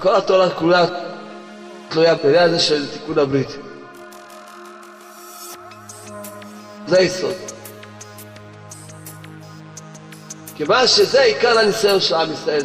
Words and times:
כל 0.00 0.14
התורה 0.14 0.50
כולה 0.50 0.86
תלויה 1.88 2.14
בעניין 2.14 2.48
הזה 2.48 2.58
של 2.58 2.86
תיקון 2.92 3.18
הברית. 3.18 3.48
זה 6.86 6.98
היסוד. 6.98 7.34
כיוון 10.56 10.86
שזה 10.86 11.22
עיקר 11.22 11.58
הניסיון 11.58 12.00
של 12.00 12.14
עם 12.14 12.32
ישראל. 12.32 12.62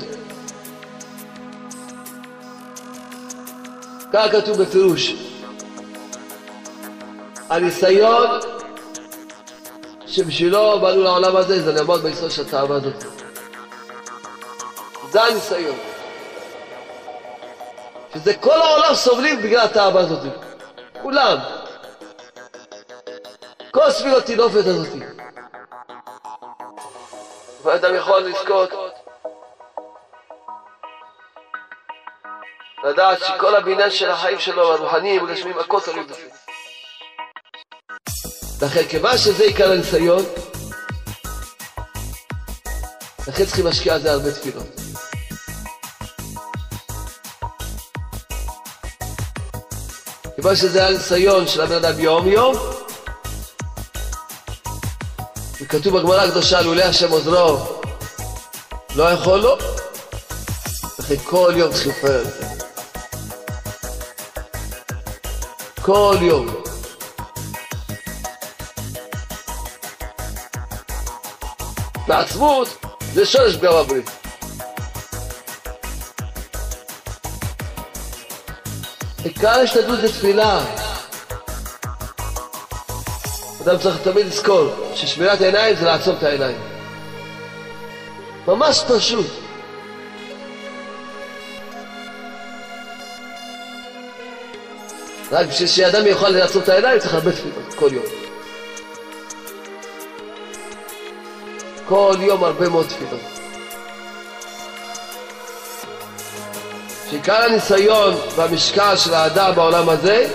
כך 4.13 4.25
כתוב 4.32 4.61
בפירוש. 4.61 5.16
הניסיון 7.50 8.39
שבשבילו 10.07 10.79
באנו 10.82 11.04
לעולם 11.04 11.36
הזה 11.36 11.63
זה 11.63 11.71
לעמוד 11.71 12.02
ביסוד 12.02 12.32
של 12.32 12.41
התאווה 12.41 12.76
הזאת. 12.76 13.04
זה 15.12 15.23
הניסיון. 15.23 15.91
שזה 18.13 18.33
כל 18.33 18.61
העולם 18.61 18.95
סובלים 18.95 19.41
בגלל 19.41 19.59
התאווה 19.59 20.01
הזאת. 20.01 20.33
כולם. 21.01 21.38
כל 23.71 23.91
סביב 23.91 24.13
הטינופת 24.13 24.65
הזאת. 24.65 24.87
ואדם 27.63 27.95
יכול 27.95 28.20
לזכות 28.20 28.71
לדעת 32.84 33.20
שכל 33.20 33.55
הבניין 33.55 33.91
של 33.91 34.09
החיים 34.09 34.39
שלו, 34.39 34.73
הרוחניים, 34.73 35.25
הגשמיים, 35.25 35.59
הכל 35.59 35.79
תלוי 35.85 36.03
בזה. 36.03 36.27
לכן, 38.62 38.84
כיוון 38.89 39.17
שזה 39.17 39.43
עיקר 39.43 39.71
הניסיון, 39.71 40.23
לכן 43.27 43.45
צריכים 43.45 43.65
להשקיע 43.65 43.93
על 43.93 44.01
זה 44.01 44.12
הרבה 44.12 44.31
תפילות. 44.31 44.80
כיוון 50.41 50.55
שזה 50.55 50.87
הניסיון 50.87 51.47
של 51.47 51.61
הבן 51.61 51.75
אדם 51.75 51.99
יום-יום, 51.99 52.55
וכתוב 55.61 55.97
בגמרא 55.97 56.21
הקדושה, 56.21 56.61
לולא 56.61 56.81
השם 56.81 57.11
עוזרו, 57.11 57.57
לא 58.95 59.03
יכול 59.03 59.39
לו, 59.39 59.57
לכן 60.99 61.15
כל 61.23 61.53
יום 61.55 61.69
לפעול 61.69 62.21
את 62.21 62.34
זה. 62.34 62.45
כל 65.81 66.17
יום. 66.22 66.47
בעצמות 72.07 72.67
זה 73.13 73.25
שורש 73.25 73.56
פגם 73.56 73.73
הברית. 73.73 74.21
עיקר 79.24 79.50
ההשתדלות 79.50 80.00
זה 80.02 80.08
תפילה. 80.08 80.59
אדם 83.64 83.78
צריך 83.78 84.02
תמיד 84.03 84.25
לזכור 84.25 84.69
ששמירת 84.96 85.41
העיניים 85.41 85.75
זה 85.75 85.86
לעצום 85.86 86.16
את 86.18 86.24
העיניים. 86.24 86.58
ממש 88.47 88.84
פשוט. 88.90 89.28
רק 95.31 95.47
בשביל 95.47 95.68
שאדם 95.68 96.08
יוכל 96.08 96.30
לעצום 96.30 96.62
את 96.64 96.69
העיניים 96.69 97.00
צריך 97.00 97.14
הרבה 97.14 97.31
תפילות, 97.31 97.74
כל 97.75 97.90
יום. 97.94 98.06
כל 101.88 102.16
יום 102.19 102.44
הרבה 102.44 102.69
מאוד 102.69 102.86
תפילות. 102.86 103.41
שעיקר 107.12 107.44
הניסיון 107.44 108.16
והמשקל 108.36 108.97
של 108.97 109.13
האדם 109.13 109.56
בעולם 109.56 109.90
הזה 109.90 110.28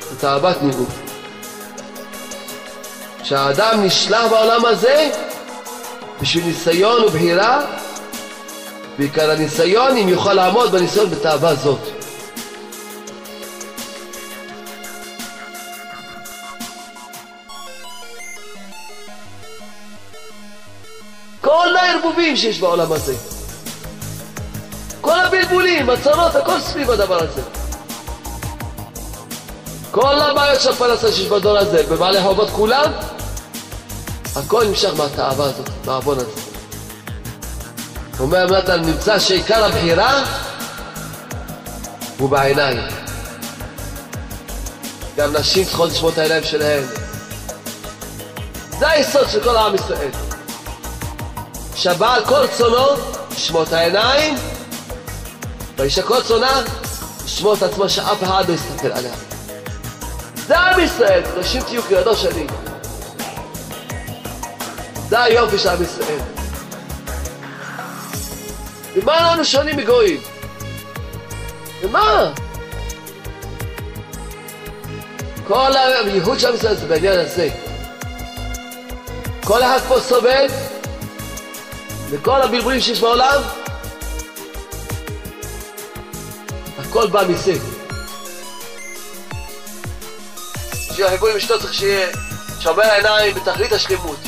זה 0.00 0.18
תאוות 0.20 0.62
ניגוד. 0.62 0.88
כשהאדם 3.22 3.84
נשלח 3.84 4.30
בעולם 4.30 4.64
הזה 4.64 5.10
בשביל 6.20 6.44
ניסיון 6.44 7.04
ובחירה, 7.04 7.60
בעיקר 8.98 9.30
הניסיון 9.30 9.96
אם 9.96 10.08
יוכל 10.08 10.32
לעמוד 10.32 10.72
בניסיון 10.72 11.10
בתאווה 11.10 11.54
זאת. 11.54 11.80
כל 21.40 21.76
הערבובים 21.76 22.36
שיש 22.36 22.60
בעולם 22.60 22.92
הזה, 22.92 23.39
כל 25.10 25.20
הבלבולים, 25.20 25.90
הצרות, 25.90 26.36
הכל 26.36 26.60
סביב 26.60 26.90
הדבר 26.90 27.22
הזה. 27.22 27.42
כל 29.90 30.20
הבעיות 30.20 30.60
של 30.60 30.70
הפרנסה 30.70 31.12
שיש 31.12 31.26
בדור 31.26 31.58
הזה, 31.58 31.82
בבעלי 31.90 32.22
חובות 32.22 32.50
כולם, 32.50 32.92
הכל 34.36 34.64
נמשך 34.64 34.90
מהתאווה 34.96 35.44
הזאת, 35.44 35.68
מהעוון 35.86 36.18
הזה. 36.18 36.40
אומר 38.20 38.46
נתן, 38.46 38.84
נמצא 38.84 39.18
שעיקר 39.18 39.64
הבחירה 39.64 40.24
הוא 42.18 42.28
בעיניים. 42.28 42.80
גם 45.16 45.32
נשים 45.32 45.64
צריכות 45.64 45.90
לשמור 45.90 46.10
את 46.10 46.18
העיניים 46.18 46.44
שלהן. 46.44 46.82
זה 48.78 48.88
היסוד 48.88 49.30
של 49.30 49.44
כל 49.44 49.56
העם 49.56 49.74
ישראל. 49.74 50.10
שהבעל 51.74 52.24
כל 52.24 52.34
רצונו 52.34 52.86
לשמור 53.30 53.62
את 53.62 53.72
העיניים, 53.72 54.34
והאישה 55.80 56.02
כל 56.02 56.14
רצונה 56.14 56.62
לשמור 57.24 57.54
את 57.54 57.62
עצמה 57.62 57.88
שאף 57.88 58.22
אחד 58.22 58.44
לא 58.48 58.54
יסתכל 58.54 58.92
עליה. 58.92 59.12
זה 60.34 60.58
עם 60.58 60.80
ישראל, 60.80 61.22
נשים 61.38 61.62
תהיו 61.62 61.82
כידו 61.82 62.16
שלי. 62.16 62.46
זה 65.08 65.22
היופי 65.22 65.58
של 65.58 65.68
עם 65.68 65.82
ישראל. 65.82 66.18
ומה 68.94 69.18
אנחנו 69.18 69.44
שונים 69.44 69.76
מגויים? 69.76 70.20
ומה? 71.82 72.32
כל 75.46 75.76
הייחוד 75.76 76.38
של 76.38 76.48
עם 76.48 76.54
ישראל 76.54 76.76
זה 76.76 76.86
בעניין 76.86 77.18
הזה. 77.18 77.48
כל 79.44 79.62
אחד 79.62 79.78
פה 79.88 80.00
סובל 80.00 80.46
וכל 82.10 82.42
הבלבולים 82.42 82.80
שיש 82.80 83.00
בעולם, 83.00 83.40
הכל 86.90 87.06
בא 87.06 87.22
מזה. 87.28 87.52
בשביל 90.90 91.06
החיבור 91.06 91.28
עם 91.28 91.36
אשתו 91.36 91.60
צריך 91.60 91.74
שיהיה 91.74 92.08
שומר 92.60 92.82
העיניים 92.82 93.34
בתכלית 93.34 93.72
השלמות. 93.72 94.18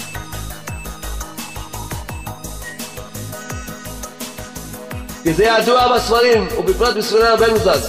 כי 5.23 5.35
זה 5.35 5.45
ידוע 5.45 5.97
בספרים, 5.97 6.49
ובפרט 6.59 6.97
בספרי 6.97 7.29
רבנו 7.29 7.59
ז"ל, 7.59 7.81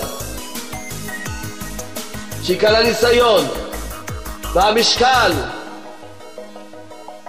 שעיקר 2.43 2.75
הניסיון 2.75 3.47
והמשקל 4.53 5.31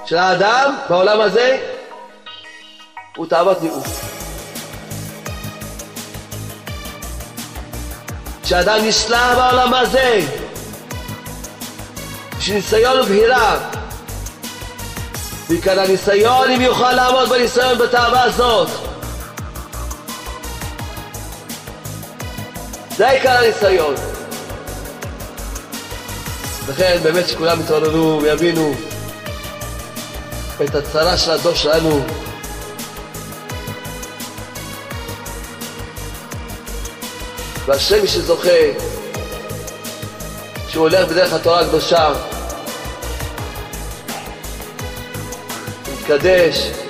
של 0.06 0.16
האדם 0.16 0.76
בעולם 0.88 1.20
הזה 1.20 1.74
הוא 3.16 3.26
תאוות 3.26 3.62
ניאוף. 3.62 4.13
כשאדם 8.44 8.78
נשלח 8.82 9.34
בעולם 9.36 9.74
הזה 9.74 10.20
בשביל 12.38 12.56
ניסיון 12.56 13.00
ובהירה 13.00 13.58
וכאן 15.50 15.78
הניסיון 15.78 16.50
אם 16.50 16.60
יוכל 16.60 16.92
לעמוד 16.92 17.28
בניסיון 17.28 17.78
בתאווה 17.78 18.22
הזאת. 18.22 18.68
זה 22.96 23.10
עיקר 23.10 23.30
הניסיון. 23.30 23.94
לכן 26.68 26.98
באמת 27.02 27.28
שכולם 27.28 27.60
יתעוררו 27.60 28.22
ויבינו 28.22 28.74
את 30.64 30.74
הצרה 30.74 31.16
של 31.16 31.30
הדור 31.30 31.54
שלנו 31.54 32.04
והשם 37.66 38.06
שזוכה 38.06 38.48
שהוא 40.68 40.88
הולך 40.88 41.08
בדרך 41.08 41.32
התורה 41.32 41.60
הקדושה 41.60 42.12
מתקדש 45.92 46.84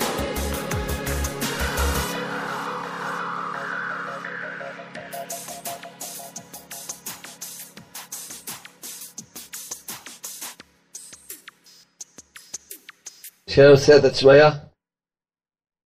לנו 13.74 13.76
סייעתא 13.76 14.08
דשמיא. 14.08 14.44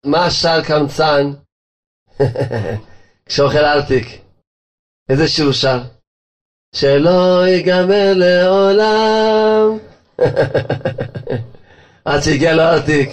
מה 0.07 0.31
שאל 0.31 0.65
קמצן? 0.65 1.31
כשאוכל 3.27 3.65
ארטיק. 3.65 4.28
איזה 5.09 5.29
שיר 5.29 5.45
הוא 5.45 5.53
שר? 5.53 5.79
שלא 6.75 7.47
ייגמר 7.47 8.13
לעולם. 8.15 9.79
עד 12.05 12.21
שהגיע 12.21 12.55
לו 12.55 12.63
ארטיק. 12.63 13.09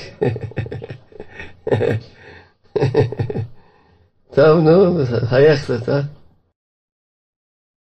טוב, 4.36 4.60
נו, 4.60 5.06
חייך 5.30 5.64
קצת, 5.64 5.90
אה? 5.90 6.02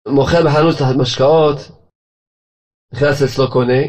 מוכר 0.08 0.42
בחנות 0.44 0.74
משקאות, 1.00 1.56
נכנס 2.94 3.22
אצלו 3.22 3.50
קונה, 3.50 3.82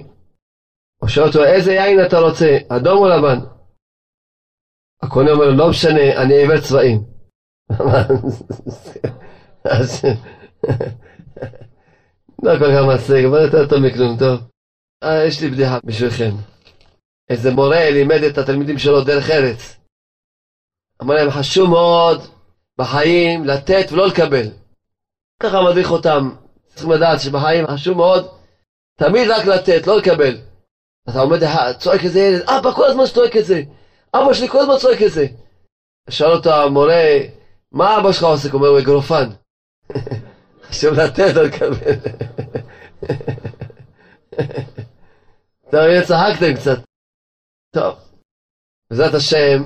הוא 1.02 1.10
שואל 1.10 1.28
אותו, 1.28 1.44
איזה 1.44 1.72
יין 1.72 2.06
אתה 2.08 2.18
רוצה, 2.18 2.58
אדום 2.70 2.98
או 2.98 3.08
לבן? 3.08 3.40
הקונה 5.04 5.32
אומר, 5.32 5.50
לא 5.58 5.70
משנה, 5.70 6.22
אני 6.24 6.34
עיוור 6.34 6.60
צבעים. 6.62 7.00
לא 12.44 12.60
כל 12.60 12.72
כך 12.76 12.86
מצחיק, 12.94 13.26
אבל 13.26 13.42
יותר 13.42 13.68
טוב 13.68 13.80
מכלום, 13.80 14.18
טוב. 14.20 14.40
אה, 15.04 15.26
יש 15.26 15.42
לי 15.42 15.50
בדיחה 15.50 15.80
בשבילכם. 15.86 16.32
איזה 17.30 17.52
מורה 17.52 17.90
לימד 17.90 18.24
את 18.24 18.38
התלמידים 18.38 18.78
שלו 18.78 19.04
דרך 19.04 19.30
ארץ. 19.30 19.78
אמר 21.02 21.16
להם, 21.16 21.32
חשוב 21.32 21.70
מאוד 21.70 22.22
בחיים 22.78 23.46
לתת 23.46 23.92
ולא 23.92 24.08
לקבל. 24.08 24.48
ככה 25.40 25.62
מדריך 25.62 25.92
אותם. 25.92 26.30
צריכים 26.68 26.92
לדעת 26.92 27.22
שבחיים 27.22 27.68
חשוב 27.68 27.98
מאוד 27.98 28.28
תמיד 29.00 29.30
רק 29.30 29.46
לתת, 29.46 29.88
לא 29.88 29.98
לקבל. 29.98 30.38
אתה 31.10 31.20
עומד, 31.20 31.40
צועק 31.80 32.04
איזה 32.04 32.20
ילד, 32.20 32.42
אבא 32.42 32.72
כל 32.72 32.86
הזמן 32.86 33.04
צועק 33.14 33.38
את 33.38 33.46
זה. 33.46 33.62
אבא 34.14 34.34
שלי 34.34 34.48
כל 34.48 34.60
הזמן 34.60 34.78
צועק 34.78 35.02
את 35.02 35.12
זה. 35.12 35.26
שאל 36.10 36.32
אותו 36.32 36.54
המורה, 36.54 37.18
מה 37.72 38.00
אבא 38.00 38.12
שלך 38.12 38.24
עושה? 38.24 38.50
הוא 38.52 38.58
אומר, 38.58 38.68
הוא 38.68 38.80
אגרופן. 38.80 39.30
חשוב 40.64 40.94
לתת, 40.94 41.36
לא 41.36 41.44
לקבל. 41.44 41.94
טוב, 45.72 45.82
הנה 45.82 46.06
צחקתם 46.06 46.56
קצת. 46.56 46.80
טוב, 47.76 47.96
בעזרת 48.90 49.14
השם, 49.14 49.64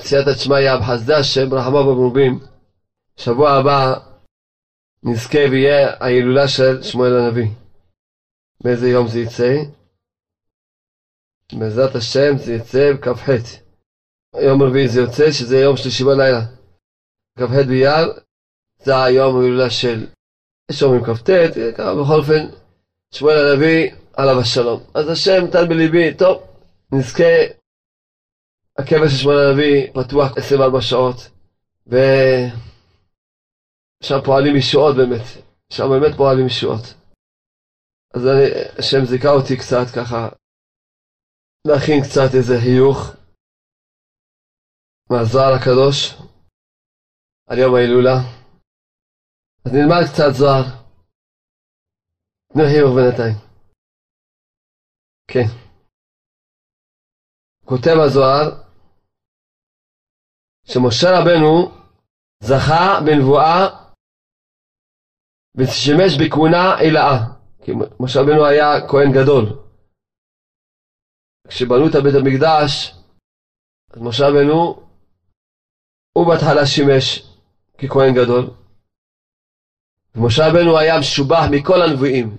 סייעתא 0.00 0.32
דשמיא, 0.32 0.76
בחסדי 0.80 1.14
השם, 1.14 1.54
רחמיו 1.54 1.84
במרובים, 1.84 2.40
שבוע 3.16 3.50
הבא 3.50 3.94
נזכה 5.02 5.38
ויהיה 5.50 5.96
ההילולה 6.00 6.48
של 6.48 6.82
שמואל 6.82 7.12
הנביא. 7.16 7.48
באיזה 8.64 8.88
יום 8.88 9.08
זה 9.08 9.18
יצא? 9.18 9.54
בעזרת 11.52 11.94
השם 11.94 12.38
זה 12.38 12.52
יצא 12.54 12.92
בכ"ח. 12.92 13.28
יום 14.42 14.62
רביעי 14.62 14.88
זה 14.88 15.00
יוצא, 15.00 15.32
שזה 15.32 15.58
יום 15.58 15.76
שלישי 15.76 16.04
בלילה. 16.04 16.40
כ"ח 17.38 17.66
באייר, 17.68 18.12
זה 18.78 19.02
היום 19.04 19.40
ההילולה 19.40 19.70
של, 19.70 20.06
יש 20.70 20.82
אומרים 20.82 21.04
כ"ט, 21.04 21.30
בכל 21.30 22.18
אופן, 22.18 22.46
שמואל 23.14 23.36
הנביא, 23.38 23.90
עליו 24.16 24.40
השלום. 24.40 24.80
אז 24.94 25.08
השם 25.08 25.44
נתן 25.44 25.68
בליבי, 25.68 26.14
טוב, 26.14 26.42
נזכה, 26.92 27.34
הקבר 28.78 29.08
של 29.08 29.16
שמואל 29.16 29.36
הנביא 29.38 29.92
פתוח 29.92 30.36
24 30.36 30.80
שעות, 30.80 31.16
ושם 31.86 32.50
פועלים 34.24 34.56
ישועות 34.56 34.96
באמת, 34.96 35.24
שם 35.72 35.84
באמת 35.90 36.16
פועלים 36.16 36.46
ישועות. 36.46 36.94
אז 38.14 38.26
אני, 38.26 38.44
השם 38.78 39.04
זיכה 39.04 39.28
אותי 39.28 39.56
קצת 39.56 39.86
ככה, 39.96 40.28
להכין 41.66 42.02
קצת 42.02 42.34
איזה 42.34 42.54
חיוך 42.60 42.98
מהזוהר 45.10 45.52
הקדוש 45.54 46.14
על 47.46 47.58
יום 47.58 47.74
ההילולה. 47.74 48.37
אז 49.64 49.72
נלמד 49.72 50.02
קצת 50.12 50.32
זוהר. 50.38 50.64
תנו 52.52 52.62
חיוך 52.70 52.90
בינתיים. 52.96 53.36
כן. 55.30 55.46
כותב 57.64 57.96
הזוהר 58.04 58.46
שמשה 60.64 61.08
רבנו 61.18 61.78
זכה 62.42 63.00
בנבואה 63.06 63.58
ושימש 65.56 66.10
בכהונה 66.20 66.64
עילאה. 66.80 67.38
כי 67.64 67.72
משה 68.00 68.20
רבנו 68.20 68.46
היה 68.46 68.88
כהן 68.88 69.12
גדול. 69.12 69.44
כשבנו 71.48 71.86
את 71.86 71.94
בית 72.04 72.14
המקדש, 72.20 72.94
אז 73.90 74.02
משה 74.02 74.24
רבנו, 74.28 74.88
הוא 76.12 76.26
בהתחלה 76.28 76.66
שימש 76.66 77.04
ככהן 77.78 78.14
גדול. 78.14 78.44
ומשה 80.14 80.42
רבנו 80.48 80.78
היה 80.78 80.98
משובח 81.00 81.42
מכל 81.52 81.78
הנביאים. 81.82 82.36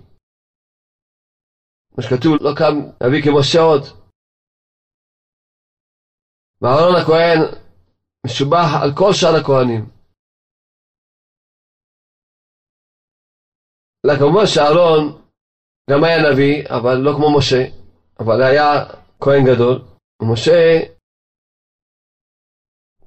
מה 1.98 2.04
שכתוב, 2.04 2.33
לא 2.42 2.51
קם 2.60 2.75
נביא 3.04 3.21
כמשה 3.24 3.60
עוד. 3.60 3.83
ואהרון 6.62 6.95
הכהן 7.01 7.39
משובח 8.25 8.69
על 8.83 8.89
כל 8.98 9.12
שאר 9.13 9.36
הכהנים. 9.42 10.00
אלא 14.06 14.13
כמובן 14.19 14.45
שאהרון 14.45 15.04
גם 15.89 16.04
היה 16.04 16.18
נביא, 16.31 16.63
אבל 16.77 16.95
לא 17.06 17.12
כמו 17.15 17.38
משה, 17.38 17.62
אבל 18.19 18.42
היה 18.42 18.68
כהן 19.22 19.44
גדול. 19.50 19.77
ומשה, 20.22 20.60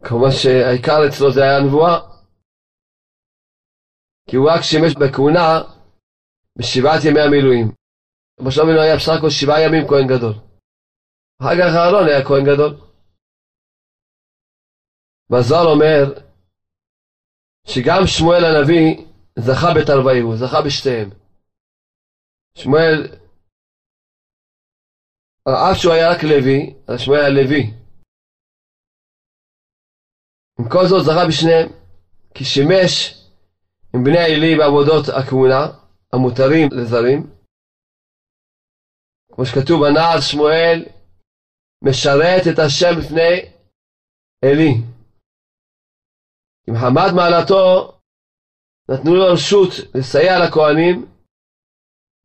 כמובן 0.04 0.30
שהעיקר 0.42 0.98
אצלו 1.08 1.30
זה 1.32 1.40
היה 1.42 1.56
הנבואה. 1.56 2.11
כי 4.28 4.36
הוא 4.36 4.50
רק 4.50 4.60
שימש 4.62 4.92
בכהונה 4.94 5.48
בשבעת 6.58 7.00
ימי 7.04 7.20
המילואים. 7.20 7.68
משה 8.40 8.62
רבינו 8.62 8.80
היה 8.80 8.96
בסך 8.96 9.12
הכל 9.18 9.30
שבעה 9.30 9.62
ימים 9.64 9.84
כהן 9.88 10.06
גדול. 10.12 10.34
אחר 11.40 11.54
כך 11.58 11.70
אהרון 11.76 12.08
היה 12.08 12.24
כהן 12.24 12.44
גדול. 12.50 12.72
והזוהר 15.30 15.66
אומר 15.74 16.04
שגם 17.66 18.02
שמואל 18.06 18.44
הנביא 18.44 19.06
זכה 19.38 19.70
בתרווה, 19.76 20.20
הוא 20.20 20.36
זכה 20.36 20.62
בשתיהם. 20.66 21.10
שמואל, 22.54 22.98
אף 25.48 25.76
שהוא 25.76 25.92
היה 25.92 26.10
רק 26.12 26.22
לוי, 26.24 26.74
אז 26.88 27.00
שמואל 27.00 27.20
היה 27.20 27.28
לוי. 27.28 27.62
עם 30.58 30.68
כל 30.68 30.84
זאת 30.88 31.04
זכה 31.04 31.26
בשניהם, 31.28 31.68
כי 32.34 32.44
שימש 32.44 33.21
עם 33.94 34.04
בני 34.04 34.18
העלי 34.18 34.56
בעבודות 34.58 35.04
הכהונה, 35.18 35.62
המותרים 36.12 36.68
לזרים. 36.72 37.20
כמו 39.32 39.46
שכתוב, 39.46 39.84
הנער 39.84 40.20
שמואל 40.20 40.78
משרת 41.84 42.42
את 42.52 42.58
השם 42.58 42.94
לפני 42.98 43.32
עלי. 44.44 44.72
עם 46.68 46.74
חמד 46.80 47.10
מעלתו, 47.16 47.92
נתנו 48.90 49.14
לו 49.14 49.24
רשות 49.32 49.70
לסייע 49.94 50.34
לכהנים, 50.44 50.96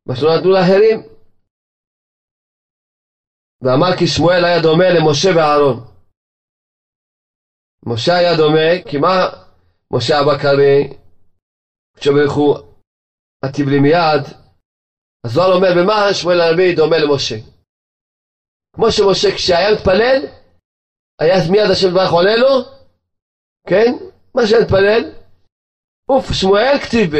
מה 0.05 0.15
שלא 0.15 0.29
נתנו 0.37 0.51
לאחרים. 0.51 1.17
ואמר 3.61 3.97
כי 3.99 4.07
שמואל 4.07 4.45
היה 4.45 4.61
דומה 4.61 4.89
למשה 4.95 5.29
ואהרון. 5.35 5.77
משה 7.85 8.13
היה 8.15 8.37
דומה, 8.37 8.89
כי 8.89 8.97
מה 8.97 9.17
משה 9.93 10.19
הבקרי, 10.19 11.06
כשברוך 11.97 12.33
הוא 12.33 12.57
עטיב 13.45 13.67
לי 13.69 13.79
מיד, 13.79 14.23
הזוהר 15.25 15.53
אומר, 15.53 15.67
במה 15.77 16.13
שמואל 16.13 16.41
הנביא 16.41 16.75
דומה 16.75 16.97
למשה? 16.97 17.35
כמו 18.75 18.91
שמשה 18.91 19.35
כשהיה 19.35 19.73
מתפלל, 19.73 20.25
היה 21.19 21.35
מיד 21.51 21.71
השם 21.71 21.89
דברך 21.89 22.11
עולה 22.11 22.35
לו, 22.35 22.53
כן? 23.67 23.91
מה 24.35 24.47
שנתפלל, 24.47 25.11
אוף, 26.09 26.31
שמואל 26.33 26.77
כתיב 26.83 27.17
ב. 27.17 27.19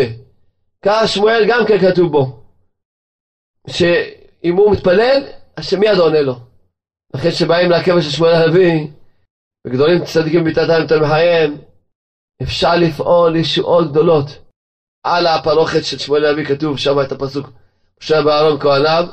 ככה 0.86 1.08
שמואל 1.08 1.46
גם 1.50 1.60
כן 1.68 1.78
כתוב 1.80 2.12
בו. 2.12 2.44
שאם 3.70 4.56
הוא 4.58 4.72
מתפלל, 4.72 5.24
השם 5.58 5.80
מיד 5.80 5.98
עונה 5.98 6.22
לו. 6.22 6.34
לכן 7.14 7.32
שבאים 7.32 7.72
לקבר 7.72 8.02
של 8.02 8.10
שמואל 8.10 8.34
הנביא, 8.34 8.88
וגדולים 9.68 10.06
צדיקים 10.06 10.44
בביתתם 10.44 10.82
יותר 10.82 11.00
מחייהם, 11.04 11.58
אפשר 12.44 12.76
לפעול 12.76 13.36
ישועות 13.36 13.92
גדולות. 13.92 14.47
על 15.04 15.28
הפרוכת 15.28 15.84
של 15.84 15.98
שמואל 15.98 16.26
הנביא 16.26 16.46
כתוב 16.46 16.78
שם 16.78 17.02
את 17.02 17.12
הפסוק, 17.12 17.50
משה 18.02 18.22
בארון 18.22 18.60
כהניו, 18.60 19.06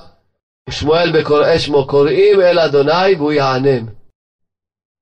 ושמואל 0.69 1.13
בקוראי 1.15 1.59
שמו, 1.59 1.87
קוראים 1.87 2.41
אל 2.41 2.59
אדוני 2.59 3.15
והוא 3.19 3.33
יענם. 3.33 3.87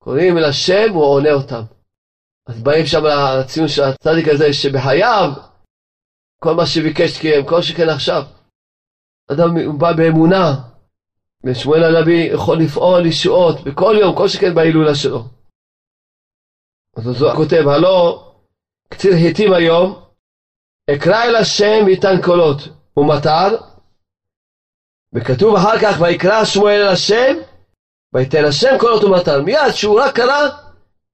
קוראים 0.03 0.39
אל 0.39 0.45
השם 0.45 0.93
והוא 0.93 1.05
עונה 1.05 1.33
אותם. 1.33 1.63
אז 2.47 2.63
באים 2.63 2.87
שם 2.87 3.05
לציון 3.05 3.69
של 3.69 3.83
הצדיק 3.83 4.29
הזה, 4.29 4.53
שבחייו, 4.53 5.31
כל 6.43 6.55
מה 6.55 6.67
שביקש 6.67 7.19
קיים, 7.21 7.47
כל 7.47 7.63
שכן 7.63 7.89
עכשיו. 7.89 8.23
אדם 9.33 9.79
בא 9.79 9.93
באמונה, 9.93 10.55
ושמואל 11.45 11.85
הנביא 11.85 12.33
יכול 12.33 12.59
לפעול 12.59 13.07
ישועות 13.07 13.65
בכל 13.65 13.95
יום, 14.01 14.17
כל 14.17 14.29
שכן 14.29 14.55
בהילולה 14.55 14.95
שלו. 14.95 15.25
אז 16.97 17.23
הוא 17.23 17.35
כותב, 17.35 17.69
הלא 17.69 18.29
קציר 18.89 19.13
חיטים 19.13 19.53
היום, 19.53 20.05
אקרא 20.91 21.23
אל 21.25 21.37
השם 21.37 21.85
ויתן 21.87 22.23
קולות, 22.23 22.59
ומטר, 22.97 23.57
וכתוב 25.15 25.55
אחר 25.55 25.79
כך, 25.79 26.01
ויקרא 26.01 26.45
שמואל 26.45 26.81
אל 26.81 26.89
השם, 26.89 27.37
ויתן 28.15 28.45
השם 28.45 28.79
קולות 28.81 29.05
ומטר. 29.05 29.43
מיד 29.43 29.73
שהוא 29.75 30.01
רק 30.01 30.15
קרא, 30.15 30.49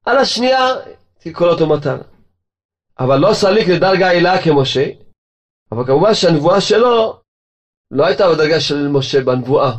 על 0.06 0.18
השנייה 0.18 0.66
קולות 1.32 1.60
ומטר. 1.60 1.96
אבל 2.98 3.16
לא 3.16 3.34
סליק 3.34 3.68
לדרגה 3.68 4.10
עילה 4.10 4.42
כמשה, 4.42 4.86
אבל 5.72 5.86
כמובן 5.86 6.14
שהנבואה 6.14 6.60
שלו 6.60 7.20
לא 7.90 8.06
הייתה 8.06 8.28
בדרגה 8.28 8.60
של 8.60 8.88
משה 8.88 9.20
בנבואה. 9.20 9.72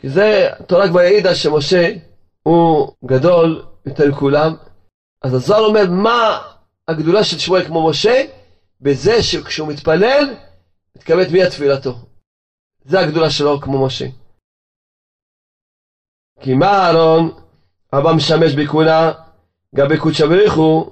כי 0.00 0.08
זה, 0.08 0.48
התורה 0.58 0.88
כבר 0.88 1.00
העידה 1.00 1.34
שמשה 1.34 1.92
הוא 2.42 2.92
גדול 3.04 3.66
יותר 3.86 4.08
מכולם. 4.08 4.56
אז 5.22 5.34
הזוהר 5.34 5.64
אומר, 5.64 5.90
מה 5.90 6.42
הגדולה 6.88 7.24
של 7.24 7.38
שמואל 7.38 7.64
כמו 7.64 7.90
משה? 7.90 8.24
בזה 8.80 9.22
שכשהוא 9.22 9.68
מתפלל, 9.68 10.34
מתקבלת 10.96 11.30
מיד 11.32 11.48
תפילתו. 11.48 11.94
זה 12.84 13.00
הגדולה 13.00 13.30
שלו 13.30 13.60
כמו 13.60 13.86
משה. 13.86 14.06
כי 16.40 16.54
מה 16.54 16.66
אהרון, 16.66 17.30
אבא 17.92 18.12
משמש 18.16 18.52
בכהונה, 18.54 19.12
גם 19.74 19.86
בקודשא 19.88 20.26
בריחו, 20.26 20.90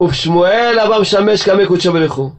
ובשמואל 0.00 0.76
אבא 0.86 1.00
משמש 1.00 1.48
גם 1.48 1.56
בקודשא 1.64 1.90
בריחו. 1.90 2.30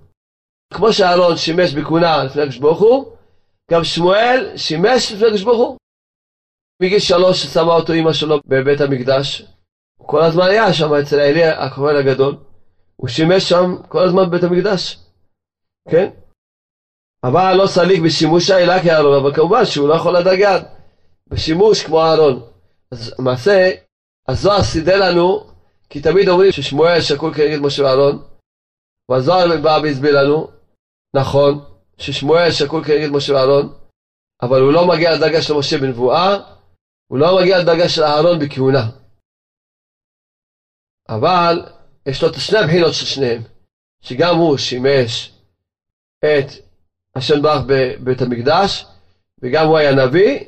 כמו 0.74 0.94
שאהרון 0.94 1.38
שימש 1.38 1.74
בכהונה 1.74 2.24
לפני 2.24 2.42
הקדוש 2.42 2.58
ברוך 2.58 2.80
הוא, 2.80 3.18
גם 3.72 3.84
שמואל 3.84 4.58
שימש 4.58 5.12
לפני 5.12 5.28
הקדוש 5.28 5.44
ברוך 5.44 5.58
הוא. 5.58 5.78
מגיל 6.82 7.00
שלוש 7.00 7.44
שמה 7.44 7.74
אותו 7.76 7.94
אמא 7.94 8.14
שלו 8.14 8.40
בבית 8.46 8.82
המקדש, 8.82 9.42
הוא 10.00 10.08
כל 10.08 10.22
הזמן 10.22 10.46
היה 10.46 10.74
שם 10.74 10.94
אצל 10.94 11.20
האלי 11.20 11.46
הכהן 11.46 11.96
הגדול, 11.96 12.38
הוא 13.04 13.10
שימש 13.10 13.50
שם 13.50 13.66
כל 13.90 14.04
הזמן 14.04 14.24
בבית 14.28 14.44
המקדש, 14.44 14.98
כן? 15.92 16.10
אבל 17.24 17.54
לא 17.58 17.68
סליק 17.68 18.02
בשימוש 18.06 18.50
האלה 18.50 18.84
כאהרון, 18.84 19.22
אבל 19.22 19.36
כמובן 19.36 19.66
שהוא 19.66 19.88
לא 19.88 19.94
יכול 19.94 20.16
יד 20.40 20.64
בשימוש 21.28 21.84
כמו 21.84 22.02
אהרון. 22.02 22.50
אז 22.92 23.16
למעשה, 23.20 23.72
הזוהר 24.28 24.64
סידר 24.64 25.00
לנו, 25.00 25.50
כי 25.90 26.02
תמיד 26.02 26.28
אומרים 26.28 26.52
ששמואל 26.52 27.02
שקול 27.02 27.34
כנגד 27.34 27.60
משה 27.60 27.84
ואהרון, 27.84 28.24
והזוהר 29.10 29.62
בא 29.62 29.80
והסביר 29.84 30.22
לנו, 30.22 30.48
נכון, 31.16 31.54
ששמואל 31.98 32.52
שקול 32.52 32.84
כנגד 32.84 33.10
משה 33.12 33.34
ואהרון, 33.34 33.74
אבל 34.42 34.62
הוא 34.62 34.74
לא 34.74 34.88
מגיע 34.88 35.16
לדרגה 35.16 35.42
של 35.42 35.54
משה 35.54 35.78
בנבואה, 35.78 36.38
הוא 37.12 37.20
לא 37.20 37.28
מגיע 37.42 37.60
לדרגה 37.60 37.90
של 37.90 38.04
אהרון 38.04 38.40
בכהונה. 38.40 38.86
אבל 41.10 41.66
יש 42.06 42.24
לו 42.24 42.30
את 42.30 42.34
שני 42.40 42.60
הבחינות 42.60 42.94
של 42.94 43.06
שניהם, 43.06 43.42
שגם 44.02 44.36
הוא 44.36 44.58
שימש 44.58 45.34
את 46.20 46.46
השם 47.16 47.42
ברך 47.42 47.62
בבית 47.68 48.22
המקדש, 48.22 48.86
וגם 49.42 49.68
הוא 49.68 49.78
היה 49.78 49.92
נביא, 49.92 50.40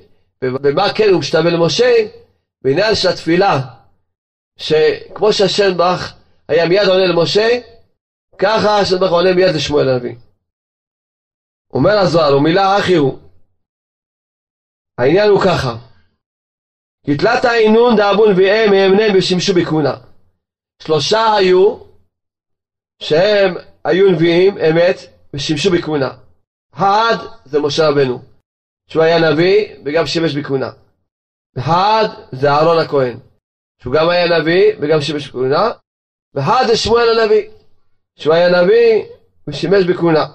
ובמה 0.44 0.94
כן 0.96 1.10
הוא 1.10 1.20
משתווה 1.20 1.52
למשה? 1.52 2.08
בעניין 2.62 2.96
של 2.96 3.10
התפילה, 3.10 3.62
שכמו 4.60 5.34
שהשם 5.34 5.78
ברך 5.78 6.14
היה 6.48 6.66
מיד 6.70 6.88
עונה 6.88 7.06
למשה, 7.06 7.60
ככה 8.38 8.80
השם 8.80 9.00
ברך 9.00 9.12
עונה 9.12 9.34
מיד 9.34 9.56
לשמואל 9.56 9.90
הנביא. 9.90 10.16
אומר 11.74 11.98
הזוהר, 11.98 12.38
ומילה 12.38 12.80
אחי 12.80 12.96
הוא, 12.96 13.20
העניין 14.98 15.30
הוא 15.30 15.42
ככה, 15.42 15.76
כי 17.06 17.18
תלת 17.18 17.46
העינון 17.46 17.96
דאבו 17.98 18.32
נביאיהם 18.32 18.70
מהמנם 18.72 19.18
ושימשו 19.18 19.54
בכהונה. 19.54 19.96
שלושה 20.82 21.36
היו 21.36 21.78
שהם 23.00 23.54
היו 23.86 24.12
נביאים 24.12 24.58
אמת 24.58 24.96
ושימשו 25.34 25.72
בכהונה. 25.72 26.10
אחד 26.74 27.16
זה 27.46 27.60
משה 27.60 27.90
רבנו, 27.90 28.22
שהוא 28.88 29.04
היה 29.04 29.32
נביא 29.32 29.76
וגם 29.86 30.06
שימש 30.06 30.36
בכהונה. 30.36 30.72
אחד 31.58 32.06
זה 32.32 32.50
אהרון 32.50 32.78
הכהן, 32.78 33.20
שהוא 33.82 33.94
גם 33.94 34.10
היה 34.10 34.40
נביא 34.40 34.74
וגם 34.82 35.02
שימש 35.02 35.28
בכהונה. 35.28 35.72
ואחד 36.34 36.64
זה 36.68 36.78
שמואל 36.78 37.20
הנביא, 37.20 37.50
שהוא 38.16 38.34
היה 38.34 38.62
נביא 38.62 39.04
ושימש 39.48 39.84
בכהונה. 39.84 40.26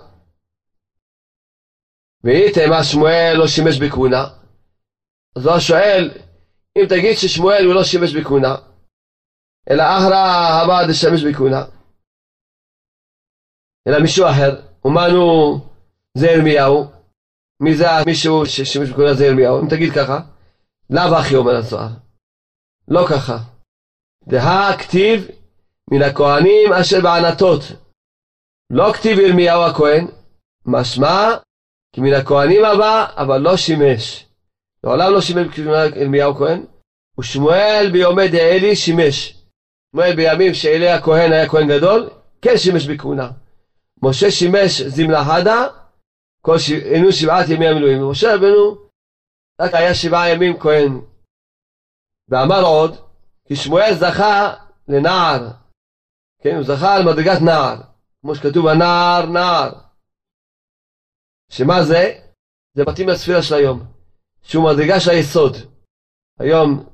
ואיתמה 2.25 2.85
שמואל 2.85 3.35
לא 3.39 3.47
שימש 3.47 3.79
בכהונה. 3.79 4.25
אז 5.37 5.47
הוא 5.47 5.59
שואל, 5.59 6.11
אם 6.79 6.87
תגיד 6.89 7.17
ששמואל 7.17 7.65
הוא 7.65 7.75
לא 7.75 7.85
שימש 7.85 8.15
בכהונה, 8.15 8.57
אלא 9.71 9.83
אחרא 9.83 10.27
הבא 10.63 10.87
דשמש 10.89 11.25
בכהונה, 11.25 11.65
אלא 13.89 13.99
מישהו 14.03 14.27
אחר, 14.27 14.63
אומנו 14.85 15.59
זה 16.19 16.27
ירמיהו, 16.27 16.85
מי 17.63 17.77
זה 17.77 17.87
מישהו 18.07 18.47
ששימש 18.47 18.91
בכהונה 18.91 19.15
זה 19.15 19.27
ירמיהו, 19.27 19.61
אם 19.63 19.69
תגיד 19.71 19.93
ככה, 19.93 20.21
לאו 20.91 21.17
הכי 21.19 21.35
אומר 21.35 21.57
הזוהר, 21.57 21.89
לא 22.89 23.07
ככה, 23.11 23.39
דהה 24.29 24.79
כתיב 24.79 25.29
מן 25.91 26.03
הכהנים 26.03 26.73
אשר 26.81 27.01
בענתות, 27.03 27.61
לא 28.71 28.93
כתיב 28.93 29.19
ירמיהו 29.19 29.63
הכהן, 29.63 30.07
משמע 30.67 31.35
כי 31.95 32.01
מן 32.01 32.13
הכהנים 32.13 32.65
הבא, 32.65 33.07
אבל 33.17 33.39
לא 33.39 33.57
שימש. 33.57 34.27
לעולם 34.85 35.13
לא 35.13 35.21
שימש 35.21 35.59
ירמיהו 35.97 36.35
כהן, 36.35 36.67
ושמואל 37.19 37.89
ביומי 37.93 38.29
דאלי 38.29 38.77
שימש. 38.77 39.40
שמואל 39.93 40.17
בימים 40.17 40.55
שאלי 40.55 40.91
הכהן 40.91 41.33
היה 41.33 41.49
כהן 41.49 41.69
גדול, 41.69 42.11
כן 42.43 42.57
שימש 42.57 42.87
בכהונה. 42.87 43.31
משה 44.03 44.31
שימש 44.31 44.81
זמלה 44.81 45.23
ש... 46.59 46.71
היינו 46.71 47.13
שבעת 47.13 47.49
ימי 47.49 47.69
המילואים. 47.69 48.03
ומשה 48.03 48.35
רבנו 48.35 48.89
רק 49.61 49.75
היה 49.75 49.95
שבעה 49.95 50.31
ימים 50.31 50.59
כהן. 50.59 51.01
ואמר 52.29 52.63
עוד, 52.63 52.97
כי 53.47 53.57
שמואל 53.57 53.95
זכה 53.95 54.55
לנער. 54.89 55.49
כן, 56.43 56.55
הוא 56.55 56.65
זכה 56.65 56.97
על 56.97 57.05
מדרגת 57.05 57.41
נער. 57.45 57.81
כמו 58.21 58.35
שכתוב, 58.35 58.67
הנער 58.67 59.27
נער. 59.27 59.73
שמה 61.51 61.83
זה? 61.83 62.21
זה 62.75 62.83
מתאים 62.89 63.09
לספירה 63.09 63.43
של 63.43 63.55
היום. 63.55 63.83
שהוא 64.43 64.65
מדרגה 64.65 65.01
של 65.01 65.11
היסוד. 65.11 65.57
היום 66.39 66.89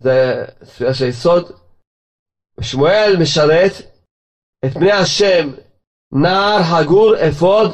זה 0.00 0.44
ספירה 0.64 0.94
של 0.94 1.04
היסוד. 1.04 1.67
ושמואל 2.58 3.16
משרת 3.22 3.72
את 4.64 4.72
פני 4.72 4.92
השם 4.92 5.48
נער 6.12 6.60
הגור 6.76 7.14
אפוד 7.28 7.70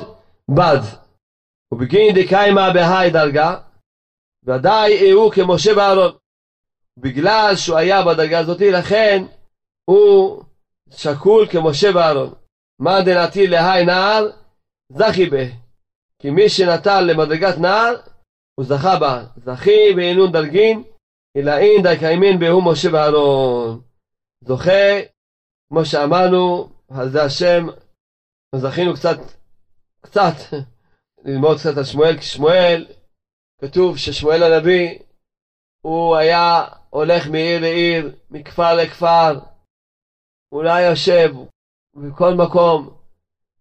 בד. 0.50 0.80
ובגין 1.72 2.14
דקיימה 2.14 2.72
בהאי 2.74 3.10
דרגה, 3.10 3.56
ודאי 4.44 5.10
הוא 5.10 5.32
כמשה 5.32 5.70
ואהרון. 5.76 6.12
בגלל 6.98 7.52
שהוא 7.56 7.76
היה 7.76 8.02
בדרגה 8.02 8.38
הזאת, 8.38 8.60
לכן 8.60 9.24
הוא 9.84 10.42
שקול 10.90 11.46
כמשה 11.50 11.88
ואהרון. 11.94 12.34
מה 12.78 13.02
דנתי 13.02 13.46
להי 13.46 13.84
נער? 13.84 14.30
זכי 14.92 15.26
בה. 15.30 15.44
כי 16.18 16.30
מי 16.30 16.48
שנטל 16.48 17.00
למדרגת 17.00 17.58
נער, 17.58 17.94
הוא 18.54 18.66
זכה 18.66 18.98
בה. 18.98 19.24
זכי 19.36 19.94
בעינון 19.96 20.32
דרגין, 20.32 20.82
אלא 21.36 21.58
אין 21.58 21.82
דקיימין 21.82 22.38
בהו 22.38 22.62
משה 22.62 22.88
ואהרון. 22.92 23.80
זוכה, 24.46 25.00
כמו 25.68 25.84
שאמרנו, 25.84 26.68
על 26.90 27.08
זה 27.08 27.22
השם, 27.22 27.66
זכינו 28.56 28.94
קצת, 28.94 29.16
קצת, 30.00 30.34
ללמוד 31.24 31.56
קצת 31.58 31.76
על 31.76 31.84
שמואל, 31.84 32.16
כי 32.16 32.22
שמואל, 32.22 32.86
כתוב 33.60 33.98
ששמואל 33.98 34.42
הנביא, 34.42 34.98
הוא 35.84 36.16
היה 36.16 36.64
הולך 36.90 37.26
מעיר 37.26 37.60
לעיר, 37.60 38.16
מכפר 38.30 38.74
לכפר, 38.74 39.40
הוא 40.48 40.64
לא 40.64 40.70
יושב 40.70 41.30
בכל 41.94 42.34
מקום, 42.34 42.96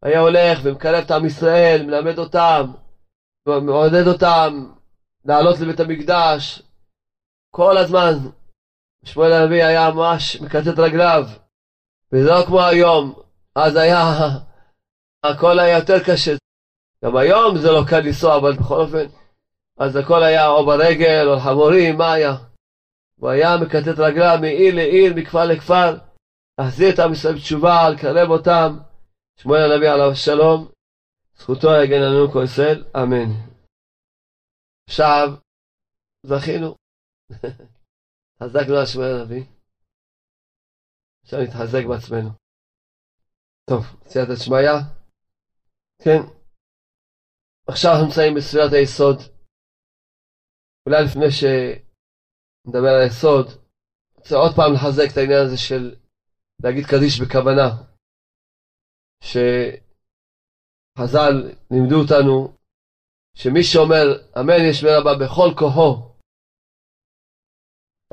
היה 0.01 0.19
הולך 0.19 0.59
ומקרב 0.63 1.03
את 1.05 1.11
עם 1.11 1.25
ישראל, 1.25 1.85
מלמד 1.85 2.17
אותם, 2.17 2.71
מעודד 3.47 4.07
אותם 4.07 4.71
לעלות 5.25 5.59
לבית 5.59 5.79
המקדש, 5.79 6.61
כל 7.55 7.77
הזמן. 7.77 8.42
שמואל 9.03 9.33
הנביא 9.33 9.63
היה 9.63 9.91
ממש 9.91 10.41
מקצץ 10.41 10.77
רגליו, 10.79 11.24
וזה 12.12 12.29
לא 12.29 12.45
כמו 12.45 12.62
היום, 12.62 13.13
אז 13.55 13.75
היה, 13.75 14.03
הכל 15.24 15.60
היה 15.60 15.77
יותר 15.77 16.03
קשה. 16.03 16.31
גם 17.05 17.15
היום 17.15 17.57
זה 17.57 17.72
לא 17.72 17.83
קל 17.89 18.00
לנסוע, 18.00 18.38
אבל 18.38 18.53
בכל 18.53 18.81
אופן, 18.81 19.05
אז 19.77 19.95
הכל 19.95 20.24
היה 20.24 20.48
או 20.48 20.65
ברגל 20.65 21.27
או 21.27 21.39
חמורים, 21.39 21.98
מה 21.98 22.13
היה? 22.13 22.36
הוא 23.19 23.29
היה 23.29 23.57
מקצץ 23.57 24.00
רגליו 24.00 24.38
מעיר 24.41 24.75
לעיר, 24.75 25.13
מכפר 25.15 25.45
לכפר, 25.45 25.98
להחזיר 26.57 26.93
את 26.93 27.00
עם 27.00 27.12
ישראל 27.12 27.36
בתשובה, 27.36 27.89
לקרב 27.89 28.29
אותם. 28.29 28.77
שמואל 29.39 29.72
הנביא 29.72 29.89
עליו 29.89 30.12
השלום, 30.12 30.67
זכותו 31.38 31.67
יגן 31.83 32.01
לנו 32.01 32.31
כל 32.31 32.43
ישראל, 32.43 32.83
אמן. 32.95 33.31
עכשיו, 34.89 35.33
זכינו. 36.24 36.75
חזקנו 38.43 38.77
על 38.77 38.85
שמואל 38.85 39.19
הנביא. 39.19 39.45
עכשיו 41.23 41.39
נתחזק 41.41 41.83
בעצמנו. 41.89 42.29
טוב, 43.69 43.83
סייעתא 44.09 44.35
שמיא. 44.35 44.79
כן. 46.03 46.19
עכשיו 47.67 47.91
אנחנו 47.91 48.05
נמצאים 48.05 48.35
בספירת 48.35 48.73
היסוד. 48.73 49.17
אולי 50.85 51.03
לפני 51.05 51.31
שנדבר 51.31 52.93
על 52.93 53.01
היסוד, 53.03 53.47
רוצה 54.17 54.35
עוד 54.35 54.55
פעם 54.55 54.73
לחזק 54.73 55.07
את 55.12 55.17
העניין 55.17 55.45
הזה 55.45 55.57
של 55.57 55.95
להגיד 56.63 56.85
קדיש 56.85 57.21
בכוונה. 57.21 57.67
שחז"ל 59.23 61.33
לימדו 61.71 62.01
אותנו 62.01 62.57
שמי 63.35 63.63
שאומר 63.63 64.05
אמן 64.39 64.62
יש 64.69 64.83
מרבה 64.83 65.13
בכל 65.21 65.50
כוחו, 65.59 66.12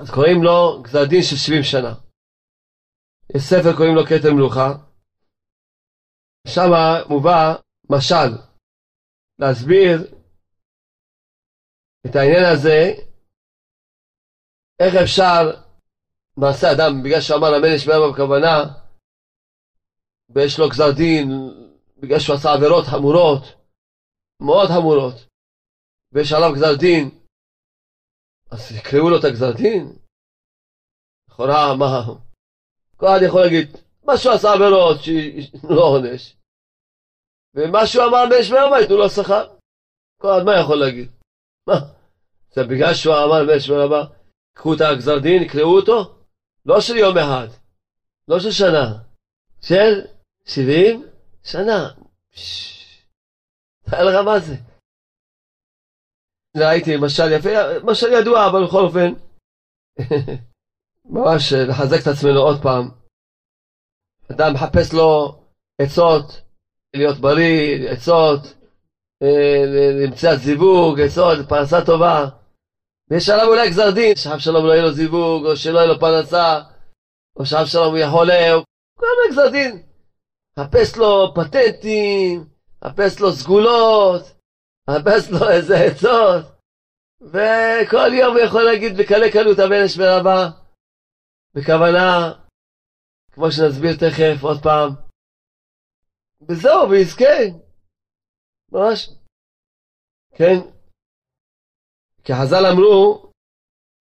אז 0.01 0.11
קוראים 0.11 0.43
לו 0.43 0.83
גזר 0.83 1.05
דין 1.11 1.23
של 1.23 1.37
70 1.37 1.63
שנה. 1.63 1.95
יש 3.35 3.43
ספר 3.43 3.73
קוראים 3.77 3.95
לו 3.95 4.05
כתר 4.07 4.33
מלוכה, 4.35 4.69
שם 6.49 6.71
מובא 7.09 7.57
משל 7.91 8.31
להסביר 9.39 9.97
את 12.07 12.17
העניין 12.17 12.45
הזה, 12.55 12.81
איך 14.81 14.95
אפשר 15.03 15.43
מעשה 16.37 16.67
אדם, 16.73 16.93
בגלל 17.05 17.21
שאמר 17.21 17.57
אמן 17.57 17.75
יש 17.75 17.87
מרבה 17.87 18.13
בכוונה, 18.13 18.57
ויש 20.35 20.59
לו 20.59 20.69
גזר 20.69 20.91
דין, 20.97 21.27
בגלל 22.03 22.19
שהוא 22.19 22.37
עשה 22.37 22.49
עבירות 22.53 22.85
חמורות, 22.91 23.43
מאוד 24.43 24.69
חמורות, 24.69 25.17
ויש 26.13 26.33
עליו 26.33 26.53
גזר 26.55 26.75
דין, 26.79 27.20
אז 28.51 28.73
יקראו 28.73 29.11
לו 29.11 29.19
את 29.19 29.25
הגזר 29.25 29.53
דין? 29.53 29.93
לכאורה, 31.29 31.77
מה? 31.77 32.03
כל 32.97 33.07
אחד 33.07 33.21
יכול 33.27 33.41
להגיד, 33.41 33.77
מה 34.05 34.17
שהוא 34.17 34.33
עשה 34.33 34.53
עבירות, 34.53 35.01
שיתנו 35.01 35.71
לו 35.71 35.83
עונש, 35.83 36.37
ומה 37.55 37.87
שהוא 37.87 38.05
אמר 38.05 38.25
בישמעאל, 38.31 38.71
מה 38.71 38.81
ייתנו 38.81 38.97
לו 38.97 39.09
שכר? 39.09 39.57
כל 40.21 40.29
אחד 40.29 40.45
מה 40.45 40.61
יכול 40.61 40.77
להגיד? 40.77 41.09
מה? 41.67 41.75
זה 42.51 42.65
בגלל 42.65 42.95
שהוא 42.95 43.15
אמר 43.15 43.53
בישמעאל 43.53 43.81
הבא, 43.81 44.03
קחו 44.57 44.75
את 44.75 44.81
הגזר 44.81 45.19
דין, 45.19 45.43
יקראו 45.43 45.77
אותו? 45.77 46.15
לא 46.67 46.81
של 46.81 46.97
יום 46.97 47.19
אחד, 47.19 47.49
לא 48.29 48.41
של 48.41 48.51
שנה, 48.51 48.87
של 49.61 50.07
שבעים 50.45 51.07
שנה. 51.43 51.91
תאר 53.91 54.05
לך 54.05 54.15
מה 54.25 54.41
זה. 54.41 54.70
ראיתי 56.57 56.97
משל 56.97 57.33
יפה, 57.33 57.49
משל 57.85 58.13
ידוע, 58.13 58.47
אבל 58.47 58.65
בכל 58.65 58.85
אופן, 58.85 59.13
ממש 61.05 61.53
לחזק 61.53 62.03
את 62.03 62.07
עצמנו 62.07 62.41
עוד 62.41 62.63
פעם. 62.63 62.89
אדם 64.33 64.55
מחפש 64.55 64.93
לו 64.93 65.41
עצות, 65.81 66.43
להיות 66.97 67.19
בריא, 67.19 67.91
עצות, 67.91 68.41
אה, 69.23 69.65
למציאת 70.05 70.39
זיווג, 70.39 71.01
עצות, 71.01 71.49
פרנסה 71.49 71.85
טובה. 71.87 72.29
ויש 73.11 73.29
עליו 73.29 73.49
אולי 73.49 73.71
גזר 73.71 73.91
דין, 73.91 74.17
שאב 74.17 74.39
שלום 74.39 74.67
לא 74.67 74.73
יהיה 74.73 74.83
לו 74.83 74.93
זיווג, 74.93 75.47
או 75.47 75.57
שלא 75.57 75.79
יהיה 75.79 75.93
לו 75.93 76.01
פרנסה, 76.01 76.61
או 77.37 77.47
שאב 77.47 77.67
שלום 77.67 77.87
הוא 77.87 77.97
יהיה 77.97 78.11
חולה, 78.11 78.55
או 78.55 78.65
כל 78.99 79.07
מיני 79.21 79.33
גזר 79.33 79.51
דין. 79.51 79.83
חפש 80.59 80.97
לו 80.97 81.35
פטנטים, 81.35 82.45
חפש 82.85 83.21
לו 83.21 83.33
סגולות, 83.33 84.23
חפש 84.91 85.31
לו 85.31 85.51
איזה 85.51 85.75
עצות, 85.87 86.45
וכל 87.21 88.11
יום 88.21 88.37
הוא 88.37 88.45
יכול 88.45 88.63
להגיד 88.63 88.93
בקלי 88.97 89.33
קלות 89.33 89.59
אמן 89.59 89.83
אש 89.85 89.99
ורבה, 89.99 90.49
בכוונה, 91.55 92.33
כמו 93.33 93.53
שנסביר 93.53 93.93
תכף 93.97 94.43
עוד 94.43 94.63
פעם. 94.63 94.91
וזהו, 96.49 96.91
ויזכה. 96.91 97.35
ממש. 98.73 99.11
כן. 100.35 100.57
כי 102.25 102.33
חז"ל 102.35 102.67
אמרו 102.73 103.33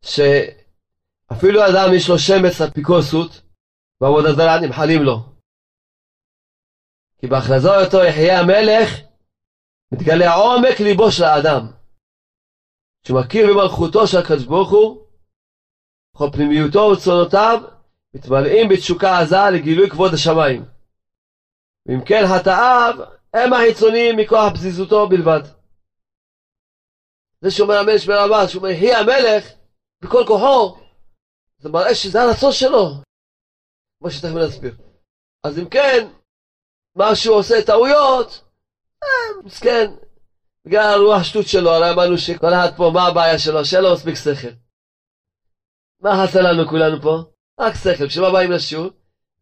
שאפילו 0.01 1.59
אדם 1.61 1.93
יש 1.95 2.09
לו 2.09 2.19
שמץ 2.19 2.61
אפיקורסות, 2.61 3.31
ועבודה 4.01 4.33
זרה 4.33 4.59
נמחלים 4.61 5.01
לו. 5.03 5.15
כי 7.17 7.27
בהכרזו 7.27 7.69
אותו 7.83 7.97
יחיה 8.03 8.39
המלך, 8.39 9.08
מתגלה 9.93 10.33
עומק 10.33 10.79
ליבו 10.79 11.11
של 11.11 11.23
האדם, 11.23 11.63
שמכיר 13.07 13.43
במלכותו 13.49 14.07
של 14.07 14.17
הקדוש 14.17 14.43
ברוך 14.43 14.71
הוא, 14.71 15.05
וכל 16.15 16.27
פנימיותו 16.31 16.79
ורצונותיו 16.79 17.59
מתמלאים 18.13 18.69
בתשוקה 18.69 19.19
עזה 19.19 19.49
לגילוי 19.53 19.89
כבוד 19.89 20.13
השמיים. 20.13 20.61
ואם 21.85 22.01
כן 22.05 22.21
חטאיו 22.31 22.93
הם 23.33 23.53
החיצוניים 23.53 24.15
מכוח 24.17 24.53
פזיזותו 24.53 25.07
בלבד. 25.07 25.41
זה 27.41 27.51
שאומר 27.51 27.77
המלך 27.79 28.01
הבא, 28.25 28.47
שאומר 28.47 28.67
היא 28.67 28.93
המלך 28.93 29.51
בכל 30.01 30.23
כוחו, 30.27 30.77
זה 31.57 31.69
מראה 31.69 31.95
שזה 31.95 32.21
הרצון 32.21 32.51
שלו, 32.51 32.85
כמו 33.99 34.11
שתכף 34.11 34.35
נסביר. 34.35 34.75
אז 35.43 35.59
אם 35.59 35.69
כן, 35.69 36.07
מה 36.95 37.15
שהוא 37.15 37.35
עושה 37.35 37.55
טעויות, 37.65 38.48
מסכן, 39.43 39.91
בגלל 40.65 40.93
הרוח 40.93 41.23
שטות 41.23 41.47
שלו, 41.47 41.69
הרי 41.69 41.91
אמרנו 41.91 42.17
שכל 42.17 42.53
אחד 42.53 42.69
פה, 42.77 42.91
מה 42.93 43.07
הבעיה 43.07 43.39
שלו? 43.39 43.65
שאין 43.65 43.83
לו 43.83 43.93
מספיק 43.93 44.15
שכל. 44.15 44.53
מה 46.01 46.09
חסר 46.23 46.41
לנו 46.41 46.69
כולנו 46.69 47.01
פה? 47.01 47.23
רק 47.59 47.73
שכל. 47.75 48.05
בשביל 48.05 48.25
מה 48.25 48.31
באים 48.31 48.51
לשיעור? 48.51 48.89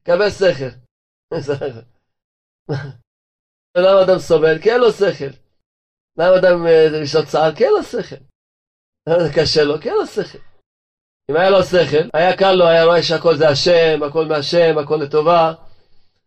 קבל 0.04 0.30
שכל. 0.30 0.70
למה 3.78 4.04
אדם 4.04 4.20
סובל? 4.20 4.62
כי 4.62 4.72
אין 4.72 4.82
לו 4.82 4.92
שכל. 4.92 5.32
למה 6.18 6.38
אדם 6.40 6.66
יש 7.04 7.16
לו 7.16 7.26
צער? 7.26 7.56
כי 7.56 7.64
אין 7.64 7.74
לו 7.74 7.84
שכל. 7.84 8.16
למה 9.08 9.24
זה 9.24 9.30
קשה 9.36 9.64
לו? 9.64 9.82
כי 9.82 9.90
אין 9.90 9.98
לו 9.98 10.08
שכל. 10.08 10.38
אם 11.32 11.36
היה 11.36 11.50
לו 11.50 11.64
שכל, 11.64 12.10
היה 12.14 12.38
קל 12.38 12.52
לו, 12.52 12.68
היה 12.68 12.84
רואה 12.86 13.04
שהכל 13.04 13.36
זה 13.36 13.50
השם, 13.50 14.04
הכל 14.04 14.26
מהשם, 14.26 14.78
הכל 14.78 14.96
לטובה. 14.96 15.54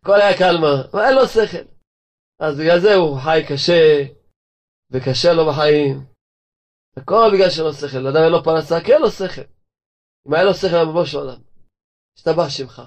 הכל 0.02 0.20
היה 0.20 0.38
קל 0.38 0.56
מה, 0.58 0.82
אבל 0.92 1.04
אין 1.04 1.14
לו 1.14 1.28
שכל. 1.28 1.69
אז 2.44 2.52
בגלל 2.58 2.78
זה 2.78 2.94
הוא 2.94 3.18
חי 3.24 3.40
קשה, 3.48 3.82
וקשה 4.90 5.32
לו 5.36 5.42
בחיים. 5.48 5.96
הכל 6.96 7.28
בגלל 7.32 7.50
שאין 7.50 7.66
לו 7.66 7.72
שכל. 7.72 7.98
לאדם 7.98 8.22
אין 8.24 8.32
לו 8.32 8.42
פרנסה, 8.42 8.74
כי 8.84 8.92
אין 8.92 9.00
לו 9.00 9.10
שכל. 9.10 9.46
אם 10.26 10.34
היה 10.34 10.44
לו 10.44 10.54
שכל, 10.54 10.76
היה 10.76 11.06
של 11.06 11.16
עולם. 11.16 11.40
השתבח 12.16 12.48
שמך. 12.48 12.82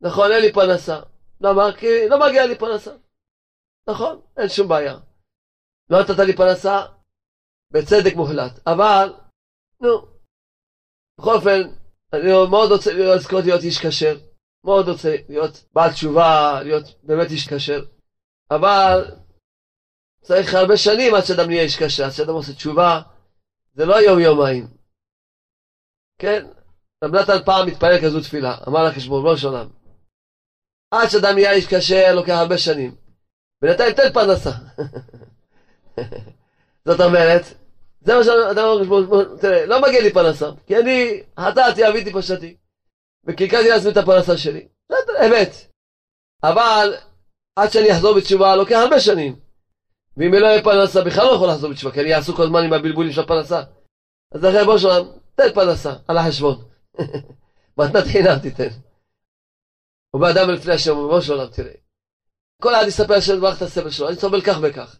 נכון, 0.00 0.30
אין 0.32 0.42
לי 0.42 0.52
פרנסה. 0.52 0.98
למה? 1.40 1.62
כי 1.78 1.86
לא 2.08 2.16
מגיע 2.26 2.46
לי 2.46 2.54
פרנסה. 2.58 2.94
נכון, 3.88 4.20
אין 4.36 4.48
שום 4.48 4.68
בעיה. 4.68 4.94
לא 5.90 6.00
נתת 6.00 6.18
לי 6.26 6.34
פרנסה, 6.36 6.76
בצדק 7.72 8.14
מוחלט. 8.16 8.58
אבל, 8.66 9.14
נו, 9.80 9.92
בכל 11.20 11.34
אופן, 11.34 11.60
אני 12.12 12.28
מאוד 12.50 12.70
רוצה 12.72 12.90
לזכות 12.92 13.44
להיות 13.44 13.62
איש 13.62 13.78
כשר. 13.86 14.14
מאוד 14.64 14.88
רוצה 14.88 15.16
להיות 15.28 15.64
בעל 15.72 15.90
תשובה, 15.92 16.60
להיות 16.62 16.84
באמת 17.02 17.30
איש 17.30 17.48
כשר. 17.48 17.95
אבל 18.50 19.04
צריך 20.22 20.54
הרבה 20.54 20.76
שנים 20.76 21.14
עד 21.14 21.24
שאדם 21.24 21.46
נהיה 21.46 21.62
איש 21.62 21.82
כשר, 21.82 22.04
עד 22.04 22.10
שאדם 22.10 22.34
עושה 22.34 22.52
תשובה. 22.52 23.00
זה 23.74 23.84
לא 23.84 23.94
יום-יומיים. 23.94 24.66
כן? 26.18 26.46
רב 27.04 27.14
נתן 27.14 27.44
פעם 27.44 27.66
מתפלל 27.66 28.02
כזו 28.02 28.20
תפילה, 28.20 28.56
אמר 28.68 28.84
לחשבון, 28.84 29.24
לא 29.24 29.36
שלם. 29.36 29.68
עד 30.90 31.08
שאדם 31.08 31.34
נהיה 31.34 31.52
איש 31.52 31.66
כשר 31.66 32.14
לוקח 32.14 32.32
הרבה 32.32 32.58
שנים. 32.58 32.94
בינתיים 33.62 33.92
תן 33.92 34.12
פרנסה. 34.12 34.50
זאת 36.86 37.00
אומרת, 37.00 37.42
זה 38.00 38.14
מה 38.14 38.24
שאדם 38.24 38.64
אומר 38.64 38.74
לחשבון, 38.74 39.36
תראה, 39.40 39.66
לא 39.66 39.82
מגיע 39.82 40.02
לי 40.02 40.12
פרנסה, 40.12 40.50
כי 40.66 40.76
אני 40.76 41.22
חטאתי, 41.40 41.88
אביתי 41.88 42.12
פשעתי. 42.12 42.56
וקלקלתי 43.26 43.68
לעצמי 43.68 43.90
את 43.90 43.96
הפרנסה 43.96 44.38
שלי. 44.38 44.68
בסדר, 44.84 45.26
אמת. 45.26 45.50
אבל 46.42 46.94
עד 47.56 47.70
שאני 47.70 47.92
אחזור 47.92 48.16
בתשובה 48.16 48.56
לוקח 48.56 48.76
הרבה 48.82 49.00
שנים. 49.00 49.36
ואם 50.16 50.34
לא 50.34 50.46
יהיה 50.46 50.62
פרנסה 50.62 51.04
בכלל 51.04 51.24
לא 51.24 51.34
יכול 51.34 51.48
לחזור 51.48 51.70
בתשובה, 51.70 51.94
כי 51.94 52.00
אני 52.00 52.14
אעסוק 52.14 52.36
כל 52.36 52.42
הזמן 52.42 52.64
עם 52.64 52.72
הבלבולים 52.72 53.12
של 53.12 53.20
הפרנסה. 53.20 53.62
אז 54.32 54.44
לכן 54.44 54.64
בוא 54.64 54.78
שלם, 54.78 55.04
תן 55.34 55.54
פרנסה, 55.54 55.92
על 56.08 56.18
החשבון. 56.18 56.68
מתנת 57.78 58.04
חינם 58.12 58.38
תיתן. 58.42 58.72
הוא 60.10 60.20
בא 60.20 60.30
אדם 60.30 60.50
לפני 60.50 60.72
השם, 60.74 60.94
בוא 60.94 61.20
שלם, 61.20 61.46
תראה. 61.46 61.74
כל 62.62 62.74
אחד 62.74 62.84
יספר 62.88 63.14
השם 63.14 63.32
את 63.56 63.62
הסבל 63.62 63.90
שלו, 63.90 64.08
אני 64.08 64.16
סובל 64.16 64.40
כך 64.40 64.56
וכך. 64.62 64.98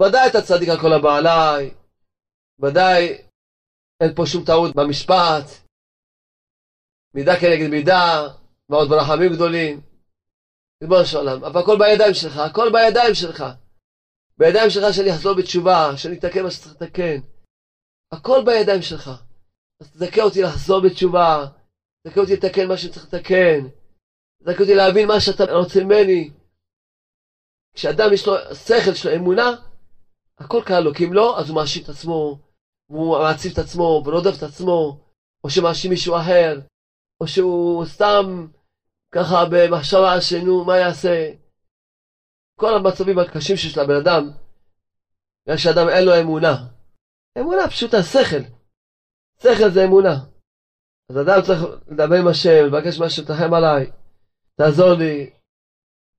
ודאי 0.00 0.28
אתה 0.30 0.42
צדיק 0.42 0.68
על 0.68 0.80
כל 0.80 0.92
הבא 0.92 1.18
ודאי 2.58 3.18
אין 4.00 4.14
פה 4.14 4.26
שום 4.26 4.44
טעות 4.44 4.76
במשפט, 4.76 5.44
מידה 7.14 7.40
כנגד 7.40 7.68
מידה, 7.70 8.28
ועוד 8.68 8.88
ברחמים 8.88 9.32
גדולים. 9.32 9.91
ריבונו 10.82 11.06
של 11.06 11.16
עולם, 11.16 11.44
אבל 11.44 11.60
הכל 11.60 11.78
בידיים 11.78 12.14
שלך, 12.14 12.36
הכל 12.36 12.72
בידיים 12.72 13.14
שלך. 13.14 13.44
בידיים 14.38 14.70
שלך 14.70 14.94
שאני 14.94 15.10
אחזור 15.10 15.34
בתשובה, 15.34 15.96
שאני 15.96 16.18
אתקן 16.18 16.42
מה 16.42 16.50
שצריך 16.50 16.74
לתקן. 16.74 17.18
הכל 18.12 18.42
בידיים 18.46 18.82
שלך. 18.82 19.10
אז 19.80 19.90
תזכה 19.90 20.22
אותי 20.22 20.42
לחזור 20.42 20.80
בתשובה, 20.80 21.46
תזכה 22.06 22.20
אותי 22.20 22.32
לתקן 22.36 22.68
מה 22.68 22.76
שצריך 22.76 23.04
לתקן. 23.06 23.68
תזכה 24.42 24.60
אותי 24.60 24.74
להבין 24.74 25.08
מה 25.08 25.20
שאתה 25.20 25.44
רוצה 25.52 25.84
ממני. 25.84 26.30
כשאדם 27.74 28.12
יש 28.12 28.26
לו 28.26 28.34
שכל, 28.54 28.90
יש 28.90 29.06
לו 29.06 29.14
אמונה, 29.16 29.50
הכל 30.38 30.62
קל 30.66 30.80
לו, 30.80 30.94
כי 30.94 31.04
אם 31.04 31.12
לא, 31.12 31.38
אז 31.38 31.48
הוא 31.48 31.56
מאשים 31.56 31.82
את 31.82 31.88
עצמו, 31.88 32.38
והוא 32.90 33.18
מעציב 33.18 33.52
את 33.52 33.58
עצמו, 33.58 34.02
ורודף 34.06 34.38
את 34.38 34.42
עצמו, 34.42 34.98
או 35.44 35.50
שמאשים 35.50 35.90
מישהו 35.90 36.16
אחר, 36.16 36.60
או 37.20 37.26
שהוא 37.26 37.84
סתם 37.84 38.46
ככה 39.14 39.44
במחשבה 39.50 40.20
שנו, 40.20 40.64
מה 40.64 40.76
יעשה? 40.76 41.32
כל 42.60 42.74
המצבים 42.74 43.18
הקשים 43.18 43.56
שיש 43.56 43.78
לבן 43.78 43.96
אדם, 44.02 44.30
בגלל 45.44 45.56
שאדם 45.56 45.88
אין 45.88 46.04
לו 46.04 46.20
אמונה. 46.20 46.54
אמונה 47.38 47.68
פשוטה, 47.68 48.02
שכל. 48.02 48.42
שכל 49.42 49.70
זה 49.74 49.84
אמונה. 49.84 50.14
אז 51.10 51.16
אדם 51.18 51.42
צריך 51.46 51.60
לדבר 51.88 52.16
עם 52.16 52.28
השם, 52.28 52.66
לבקש 52.66 52.98
מהשם, 52.98 53.24
תחם 53.24 53.54
עליי, 53.54 53.90
תעזור 54.54 54.92
לי. 54.98 55.30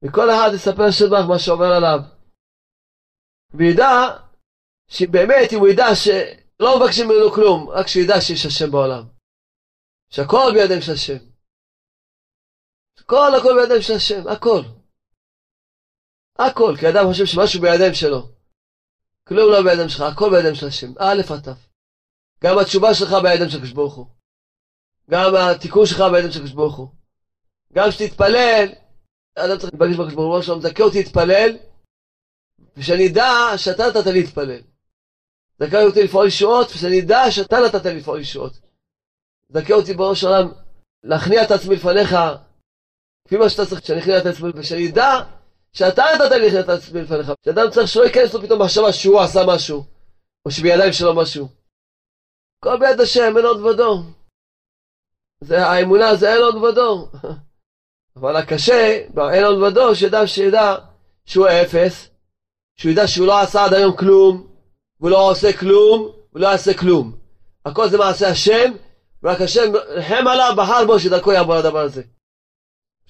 וכל 0.01 0.29
אחד 0.29 0.49
יספר 0.56 0.88
לשם 0.88 1.27
מה 1.29 1.39
שעובר 1.39 1.71
עליו. 1.77 1.99
וידע 3.53 3.89
שבאמת 4.88 5.53
אם 5.53 5.60
הוא 5.60 5.67
ידע 5.67 5.95
שלא 5.95 6.79
מבקשים 6.79 7.08
ממנו 7.08 7.32
כלום, 7.32 7.69
רק 7.69 7.88
שידע 7.88 8.21
שיש 8.21 8.45
השם 8.45 8.71
בעולם. 8.71 9.03
שהכל 10.10 10.51
בידיים 10.53 10.82
של 10.82 10.91
השם. 10.91 11.32
הכל 12.99 13.32
הכל 13.39 13.53
בידיים 13.62 13.82
של 13.82 13.93
השם, 13.93 14.27
הכל. 14.27 14.62
הכל, 16.39 16.75
כי 16.79 16.89
אדם 16.89 17.06
חושב 17.10 17.25
שמשהו 17.25 17.62
בידיים 17.62 17.93
שלו. 17.93 18.29
כלום 19.27 19.51
לא 19.51 19.62
בידיים 19.63 19.89
שלך, 19.89 20.01
הכל 20.01 20.29
בידיים 20.29 20.56
של 20.56 20.67
השם, 20.67 20.91
א' 20.99 21.21
עד 21.34 21.49
ת'. 21.49 21.58
גם 22.43 22.60
התשובה 22.60 22.93
שלך 22.93 23.10
בידיים 23.23 23.49
של 23.49 23.58
הקדוש 23.58 23.71
ברוך 23.71 23.95
הוא. 23.95 24.06
גם 25.10 25.32
התיקון 25.36 25.86
שלך 25.86 25.99
בידיים 26.12 26.32
של 26.32 26.39
הקדוש 26.39 26.53
ברוך 26.53 26.75
הוא. 26.75 26.88
גם 27.73 27.89
כשתתפלל, 27.89 28.67
אדם 29.36 29.58
צריך 29.58 29.73
להתבקש 29.73 29.95
בקדוש 29.95 30.13
ברוך 30.13 30.36
הוא, 30.36 30.41
שלום, 30.41 30.62
זכה 30.62 30.84
אותי 30.84 30.97
להתפלל, 30.97 31.58
ושאני 32.77 33.08
אדע 33.08 33.58
שאתה 33.58 33.84
נתת 33.88 34.06
לי 34.06 34.21
להתפלל. 34.21 34.62
זכה 35.60 35.84
אותי 35.84 36.03
לפעול 36.03 36.27
ישועות, 36.27 36.67
ושאני 36.71 37.01
אדע 37.01 37.32
שאתה 37.32 37.56
נתת 37.65 37.86
לי 37.86 37.99
לפעול 37.99 38.19
ישועות. 38.19 38.53
זכה 39.49 39.73
אותי 39.73 39.93
בראש 39.93 40.23
העולם 40.23 40.51
להכניע 41.03 41.43
את 41.43 41.51
עצמי 41.51 41.75
לפניך, 41.75 42.15
כפי 43.33 43.41
מה 43.41 43.49
שאתה 43.49 43.65
צריך 43.65 43.85
שאני 43.85 43.99
אכניע 43.99 44.17
את 44.17 44.25
עצמי, 44.25 44.49
ושאני 44.55 44.89
אדע 44.89 45.19
שאתה 45.73 46.03
נתת 46.15 46.31
לי 46.31 46.39
להכניע 46.39 46.59
את 46.61 46.69
עצמי 46.69 47.01
לפניך. 47.01 47.31
שאדם 47.45 47.69
צריך 47.69 47.87
שלא 47.87 48.03
ייכנס 48.03 48.33
לו 48.33 48.41
פתאום 48.41 48.61
מחשבה 48.61 48.93
שהוא 48.93 49.21
עשה 49.21 49.41
משהו, 49.47 49.83
או 50.45 50.51
שבידיים 50.51 50.93
שלו 50.93 51.15
משהו. 51.15 51.47
כל 52.63 52.79
ביד 52.79 53.01
השם, 53.01 53.37
אין 53.37 53.45
עוד 53.45 53.61
ודו. 53.61 54.03
זה 55.41 55.65
האמונה, 55.65 56.15
זה 56.15 56.33
אין 56.33 56.41
עוד 56.41 56.55
ודו. 56.55 57.09
אבל 58.15 58.35
הקשה, 58.35 59.05
אין 59.33 59.45
עוד 59.45 59.61
ודו, 59.61 59.95
שידע 59.95 60.27
שידע 60.27 60.75
שהוא 61.25 61.47
אפס, 61.47 62.09
שהוא 62.75 62.91
ידע 62.91 63.07
שהוא 63.07 63.27
לא 63.27 63.41
עשה 63.41 63.65
עד 63.65 63.73
היום 63.73 63.97
כלום, 63.97 64.47
והוא 64.99 65.11
לא 65.11 65.31
עושה 65.31 65.57
כלום, 65.57 66.01
הוא 66.29 66.41
לא 66.41 66.47
יעשה 66.47 66.73
כלום. 66.73 67.15
הכל 67.65 67.89
זה 67.89 67.97
מעשה 67.97 68.29
השם, 68.29 68.71
ורק 69.23 69.41
השם 69.41 69.71
רחם 69.89 70.27
עליו, 70.27 70.53
בחר 70.57 70.85
בו 70.85 70.99
שדרכו 70.99 71.31
יעבור 71.31 71.55
הדבר 71.55 71.79
הזה. 71.79 72.01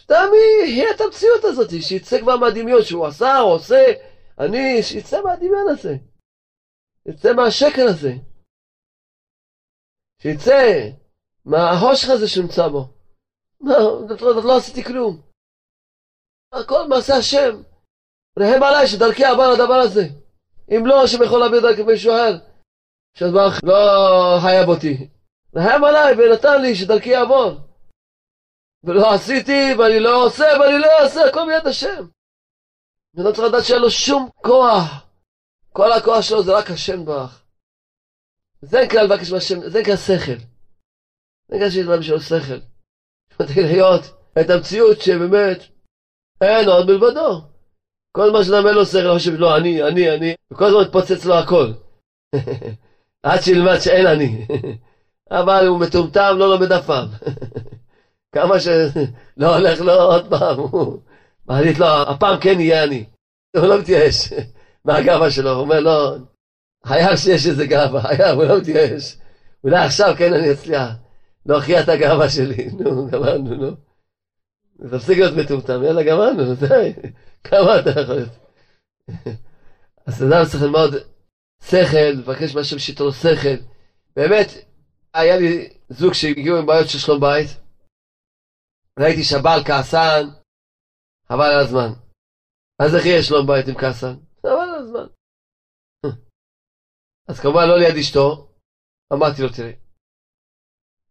סתם 0.04 0.30
יהיה 0.68 0.92
את 0.96 1.02
המציאות 1.02 1.44
הזאת, 1.44 1.70
שיצא 1.82 2.20
כבר 2.22 2.38
מהדמיון 2.38 2.84
שהוא 2.84 3.06
עשה 3.06 3.39
או 3.39 3.52
עושה, 3.52 3.84
אני, 4.39 4.84
שיצא 4.84 5.22
מהדמיון 5.22 5.68
הזה. 5.70 5.96
יצא 7.06 7.34
מהשקר 7.34 7.86
הזה. 7.89 8.13
שיצא 10.22 10.89
מהחושך 11.46 12.10
הזה 12.10 12.28
שנמצא 12.28 12.68
בו. 12.68 12.88
לא, 13.62 14.08
לא 14.44 14.58
עשיתי 14.58 14.84
כלום. 14.84 15.22
הכל 16.54 16.88
מעשה 16.88 17.13
השם. 17.16 17.62
רחם 18.39 18.63
עליי 18.63 18.88
שדרכי 18.88 19.26
עבר 19.26 19.52
הדבר 19.54 19.80
הזה. 19.86 20.04
אם 20.70 20.86
לא, 20.86 21.04
השם 21.04 21.24
יכול 21.24 21.39
להביא 21.39 21.60
דרכי 21.60 21.84
מישהו 21.84 22.12
אחר. 22.12 22.38
שהדברך 23.13 23.60
לא 23.63 24.39
חייב 24.42 24.70
אותי. 24.70 25.10
רחם 25.56 25.84
עליי 25.84 26.13
ונתן 26.13 26.62
לי 26.62 26.76
שדרכי 26.76 27.10
יעבור. 27.10 27.72
ולא 28.84 29.13
עשיתי, 29.13 29.74
ואני 29.78 30.00
לא 30.00 30.26
עושה, 30.26 30.46
ואני 30.60 30.80
לא 30.80 30.88
אעשה, 31.00 31.26
הכל 31.26 31.46
מיד 31.46 31.67
השם. 31.67 32.06
אני 33.15 33.26
לא 33.26 33.32
צריך 33.32 33.48
לדעת 33.48 33.63
שאין 33.65 33.82
לו 33.82 33.91
שום 33.91 34.30
כוח. 34.36 35.06
כל 35.74 35.91
הכוח 35.91 36.22
שלו 36.22 36.43
זה 36.43 36.58
רק 36.58 36.72
השם 36.72 37.06
ברך. 37.06 37.43
זה 38.62 38.82
נקרא 38.86 39.02
לבקש 39.02 39.32
מהשם, 39.32 39.69
זה 39.69 39.80
נקרא 39.82 39.96
שכל. 39.96 40.39
זה 41.48 41.56
נקרא 41.56 41.69
שיש 41.69 41.86
בשבילו 41.86 42.22
שכל. 42.22 42.60
מתחיל 43.39 43.65
להיות 43.65 44.02
את 44.41 44.50
המציאות 44.50 45.02
שבאמת 45.02 45.58
אין 46.41 46.69
עוד 46.69 46.88
מלבדו. 46.88 47.41
כל 48.12 48.32
מה 48.32 48.39
אין 48.67 48.76
לו 48.76 48.86
שכל, 48.86 49.08
הוא 49.08 49.17
חושב, 49.17 49.32
לא, 49.34 49.58
אני, 49.58 49.84
אני, 49.84 50.15
אני, 50.15 50.36
וכל 50.52 50.65
הזמן 50.65 50.82
מתפוצץ 50.82 51.26
לו 51.26 51.36
הכל. 51.36 51.72
עד 53.24 53.41
שילמד 53.41 53.80
שאין 53.80 54.08
אני. 54.08 54.48
אבל 55.41 55.67
הוא 55.67 55.80
מטומטם, 55.80 56.36
לא 56.38 56.50
לומד 56.50 56.72
אף 56.72 56.86
פעם. 56.86 57.08
כמה 58.34 58.60
שלא 58.60 59.56
הולך 59.56 59.82
לו 59.82 59.93
עוד 59.93 60.30
פעם, 60.30 60.60
הוא 60.60 61.00
מחליט 61.48 61.78
לו, 61.78 61.86
הפעם 61.86 62.39
כן 62.39 62.60
יהיה 62.60 62.84
אני. 62.84 63.04
הוא 63.58 63.67
לא 63.67 63.80
מתייאש 63.80 64.30
מהגאווה 64.86 65.32
שלו, 65.32 65.50
הוא 65.50 65.60
אומר, 65.60 65.80
לא, 65.80 66.15
חייב 66.86 67.15
שיש 67.15 67.48
איזה 67.48 67.65
גאווה, 67.65 68.02
חייב, 68.02 68.39
הוא 68.39 68.43
לא 68.43 68.58
מתייאש. 68.60 69.15
אולי 69.63 69.86
עכשיו 69.86 70.13
כן 70.17 70.34
אני 70.34 70.52
אצליח 70.52 70.89
להוכיח 71.46 71.84
את 71.84 71.89
הגאווה 71.89 72.30
שלי. 72.30 72.69
נו, 72.80 73.08
גמרנו, 73.08 73.56
נו. 73.56 73.72
תפסיק 74.91 75.17
להיות 75.17 75.34
מטומטם, 75.34 75.84
יאללה, 75.84 76.04
גמרנו, 76.04 76.56
די. 76.56 76.93
כמה 77.43 77.80
אתה 77.80 77.89
יכול 77.89 78.15
להיות? 78.15 78.30
אז 80.06 80.24
אדם 80.24 80.46
צריך 80.46 80.63
ללמוד 80.63 80.96
שכל, 81.69 81.98
לבקש 81.98 82.74
שייתן 82.78 83.04
לו 83.04 83.13
שכל. 83.13 83.56
באמת, 84.15 84.52
היה 85.13 85.38
לי 85.38 85.69
זוג 85.89 86.13
שהגיעו 86.13 86.58
עם 86.58 86.65
בעיות 86.65 86.89
של 86.89 86.98
שלום 86.98 87.19
בית. 87.19 87.62
ראיתי 88.99 89.23
שהבעל 89.23 89.60
כעסן, 89.67 90.23
חבל 91.27 91.49
על 91.53 91.65
הזמן. 91.65 91.91
אז 92.82 92.95
איך 92.95 93.06
יהיה 93.06 93.23
שלום 93.23 93.47
בית 93.47 93.67
עם 93.67 93.77
כעסן? 93.82 94.15
חבל 94.41 94.69
על 94.69 94.82
הזמן. 94.82 95.08
אז 97.29 97.39
כמובן 97.39 97.65
לא 97.67 97.77
ליד 97.77 97.95
אשתו, 97.99 98.25
אמרתי 99.13 99.41
לו 99.41 99.49
תראה, 99.56 99.73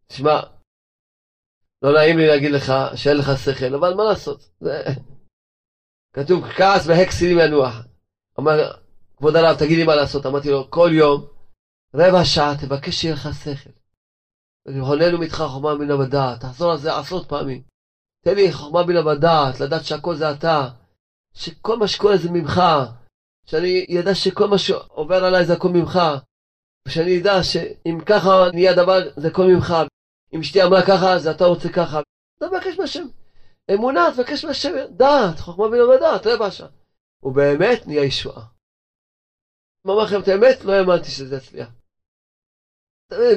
תשמע, 0.07 0.37
לא 1.83 1.89
נעים 1.93 2.17
לי 2.17 2.27
להגיד 2.27 2.51
לך 2.51 2.65
שאין 2.95 3.17
לך 3.17 3.27
שכל, 3.45 3.75
אבל 3.75 3.93
מה 3.93 4.03
לעשות? 4.09 4.39
זה... 4.59 4.83
כתוב 6.15 6.39
כעס 6.57 6.87
והקסילים 6.87 7.37
ינוח. 7.39 7.75
אמר, 8.39 8.57
כבוד 9.17 9.35
הרב, 9.35 9.55
תגיד 9.59 9.77
לי 9.77 9.85
מה 9.85 9.95
לעשות. 9.95 10.25
אמרתי 10.25 10.49
לו, 10.49 10.71
כל 10.71 10.89
יום, 10.93 11.19
רבע 11.95 12.23
שעה, 12.25 12.53
תבקש 12.61 12.95
שיהיה 12.95 13.13
לך 13.13 13.27
שכל. 13.43 13.69
הוננו 14.79 15.19
מתך 15.19 15.35
חוכמה 15.35 15.75
מן 15.75 15.91
המדעת, 15.91 16.39
תחזור 16.41 16.71
על 16.71 16.77
זה 16.77 16.97
עשרות 16.97 17.29
פעמים. 17.29 17.72
תן 18.23 18.35
לי 18.35 18.51
חוכמה 18.51 18.83
מן 18.83 18.97
המדעת, 18.97 19.59
לדעת 19.59 19.85
שהכל 19.85 20.15
זה 20.15 20.31
אתה, 20.31 20.69
שכל 21.33 21.77
מה 21.77 21.87
שקורה 21.87 22.17
זה 22.17 22.29
ממך, 22.31 22.61
שאני 23.45 23.85
ידע 23.89 24.15
שכל 24.15 24.47
מה 24.47 24.57
שעובר 24.57 25.23
עליי 25.23 25.45
זה 25.45 25.53
הכל 25.53 25.69
ממך, 25.69 25.99
ושאני 26.87 27.21
אדע 27.21 27.43
שאם 27.43 27.97
ככה 28.05 28.29
נהיה 28.53 28.71
הדבר, 28.71 28.99
זה 29.15 29.27
הכל 29.27 29.43
ממך. 29.43 29.73
אם 30.33 30.39
אשתי 30.39 30.63
אמרה 30.63 30.81
ככה, 30.81 31.19
זה 31.19 31.31
אתה 31.31 31.45
רוצה 31.45 31.69
ככה. 31.69 32.01
תבקש 32.39 32.79
מהשם. 32.79 33.07
אמונה, 33.73 34.01
תבקש 34.15 34.45
מהשם, 34.45 34.71
דעת, 34.89 35.39
חוכמה 35.39 35.67
מן 35.67 35.77
המדעת, 35.79 36.27
רבע 36.27 36.51
שעה. 36.51 36.67
ובאמת 37.23 37.87
נהיה 37.87 38.03
ישועה. 38.03 38.45
אומר 39.85 40.03
לכם 40.03 40.21
את 40.21 40.27
האמת, 40.27 40.65
לא 40.65 40.73
האמנתי 40.73 41.11
שזה 41.11 41.35
יצליח. 41.35 41.69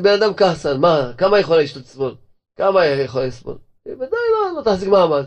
בן 0.02 0.12
אדם 0.22 0.34
כעסן, 0.36 0.80
מה, 0.80 1.12
כמה 1.18 1.38
יכול 1.38 1.56
האיש 1.56 1.76
לסבול? 1.76 2.16
כמה 2.58 2.86
יכול 2.86 3.22
לסבול? 3.22 3.58
ודאי 3.92 4.20
לא, 4.32 4.56
לא 4.56 4.62
תחזיק 4.62 4.88
מעמד. 4.88 5.24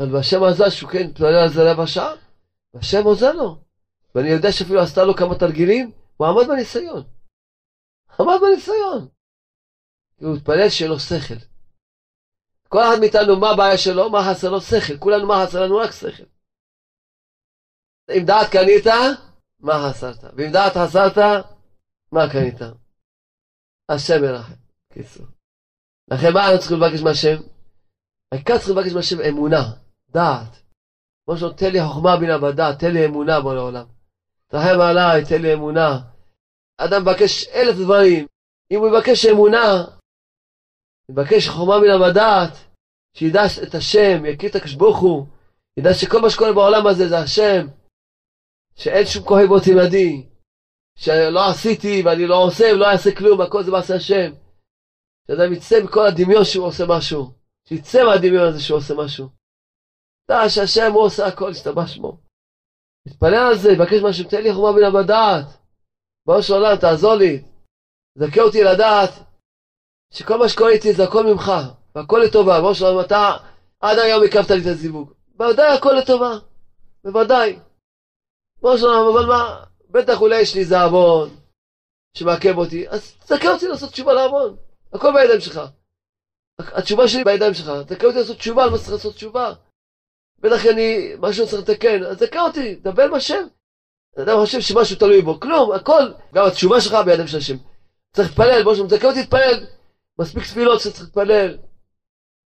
אבל 0.00 0.14
והשם 0.14 0.42
עזר 0.42 0.68
שהוא 0.68 0.90
כן 0.90 1.06
מתפלל 1.06 1.34
על 1.34 1.48
זה 1.48 1.70
רבע 1.70 1.86
שעה, 1.86 2.12
והשם 2.74 3.04
עוזר 3.04 3.32
לו. 3.32 3.56
ואני 4.14 4.28
יודע 4.28 4.52
שאפילו 4.52 4.80
עשתה 4.80 5.04
לו 5.04 5.14
כמה 5.14 5.34
תרגילים, 5.34 5.90
הוא 6.16 6.26
עמד 6.26 6.46
בניסיון. 6.48 7.02
עמד 8.20 8.36
בניסיון. 8.40 9.08
הוא 10.20 10.34
התפלל 10.36 10.68
שיהיה 10.68 10.90
לו 10.90 10.98
שכל. 10.98 11.34
כל 12.68 12.78
אחד 12.78 12.96
מאיתנו, 13.00 13.36
מה 13.36 13.50
הבעיה 13.50 13.76
שלו? 13.76 14.10
מה 14.10 14.18
חסר 14.30 14.48
לו? 14.48 14.60
שכל. 14.60 14.96
כולנו, 14.96 15.26
מה 15.26 15.44
חסר 15.46 15.62
לנו? 15.62 15.76
רק 15.76 15.90
שכל. 15.90 16.24
אם 18.10 18.24
דעת 18.26 18.50
קנית, 18.50 18.86
מה 19.60 19.88
חסרת? 19.88 20.24
ואם 20.36 20.52
דעת 20.52 20.72
חסרת, 20.76 21.44
מה 22.12 22.30
קנית? 22.32 22.60
השם 23.88 24.24
ירחם. 24.24 24.54
קיצור. 24.92 25.26
לכן 26.10 26.32
מה 26.34 26.44
אנחנו 26.44 26.58
צריכים 26.58 26.80
לבקש 26.80 27.00
מהשם? 27.00 27.36
העיקר 28.32 28.58
צריכים 28.58 28.76
לבקש 28.76 28.92
מהשם 28.92 29.20
אמונה, 29.20 29.62
דעת. 30.10 30.62
כמו 31.24 31.36
שנותן 31.36 31.72
לי 31.72 31.84
חוכמה 31.84 32.16
בינה 32.16 32.38
בדעת, 32.38 32.78
תן 32.78 32.92
לי 32.92 33.06
אמונה 33.06 33.40
בו 33.40 33.54
לעולם. 33.54 33.84
תרחם 34.48 34.80
עליי, 34.80 35.24
תן 35.24 35.42
לי 35.42 35.54
אמונה. 35.54 35.98
אדם 36.78 37.02
מבקש 37.02 37.48
אלף 37.48 37.76
דברים. 37.76 38.26
אם 38.70 38.78
הוא 38.78 38.88
יבקש 38.88 39.26
אמונה, 39.26 39.84
יבקש 41.10 41.48
חוכמה 41.48 41.80
בינה 41.80 41.98
בדעת, 41.98 42.52
שידע 43.14 43.42
את 43.62 43.74
השם, 43.74 44.24
יכיר 44.24 44.50
את 44.50 44.56
הקדוש 44.56 44.74
ברוך 44.74 44.98
הוא, 44.98 45.26
ידע 45.76 45.94
שכל 45.94 46.20
מה 46.20 46.30
שקורה 46.30 46.52
בעולם 46.52 46.86
הזה 46.86 47.08
זה 47.08 47.18
השם, 47.18 47.66
שאין 48.76 49.06
שום 49.06 49.24
כהן 49.26 49.46
בו 49.46 49.60
תלמדי, 49.60 50.26
שלא 50.96 51.48
עשיתי 51.50 52.02
ואני 52.04 52.26
לא 52.26 52.42
עושה 52.44 52.64
ולא 52.74 52.90
אעשה 52.90 53.14
כלום, 53.14 53.40
הכל 53.40 53.62
זה 53.62 53.70
מעשה 53.70 53.94
השם. 53.94 54.32
שאדם 55.30 55.52
יצא 55.52 55.80
מכל 55.84 56.06
הדמיון 56.06 56.44
שהוא 56.44 56.66
עושה 56.66 56.84
משהו, 56.88 57.30
שיצא 57.68 58.04
מהדמיון 58.04 58.46
הזה 58.48 58.60
שהוא 58.60 58.78
עושה 58.78 58.94
משהו. 58.94 59.28
דע 60.28 60.48
שהשם 60.48 60.92
הוא 60.92 61.02
עושה 61.02 61.26
הכל, 61.26 61.50
ישתבח 61.50 61.86
שמו. 61.86 62.18
מתפלל 63.06 63.34
על 63.34 63.56
זה, 63.56 63.72
יבקש 63.72 64.00
משהו, 64.02 64.28
תן 64.28 64.42
לי 64.42 64.52
חומה 64.52 64.72
בינה 64.72 64.90
בדעת. 64.90 65.44
בראש 66.26 66.46
של 66.46 66.52
עולם, 66.52 66.76
תעזור 66.76 67.14
לי. 67.14 67.42
זכה 68.18 68.40
אותי 68.40 68.62
לדעת 68.64 69.10
שכל 70.12 70.38
מה 70.38 70.48
שקורה 70.48 70.70
איתי 70.70 70.92
זה 70.92 71.04
הכל 71.04 71.24
ממך, 71.26 71.52
והכל 71.94 72.20
לטובה. 72.24 72.60
בראש 72.60 72.78
של 72.78 72.84
עולם, 72.84 73.00
אתה 73.00 73.36
עד 73.80 73.98
היום 73.98 74.22
הקפת 74.24 74.50
לי 74.50 74.60
את 74.60 74.66
הזיווג. 74.66 75.12
בוודאי 75.36 75.74
הכל 75.76 75.92
לטובה, 75.92 76.32
בוודאי. 77.04 77.58
בראש 78.62 78.80
של 78.80 78.86
עולם, 78.86 79.16
אבל 79.16 79.26
מה, 79.26 79.64
בטח 79.90 80.20
אולי 80.20 80.40
יש 80.40 80.54
לי 80.54 80.60
איזה 80.60 80.82
עוון 80.82 81.28
שמעכב 82.14 82.58
אותי, 82.58 82.88
אז 82.88 83.16
תזכה 83.16 83.52
אותי 83.52 83.68
לעשות 83.68 83.90
תשובה 83.90 84.12
לעוון. 84.12 84.67
הכל 84.92 85.12
בידיים 85.12 85.40
שלך. 85.40 85.60
התשובה 86.58 87.08
שלי 87.08 87.24
בידיים 87.24 87.54
שלך. 87.54 87.70
תזכה 87.86 88.06
אותי 88.06 88.18
לעשות 88.18 88.36
תשובה 88.36 88.64
על 88.64 88.70
מה 88.70 88.76
שצריך 88.76 88.92
לעשות 88.92 89.14
תשובה. 89.14 89.52
בטח 90.38 90.66
אני, 90.72 91.12
משהו 91.18 91.46
צריך 91.46 91.62
לתקן, 91.62 92.02
אז 92.02 92.18
זכה 92.18 92.40
אותי, 92.40 92.74
דבר 92.74 93.02
עם 93.02 93.14
השם. 93.14 93.46
אדם 94.22 94.36
חושב 94.40 94.60
שמשהו 94.60 94.96
תלוי 94.96 95.22
בו, 95.22 95.40
כלום, 95.40 95.72
הכל, 95.72 96.02
גם 96.34 96.44
התשובה 96.46 96.80
שלך 96.80 96.92
בידיים 97.04 97.26
של 97.26 97.36
השם. 97.36 97.54
צריך 98.12 98.28
להתפלל, 98.28 98.62
בוא 98.64 98.74
שם, 98.74 98.86
תזכה 98.86 99.06
אותי 99.06 99.18
להתפלל. 99.18 99.66
מספיק 100.20 100.42
תפילות 100.42 100.80
שצריך 100.80 101.00
להתפלל. 101.00 101.56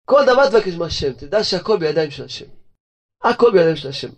כל 0.04 0.24
דבר 0.26 0.46
תבקש 0.46 0.74
מהשם, 0.74 1.12
תדע 1.12 1.42
שהכל 1.42 1.76
בידיים 1.76 2.10
של 2.10 2.24
השם. 2.24 2.44
הכל 3.24 3.50
בידיים 3.52 3.76
של 3.76 3.88
השם. 3.88 4.08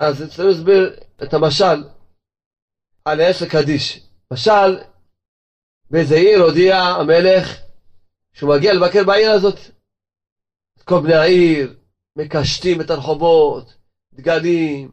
אז 0.00 0.22
אצלנו 0.22 0.48
להסביר 0.48 0.96
את 1.22 1.34
המשל 1.34 1.84
על 3.04 3.20
העסק 3.20 3.50
קדיש. 3.50 4.00
משל, 4.32 4.78
באיזה 5.90 6.14
עיר 6.14 6.42
הודיע 6.42 6.76
המלך 6.76 7.60
שהוא 8.32 8.54
מגיע 8.56 8.74
לבקר 8.74 9.04
בעיר 9.06 9.30
הזאת. 9.30 9.58
כל 10.84 11.00
בני 11.02 11.14
העיר 11.14 11.76
מקשטים 12.16 12.80
את 12.80 12.90
הרחובות, 12.90 13.76
דגלים, 14.14 14.90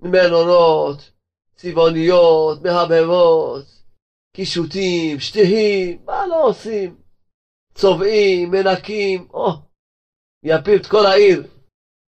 מנורות, 0.00 1.10
צבעוניות, 1.56 2.62
מהבהבות, 2.62 3.64
קישוטים, 4.36 5.20
שתיים, 5.20 6.02
מה 6.04 6.26
לא 6.26 6.44
עושים? 6.44 6.96
צובעים, 7.74 8.50
מנקים, 8.50 9.28
או, 9.34 9.50
יפיל 10.42 10.80
את 10.80 10.86
כל 10.86 11.06
העיר. 11.06 11.46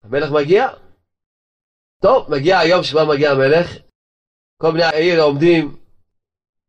המלך 0.02 0.30
מגיע? 0.30 0.68
טוב, 2.02 2.30
מגיע 2.30 2.58
היום 2.58 2.82
שבה 2.82 3.04
מגיע 3.04 3.30
המלך, 3.30 3.66
כל 4.60 4.72
בני 4.72 4.84
העיר 4.84 5.22
עומדים 5.22 5.76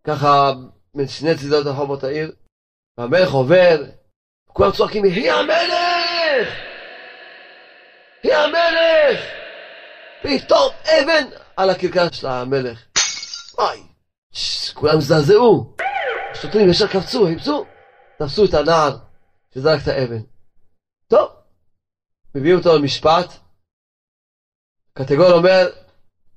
ככה 0.04 0.52
משני 0.96 1.38
צידות 1.38 1.66
רחובות 1.66 2.04
העיר, 2.04 2.32
והמלך 2.98 3.32
עובר, 3.32 3.84
כולם 4.48 4.72
צועקים, 4.72 5.04
היא 5.04 5.32
המלך! 5.32 6.50
היא 8.24 8.34
המלך! 8.34 9.20
פתאום 10.24 10.74
אבן 10.84 11.30
על 11.58 11.70
הכרכר 11.70 12.12
של 12.12 12.28
המלך. 12.28 12.86
וואי, 13.58 13.82
כולם 14.74 15.02
זעזעו. 15.02 15.76
השוטרים 16.32 16.70
ישר 16.70 16.88
קפצו, 16.88 17.26
חיפשו, 17.28 17.66
תפסו 18.20 18.46
את 18.46 18.54
הנער 18.54 18.98
שזרק 19.54 19.82
את 19.84 19.88
האבן. 19.88 20.22
טוב, 21.08 21.30
מביאים 22.36 22.58
אותו 22.58 22.78
למשפט. 22.78 23.34
קטגור 24.94 25.32
אומר, 25.32 25.68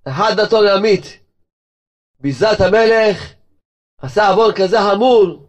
אחד 0.08 0.30
דתו 0.36 0.62
להמית. 0.62 1.04
ביזה 2.20 2.52
את 2.52 2.60
המלך, 2.60 3.34
עשה 4.04 4.28
עוון 4.28 4.52
כזה 4.58 4.76
חמור, 4.90 5.48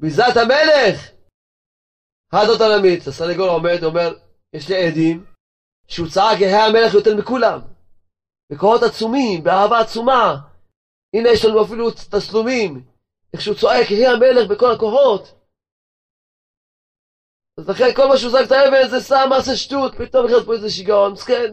ביזה 0.00 0.28
את 0.28 0.36
המלך. 0.36 1.10
דתו 2.34 2.68
להמית. 2.68 3.06
הסנגור 3.06 3.48
עומד, 3.48 3.84
אומר, 3.84 4.14
יש 4.52 4.68
לי 4.68 4.86
עדים, 4.86 5.24
שהוא 5.88 6.08
צעק 6.08 6.40
יהיה 6.40 6.66
המלך 6.66 6.94
יותר 6.94 7.16
מכולם. 7.16 7.60
בכוחות 8.52 8.82
עצומים, 8.82 9.44
באהבה 9.44 9.80
עצומה. 9.80 10.36
הנה 11.16 11.28
יש 11.28 11.44
לנו 11.44 11.64
אפילו 11.64 11.90
תסלומים, 11.90 12.84
איך 13.32 13.40
שהוא 13.40 13.56
צועק 13.56 13.90
יהיה 13.90 14.12
המלך 14.12 14.50
בכל 14.50 14.70
הכוחות. 14.72 15.34
אז 17.58 17.68
לכן 17.68 17.94
כל 17.96 18.08
מה 18.08 18.16
שהוא 18.16 18.30
זרק 18.30 18.46
את 18.46 18.52
האבן 18.52 18.88
זה 18.90 19.00
סתם 19.00 19.26
מעשה 19.30 19.56
שטות, 19.56 19.94
פתאום 19.94 20.26
נכנס 20.26 20.44
פה 20.46 20.52
איזה 20.52 20.70
שיגעון, 20.70 21.12
מסכן, 21.12 21.50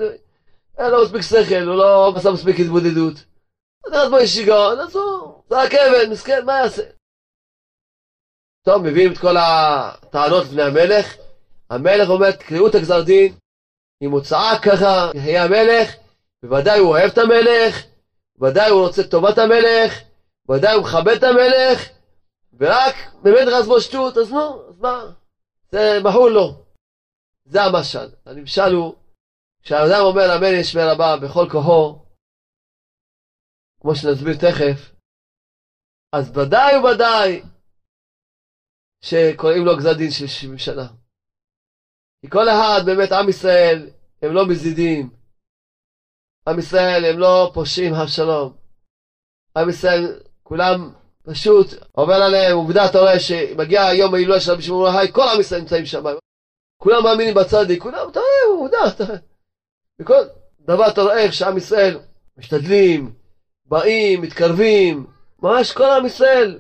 אין 0.78 0.92
לו 0.92 1.04
מספיק 1.04 1.22
שכל, 1.22 1.68
הוא 1.68 1.76
לא 1.76 2.14
עשה 2.16 2.32
מספיק 2.32 2.60
התבודדות. 2.60 3.31
נכנס 3.88 4.10
פה 4.10 4.18
איזה 4.18 4.32
שיגעון, 4.32 4.80
אז 4.80 4.96
הוא 4.96 5.44
זרק 5.50 5.74
אבן, 5.74 6.12
מסכן, 6.12 6.46
מה 6.46 6.54
יעשה? 6.54 6.84
טוב, 8.64 8.84
מביאים 8.84 9.14
את 9.14 9.18
כל 9.18 9.36
הטענות 9.38 10.44
לפני 10.44 10.62
המלך, 10.62 11.16
המלך 11.70 12.10
אומר, 12.10 12.32
תקראו 12.32 12.68
את 12.68 12.76
הגזר 12.76 13.02
דין, 13.02 13.36
אם 14.02 14.12
הוא 14.12 14.22
צעק 14.22 14.64
ככה, 14.64 15.12
יהיה 15.16 15.44
המלך, 15.44 15.96
בוודאי 16.44 16.80
הוא 16.80 16.90
אוהב 16.90 17.12
את 17.12 17.18
המלך, 17.18 17.84
בוודאי 18.38 18.70
הוא 18.70 18.86
רוצה 18.88 19.04
טובת 19.04 19.38
המלך, 19.38 20.00
בוודאי 20.46 20.74
הוא 20.74 20.84
מכבד 20.84 21.16
את 21.16 21.24
המלך, 21.24 21.90
ורק 22.60 22.96
באמת 23.22 23.48
רז 23.48 23.68
בו 23.68 23.82
שטות, 23.82 24.18
אז 24.18 24.32
נו, 24.32 24.70
אז 24.70 24.80
מה? 24.80 25.06
זה 25.70 26.00
מהול 26.04 26.32
לו. 26.32 26.64
זה 27.46 27.64
המשל. 27.64 28.10
הנמשל 28.26 28.74
הוא, 28.74 28.96
כשהאדם 29.64 30.02
אומר 30.02 30.36
אמן 30.36 30.54
יש 30.54 30.76
מרבה 30.76 31.18
בכל 31.18 31.48
כוחו, 31.52 32.00
כמו 33.82 33.96
שנסביר 33.96 34.34
תכף, 34.34 34.96
אז 36.16 36.38
ודאי 36.38 36.78
וודאי 36.78 37.42
שקוראים 39.02 39.66
לו 39.66 39.78
גזר 39.78 39.94
דין 39.94 40.12
של 40.12 40.28
70 40.28 40.58
שנה. 40.58 40.88
כי 42.22 42.30
כל 42.30 42.50
אחד, 42.50 42.82
באמת, 42.86 43.12
עם 43.12 43.30
ישראל, 43.30 43.90
הם 44.22 44.34
לא 44.34 44.48
מזידים. 44.50 45.10
עם 46.50 46.60
ישראל 46.60 47.06
הם 47.06 47.20
לא 47.20 47.52
פושעים 47.54 47.94
שלום. 48.08 48.58
עם 49.58 49.70
ישראל, 49.70 50.20
כולם 50.44 50.94
פשוט 51.24 51.68
עובר 51.92 52.14
עליהם, 52.14 52.58
עובדה 52.58 52.86
אתה 52.90 53.00
רואה 53.00 53.20
שמגיע 53.20 53.86
היום 53.86 54.14
ההילולה 54.14 54.40
של 54.40 54.52
רבי 54.52 54.62
שמעון 54.62 54.96
היי, 54.96 55.14
כל 55.14 55.28
עם 55.34 55.40
ישראל 55.42 55.62
נמצאים 55.62 55.86
שם. 55.86 56.04
כולם 56.78 57.04
מאמינים 57.04 57.34
בצדיק, 57.34 57.82
כולם, 57.82 58.10
אתה 58.12 58.20
רואה, 58.20 58.60
עובדה, 58.60 58.78
אתה. 58.88 59.14
וכל 60.02 60.24
דבר 60.60 60.88
אתה 60.88 61.02
רואה 61.02 61.24
איך 61.24 61.34
שעם 61.34 61.58
ישראל 61.58 62.00
משתדלים, 62.38 63.21
באים, 63.72 64.22
מתקרבים, 64.22 64.96
ממש 65.44 65.72
כל 65.78 65.90
עם 65.98 66.06
ישראל. 66.06 66.60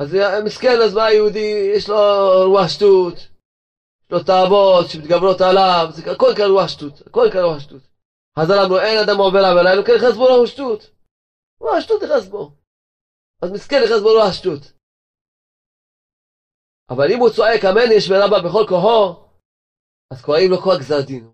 אז 0.00 0.08
מסכן, 0.44 0.78
אז 0.84 0.94
מה 0.94 1.04
היהודי, 1.04 1.72
יש 1.76 1.88
לו 1.88 1.96
רוח 2.52 2.68
שטות, 2.68 3.16
יש 4.02 4.10
לו 4.10 4.18
תאוות 4.22 4.86
שמתגברות 4.90 5.40
עליו, 5.40 5.86
זה 5.94 6.12
הכל 6.12 6.32
כאן 6.36 6.50
רוח 6.50 6.68
שטות, 6.68 7.06
הכל 7.06 7.26
כאן 7.32 7.44
רוח 7.48 7.58
שטות. 7.58 7.82
אז 8.38 8.50
אמרנו, 8.50 8.78
אין 8.78 8.96
אדם 9.04 9.18
עובר 9.18 9.38
עליו, 9.38 9.60
אלא 9.60 9.84
כן 9.86 9.94
נכנס 9.98 10.14
בו 10.16 10.24
רוח 10.26 10.46
שטות. 10.46 10.80
רוח 11.60 11.80
שטות 11.80 12.02
נכנס 12.02 12.24
בו. 12.28 12.42
אז 13.42 13.50
מסכן 13.50 13.80
נכנס 13.84 14.00
בו 14.02 14.10
רוח 14.18 14.32
שטות. 14.32 14.62
אבל 16.90 17.06
אם 17.12 17.18
הוא 17.20 17.30
צועק 17.30 17.64
אמן 17.64 17.90
יש 17.96 18.10
מרבה 18.10 18.38
בכל 18.46 18.64
כוחו, 18.68 19.00
אז 20.12 20.22
קוראים 20.24 20.50
לו 20.50 20.58
כוח 20.58 20.78
גזר 20.78 21.00
דין. 21.06 21.32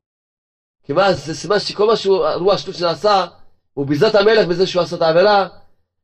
כי 0.84 0.92
מה, 0.92 1.12
זה 1.12 1.34
סימן 1.34 1.58
שכל 1.58 1.86
מה 1.86 1.96
שהוא, 1.96 2.26
רוח 2.44 2.58
שטות 2.58 2.74
שנעשה, 2.74 3.43
הוא 3.74 3.86
ביזה 3.86 4.06
את 4.08 4.14
המלך 4.14 4.46
בזה 4.46 4.66
שהוא 4.66 4.82
עשה 4.82 4.96
את 4.96 5.02
העבירה, 5.02 5.48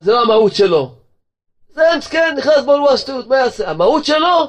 זה 0.00 0.12
לא 0.12 0.22
המהות 0.22 0.52
שלו. 0.52 0.94
זה 1.68 1.83
מסכן, 1.98 2.35
נכנס 2.38 2.64
בו 2.64 2.72
רוח 2.72 2.96
שטות, 2.96 3.26
מה 3.26 3.37
יעשה? 3.37 3.70
המהות 3.70 4.04
שלו, 4.04 4.46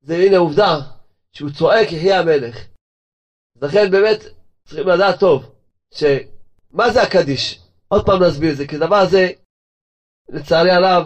זה 0.00 0.14
הנה 0.16 0.36
עובדה, 0.36 0.80
שהוא 1.32 1.50
צועק 1.50 1.92
יחי 1.92 2.12
המלך. 2.12 2.56
לכן 3.62 3.90
באמת 3.90 4.18
צריכים 4.64 4.88
לדעת 4.88 5.20
טוב, 5.20 5.54
שמה 5.90 6.90
זה 6.90 7.02
הקדיש? 7.02 7.58
עוד 7.88 8.06
פעם 8.06 8.22
נסביר 8.22 8.50
את 8.50 8.56
זה, 8.56 8.66
כי 8.66 8.76
הדבר 8.76 8.96
הזה, 8.96 9.30
לצערי 10.28 10.70
הרב, 10.70 11.04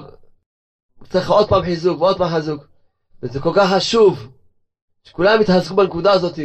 צריך 1.09 1.31
עוד 1.31 1.49
פעם 1.49 1.63
חיזוק 1.63 2.01
ועוד 2.01 2.19
פעם 2.19 2.29
חיזוק. 2.35 2.67
וזה 3.23 3.41
כל 3.41 3.53
כך 3.57 3.69
חשוב, 3.77 4.33
שכולם 5.05 5.41
יתחזקו 5.41 5.77
בנקודה 5.77 6.13
הזאת. 6.13 6.39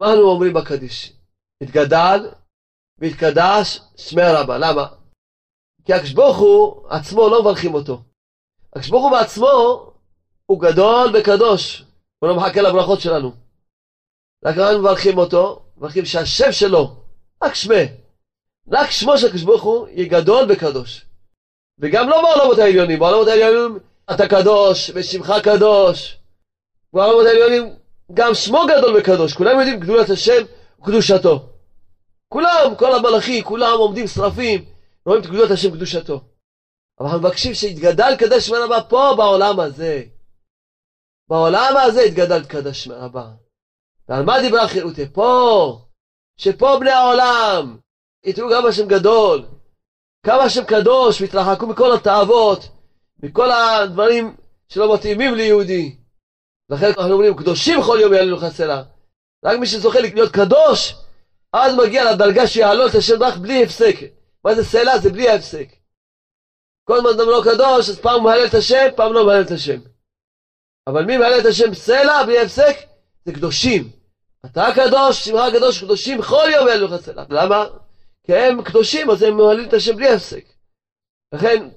מה 0.00 0.12
אנו 0.12 0.22
אומרים 0.22 0.52
בקדיש? 0.52 1.12
התגדל 1.62 2.30
והתקדש 3.00 3.80
שמי 3.96 4.22
רבה. 4.22 4.58
למה? 4.58 4.86
כי 5.84 5.92
הקדוש 5.92 6.36
הוא 6.36 6.88
עצמו 6.88 7.28
לא 7.28 7.42
מברכים 7.42 7.74
אותו. 7.74 8.02
הקדוש 8.72 8.90
הוא 8.90 9.10
בעצמו 9.10 9.86
הוא 10.46 10.60
גדול 10.60 11.10
וקדוש. 11.14 11.84
הוא 12.18 12.28
לא 12.28 12.36
מחכה 12.36 12.62
לברכות 12.62 13.00
שלנו. 13.00 13.32
רק 14.44 14.58
אנחנו 14.58 14.78
מברכים 14.78 15.18
אותו, 15.18 15.62
מברכים 15.76 16.04
שהשם 16.04 16.52
שלו, 16.52 16.96
רק 17.42 17.54
שמי, 17.54 17.84
רק 18.70 18.90
שמו 18.90 19.18
של 19.18 19.26
הקדוש 19.26 19.60
הוא 19.60 19.88
יהיה 19.88 20.08
גדול 20.08 20.46
וקדוש. 20.48 21.06
וגם 21.78 22.08
לא 22.08 22.22
בעולמות 22.22 22.58
העליונים, 22.58 22.98
בעולמות 22.98 23.28
העליונים 23.28 23.78
אתה 24.14 24.28
קדוש 24.28 24.90
ושמך 24.94 25.32
קדוש. 25.42 26.18
בעולמות 26.92 27.26
העליונים 27.26 27.74
גם 28.14 28.34
שמו 28.34 28.66
גדול 28.68 28.96
וקדוש, 28.96 29.34
כולם 29.34 29.58
יודעים 29.58 29.80
גדולת 29.80 30.10
השם 30.10 30.42
וקדושתו. 30.80 31.49
כולם, 32.32 32.74
כל 32.78 32.94
המלאכים, 32.94 33.44
כולם 33.44 33.78
עומדים 33.78 34.06
שרפים, 34.06 34.64
רואים 35.06 35.20
את 35.20 35.26
גדולת 35.26 35.50
השם 35.50 35.68
וקדושתו. 35.72 36.20
אבל 36.98 37.06
אנחנו 37.08 37.18
מבקשים 37.18 37.54
שיתגדל 37.54 38.14
קדש 38.18 38.46
שמי 38.46 38.56
רבה 38.56 38.80
פה 38.80 39.12
בעולם 39.16 39.60
הזה. 39.60 40.04
בעולם 41.28 41.76
הזה 41.76 42.02
יתגדל 42.02 42.44
קדש 42.44 42.82
שמי 42.82 42.94
רבה. 42.94 43.30
ועל 44.08 44.22
מה 44.22 44.40
דיברה 44.40 44.68
חירותי? 44.68 45.06
פה, 45.06 45.78
שפה 46.36 46.76
בני 46.80 46.90
העולם 46.90 47.76
יתראו 48.24 48.48
כמה 48.50 48.68
השם 48.68 48.86
גדול, 48.86 49.44
כמה 50.26 50.42
השם 50.42 50.64
קדוש, 50.64 51.20
והתרחקו 51.20 51.66
מכל 51.66 51.92
התאוות, 51.92 52.68
מכל 53.22 53.50
הדברים 53.50 54.36
שלא 54.68 54.94
מתאימים 54.94 55.34
ליהודי. 55.34 55.96
לכן 56.70 56.86
אנחנו 56.86 57.12
אומרים, 57.12 57.36
קדושים 57.36 57.82
כל 57.82 57.98
יום 58.00 58.12
לך 58.12 58.48
סלע. 58.48 58.82
רק 59.44 59.58
מי 59.58 59.66
שזוכה 59.66 60.00
להיות 60.00 60.32
קדוש, 60.32 60.94
אז 61.52 61.74
מגיע 61.74 62.12
לדרגה 62.12 62.46
שיעלו 62.46 62.86
את 62.86 62.94
השם 62.94 63.22
רק 63.22 63.36
בלי 63.36 63.62
הפסק. 63.62 63.96
מה 64.44 64.54
זה 64.54 64.64
סלע? 64.64 64.98
זה 64.98 65.10
בלי 65.10 65.28
ההפסק. 65.28 65.68
כל 66.84 66.96
הזמן 66.96 67.10
אדם 67.10 67.28
לא 67.28 67.40
קדוש, 67.44 67.88
אז 67.88 67.98
פעם 67.98 68.22
מהלל 68.22 68.46
את 68.46 68.54
השם, 68.54 68.86
פעם 68.96 69.12
לא 69.12 69.26
מהלל 69.26 69.42
את 69.42 69.50
השם. 69.50 69.80
אבל 70.86 71.04
מי 71.04 71.16
מהלל 71.16 71.40
את 71.40 71.44
השם 71.46 71.74
סלע 71.74 72.24
בלי 72.24 72.38
הפסק? 72.40 72.76
זה 73.24 73.32
קדושים. 73.32 73.90
אתה 74.46 74.66
הקדוש, 74.66 75.24
שמך 75.24 75.40
הקדוש, 75.40 75.84
קדושים 75.84 76.22
כל 76.22 76.48
יום 76.52 76.68
יעלו 76.68 76.86
לך 76.86 76.96
סלע. 77.02 77.24
למה? 77.30 77.64
כי 78.26 78.34
הם 78.34 78.62
קדושים, 78.62 79.10
אז 79.10 79.22
הם 79.22 79.36
מהללים 79.36 79.68
את 79.68 79.72
השם 79.72 79.96
בלי 79.96 80.08
הפסק. 80.08 80.44
לכן, 81.34 81.68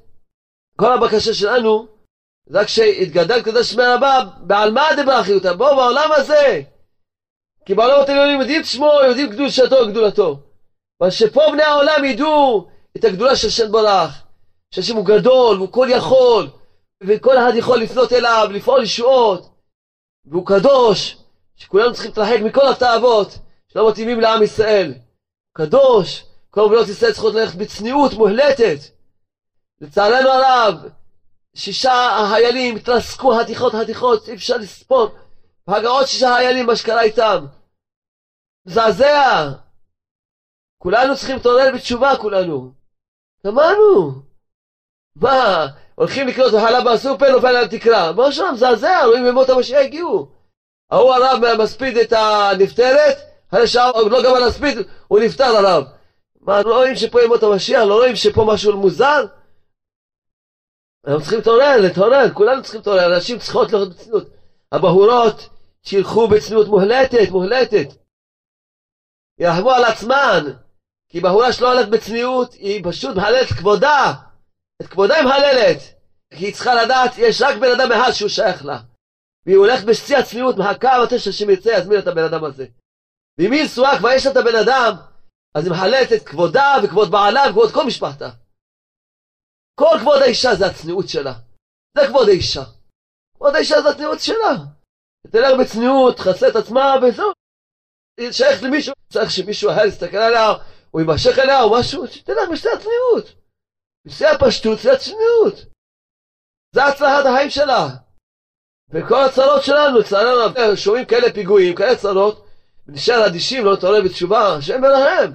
כל 0.77 0.91
הבקשה 0.93 1.33
שלנו, 1.33 1.88
זה 2.45 2.59
רק 2.59 2.67
שיתגדל 2.67 3.41
קדוש 3.41 3.75
רבה, 3.77 4.19
בעל 4.38 4.71
מה 4.71 4.89
דיברה 4.95 5.21
אחיותה? 5.21 5.53
בואו 5.53 5.75
בעולם 5.75 6.09
הזה. 6.12 6.62
כי 7.65 7.73
בעולמות 7.76 8.10
העליונים 8.10 8.39
יודעים 8.39 8.62
את 8.62 8.65
שמו, 8.65 8.91
יודעים 9.08 9.32
קדושתו 9.32 9.76
וגדולתו. 9.76 10.39
אבל 11.02 11.10
שפה 11.10 11.41
בני 11.52 11.63
העולם 11.63 12.06
ידעו 12.06 12.67
את 12.97 13.04
הגדולה 13.04 13.36
של 13.36 13.47
השם 13.47 13.71
ברך, 13.71 14.23
שהשם 14.71 14.95
הוא 14.95 15.06
גדול, 15.06 15.58
הוא 15.58 15.71
כל 15.71 15.88
יכול, 15.91 16.49
וכל 17.04 17.38
אחד 17.38 17.52
יכול 17.56 17.80
לפנות 17.80 18.13
אליו, 18.13 18.47
לפעול 18.52 18.84
ישועות, 18.84 19.49
והוא 20.26 20.45
קדוש, 20.45 21.17
שכולנו 21.56 21.93
צריכים 21.93 22.12
להתרחק 22.12 22.39
מכל 22.43 22.67
התאוות 22.71 23.38
שלא 23.73 23.89
מתאימים 23.89 24.19
לעם 24.19 24.43
ישראל. 24.43 24.93
קדוש, 25.54 26.26
כל 26.49 26.69
בנות 26.69 26.88
ישראל 26.88 27.12
צריכות 27.12 27.34
ללכת 27.34 27.56
בצניעות 27.56 28.13
מוחלטת. 28.13 28.78
לצערנו 29.82 30.30
הרב, 30.30 30.76
שישה 31.56 32.17
החיילים 32.19 32.76
התרסקו 32.76 33.36
חתיכות 33.39 33.73
חתיכות, 33.73 34.30
אי 34.30 34.34
אפשר 34.34 34.58
לספור. 34.58 35.10
עוד 35.69 36.06
שישה 36.06 36.36
חיילים, 36.38 36.65
מה 36.65 36.76
שקרה 36.76 37.02
איתם. 37.02 37.45
מזעזע. 38.65 39.49
כולנו 40.78 41.15
צריכים 41.15 41.36
להתעורר 41.36 41.71
בתשובה, 41.73 42.17
כולנו. 42.17 42.71
גמרנו. 43.45 44.21
מה, 45.15 45.67
הולכים 45.95 46.28
לקנות 46.28 46.52
חלב 46.52 46.93
בסופר, 46.93 47.32
נופל 47.32 47.47
על 47.47 47.65
התקרה. 47.65 48.12
מה 48.12 48.32
שם, 48.32 48.49
מזעזע, 48.54 49.06
רואים 49.06 49.26
ימות 49.26 49.49
המשיח 49.49 49.80
הגיעו. 49.80 50.28
ההוא 50.91 51.13
הרב 51.13 51.62
מספיד 51.62 51.97
את 51.97 52.13
הנפטרת, 52.13 53.17
אחרי 53.49 53.67
שעה 53.67 53.89
עוד 53.89 54.12
לא 54.12 54.23
גמר 54.23 54.39
להספיד, 54.39 54.78
הוא 55.08 55.19
נפטר 55.19 55.43
הרב. 55.43 55.84
מה, 56.41 56.62
לא 56.62 56.76
רואים 56.76 56.95
שפה 56.95 57.21
ימות 57.21 57.43
המשיח? 57.43 57.84
לא 57.84 57.93
רואים 57.93 58.15
שפה 58.15 58.45
משהו 58.47 58.78
מוזר? 58.78 59.26
אנחנו 61.08 61.21
צריכים 61.21 61.39
להתעורר, 61.39 61.78
להתעורר, 61.82 62.34
כולנו 62.34 62.62
צריכים 62.62 62.80
להתעורר, 62.80 63.15
אנשים 63.15 63.39
צריכות 63.39 63.71
ללכת 63.71 63.91
בצניעות. 63.91 64.28
הבהורות 64.71 65.49
שילכו 65.83 66.27
בצניעות 66.27 66.67
מוחלטת, 66.67 67.29
מוחלטת. 67.31 67.87
ירחמו 69.39 69.71
על 69.71 69.83
עצמן, 69.83 70.43
כי 71.09 71.19
בהורה 71.19 71.53
שלא 71.53 71.73
הולכת 71.73 71.89
בצניעות, 71.89 72.53
היא 72.53 72.83
פשוט 72.83 73.15
מהללת 73.15 73.47
כבודה. 73.59 74.13
את 74.81 74.87
כבודה 74.87 75.15
היא 75.15 75.23
מהללת. 75.23 75.79
כי 76.35 76.45
היא 76.45 76.53
צריכה 76.53 76.83
לדעת, 76.83 77.11
יש 77.17 77.41
רק 77.41 77.55
בן 77.57 77.71
אדם 77.77 77.91
אחד 77.91 78.11
שהוא 78.11 78.29
שייך 78.29 78.65
לה. 78.65 78.79
והיא 79.45 79.57
הולכת 79.57 79.85
בשיא 79.85 80.17
הצניעות, 80.17 80.57
מחכה 80.57 81.03
מתי 81.03 81.19
שהשם 81.19 81.49
ירצה 81.49 81.71
יזמין 81.71 81.99
את 81.99 82.07
הבן 82.07 82.23
אדם 82.23 82.43
הזה. 82.43 82.65
ואם 83.37 83.51
היא 83.51 83.63
נשואה 83.63 83.99
כבר 83.99 84.09
יש 84.09 84.25
לה 84.25 84.31
את 84.31 84.37
הבן 84.37 84.55
אדם, 84.55 84.95
אז 85.55 85.65
היא 85.65 85.73
מחללת 85.73 86.13
את 86.15 86.27
כבודה 86.27 86.75
וכבוד 86.83 87.11
בעלה 87.11 87.41
וכבוד 87.49 87.71
כל 87.73 87.85
משפחתה. 87.85 88.29
כל 89.75 89.97
כבוד 89.99 90.21
האישה 90.21 90.55
זה 90.55 90.65
הצניעות 90.65 91.09
שלה. 91.09 91.33
זה 91.97 92.07
כבוד 92.07 92.29
האישה. 92.29 92.63
כבוד 93.35 93.55
האישה 93.55 93.81
זה 93.81 93.89
הצניעות 93.89 94.19
שלה. 94.19 94.72
תלך 95.31 95.59
בצניעות, 95.59 96.17
תכסה 96.17 96.47
את 96.47 96.55
עצמה 96.55 96.95
וזהו. 97.01 97.31
היא 98.17 98.31
שייכת 98.31 98.62
למישהו, 98.62 98.93
צריך 99.09 99.31
שמישהו 99.31 99.71
אחר 99.71 99.86
יסתכל 99.86 100.17
עליה, 100.17 100.53
או 100.93 100.99
יימשך 100.99 101.39
אליה 101.39 101.62
או 101.63 101.79
משהו, 101.79 102.07
שתלך 102.07 102.49
בשיא 102.51 102.69
הצניעות. 102.69 103.36
בשיא 104.05 104.27
הפשטות 104.27 104.79
זה 104.79 104.93
הצניעות. 104.93 105.65
זה 106.75 106.86
הצלחת 106.86 107.25
החיים 107.25 107.49
שלה. 107.49 107.88
וכל 108.89 109.23
הצרות 109.23 109.63
שלנו, 109.63 109.99
לצערנו, 109.99 110.77
שומעים 110.77 111.05
כאלה 111.05 111.33
פיגועים, 111.33 111.75
כאלה 111.75 111.95
צרות, 111.95 112.45
ונשאר 112.88 113.25
אדישים, 113.27 113.65
לא 113.65 113.73
נתעורר 113.73 114.01
בתשובה, 114.05 114.55
השם 114.55 114.81
ולהם. 114.83 115.33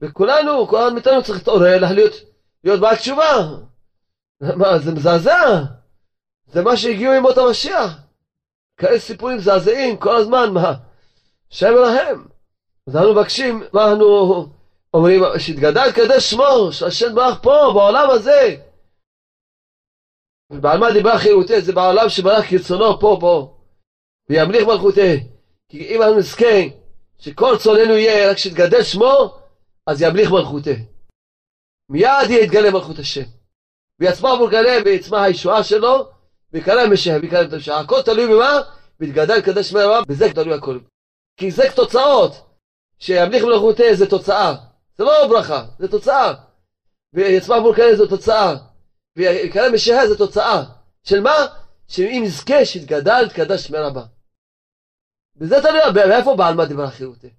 וכולנו, 0.00 0.66
כל 0.68 0.78
אחד 0.78 0.92
מאיתנו 0.92 1.22
צריך 1.22 1.38
להתעורר, 1.38 1.78
להיות, 1.94 2.12
להיות 2.64 2.80
בעל 2.80 2.96
תשובה. 2.96 3.32
מה, 4.40 4.78
זה 4.78 4.92
מזעזע. 4.92 5.62
זה 6.46 6.62
מה 6.62 6.76
שהגיעו 6.76 7.12
עם 7.12 7.22
מות 7.22 7.38
המשיח. 7.38 8.05
כאלה 8.76 8.98
סיפורים 8.98 9.36
מזעזעים 9.36 9.96
כל 9.96 10.16
הזמן, 10.16 10.50
מה? 10.52 10.74
שם 11.50 11.66
אלוהים. 11.66 12.24
אז 12.86 12.96
אנחנו 12.96 13.12
מבקשים, 13.12 13.62
מה 13.72 13.90
אנחנו 13.90 14.46
אומרים, 14.94 15.22
שיתגדל 15.38 15.92
קדש 15.92 16.30
שמו, 16.30 16.72
שהשם 16.72 17.14
ברך 17.14 17.38
פה, 17.42 17.70
בעולם 17.74 18.10
הזה. 18.10 18.56
ועל 20.50 20.78
מה 20.78 20.92
דיבר 20.92 21.18
חירותי? 21.18 21.60
זה 21.60 21.72
בעולם 21.72 22.08
שברך 22.08 22.50
כרצונו 22.50 23.00
פה, 23.00 23.16
פה. 23.20 23.56
וימליך 24.30 24.66
מלכותי. 24.66 25.24
כי 25.68 25.94
אם 25.94 26.02
אנחנו 26.02 26.18
נזכה 26.18 26.56
שכל 27.18 27.56
צוננו 27.58 27.94
יהיה 27.94 28.30
רק 28.30 28.36
שיתגדל 28.38 28.82
שמו, 28.82 29.38
אז 29.86 30.02
ימליך 30.02 30.30
מלכותי. 30.30 30.84
מיד 31.90 32.30
יתגלה 32.30 32.70
מלכות 32.70 32.98
השם. 32.98 33.22
ויצמח 34.00 34.30
מולגלה 34.38 34.72
ויצמח 34.84 35.20
הישועה 35.22 35.64
שלו, 35.64 36.08
ויקרא 36.56 36.86
משיח, 36.86 37.16
ויקרא 37.22 37.42
את 37.42 37.52
המשיח. 37.52 37.78
הכל 37.78 38.02
תלוי 38.02 38.26
במה? 38.26 38.60
ויתגדל 39.00 39.40
קדש 39.40 39.70
שמי 39.70 39.82
רבה, 39.82 40.00
בזה 40.08 40.32
תלוי 40.34 40.54
הכל. 40.54 40.78
כי 41.36 41.50
זה 41.50 41.62
תוצאות. 41.76 42.32
שימליך 42.98 43.44
מלכותי 43.44 43.96
זה 43.96 44.10
תוצאה. 44.10 44.54
זה 44.98 45.04
לא 45.04 45.28
ברכה, 45.28 45.64
זה 45.78 45.88
תוצאה. 45.88 46.34
ויצמח 47.12 47.56
מולגלה 47.56 47.96
זה 47.96 48.08
תוצאה. 48.08 48.54
ויקרא 49.16 49.68
משיח 49.68 50.04
זה 50.04 50.18
תוצאה. 50.18 50.62
של 51.02 51.20
מה? 51.20 51.36
שאם 51.88 52.22
נזכה 52.24 52.64
שיתגדל 52.64 53.28
קדש 53.34 53.66
שמי 53.66 53.78
רבה. 53.78 54.04
וזה 55.36 55.56
תלוי, 55.62 56.08
מאיפה 56.08 56.36
בעל 56.36 56.54
מה 56.54 56.66
דיבר 56.66 56.90
חירותי? 56.90 57.30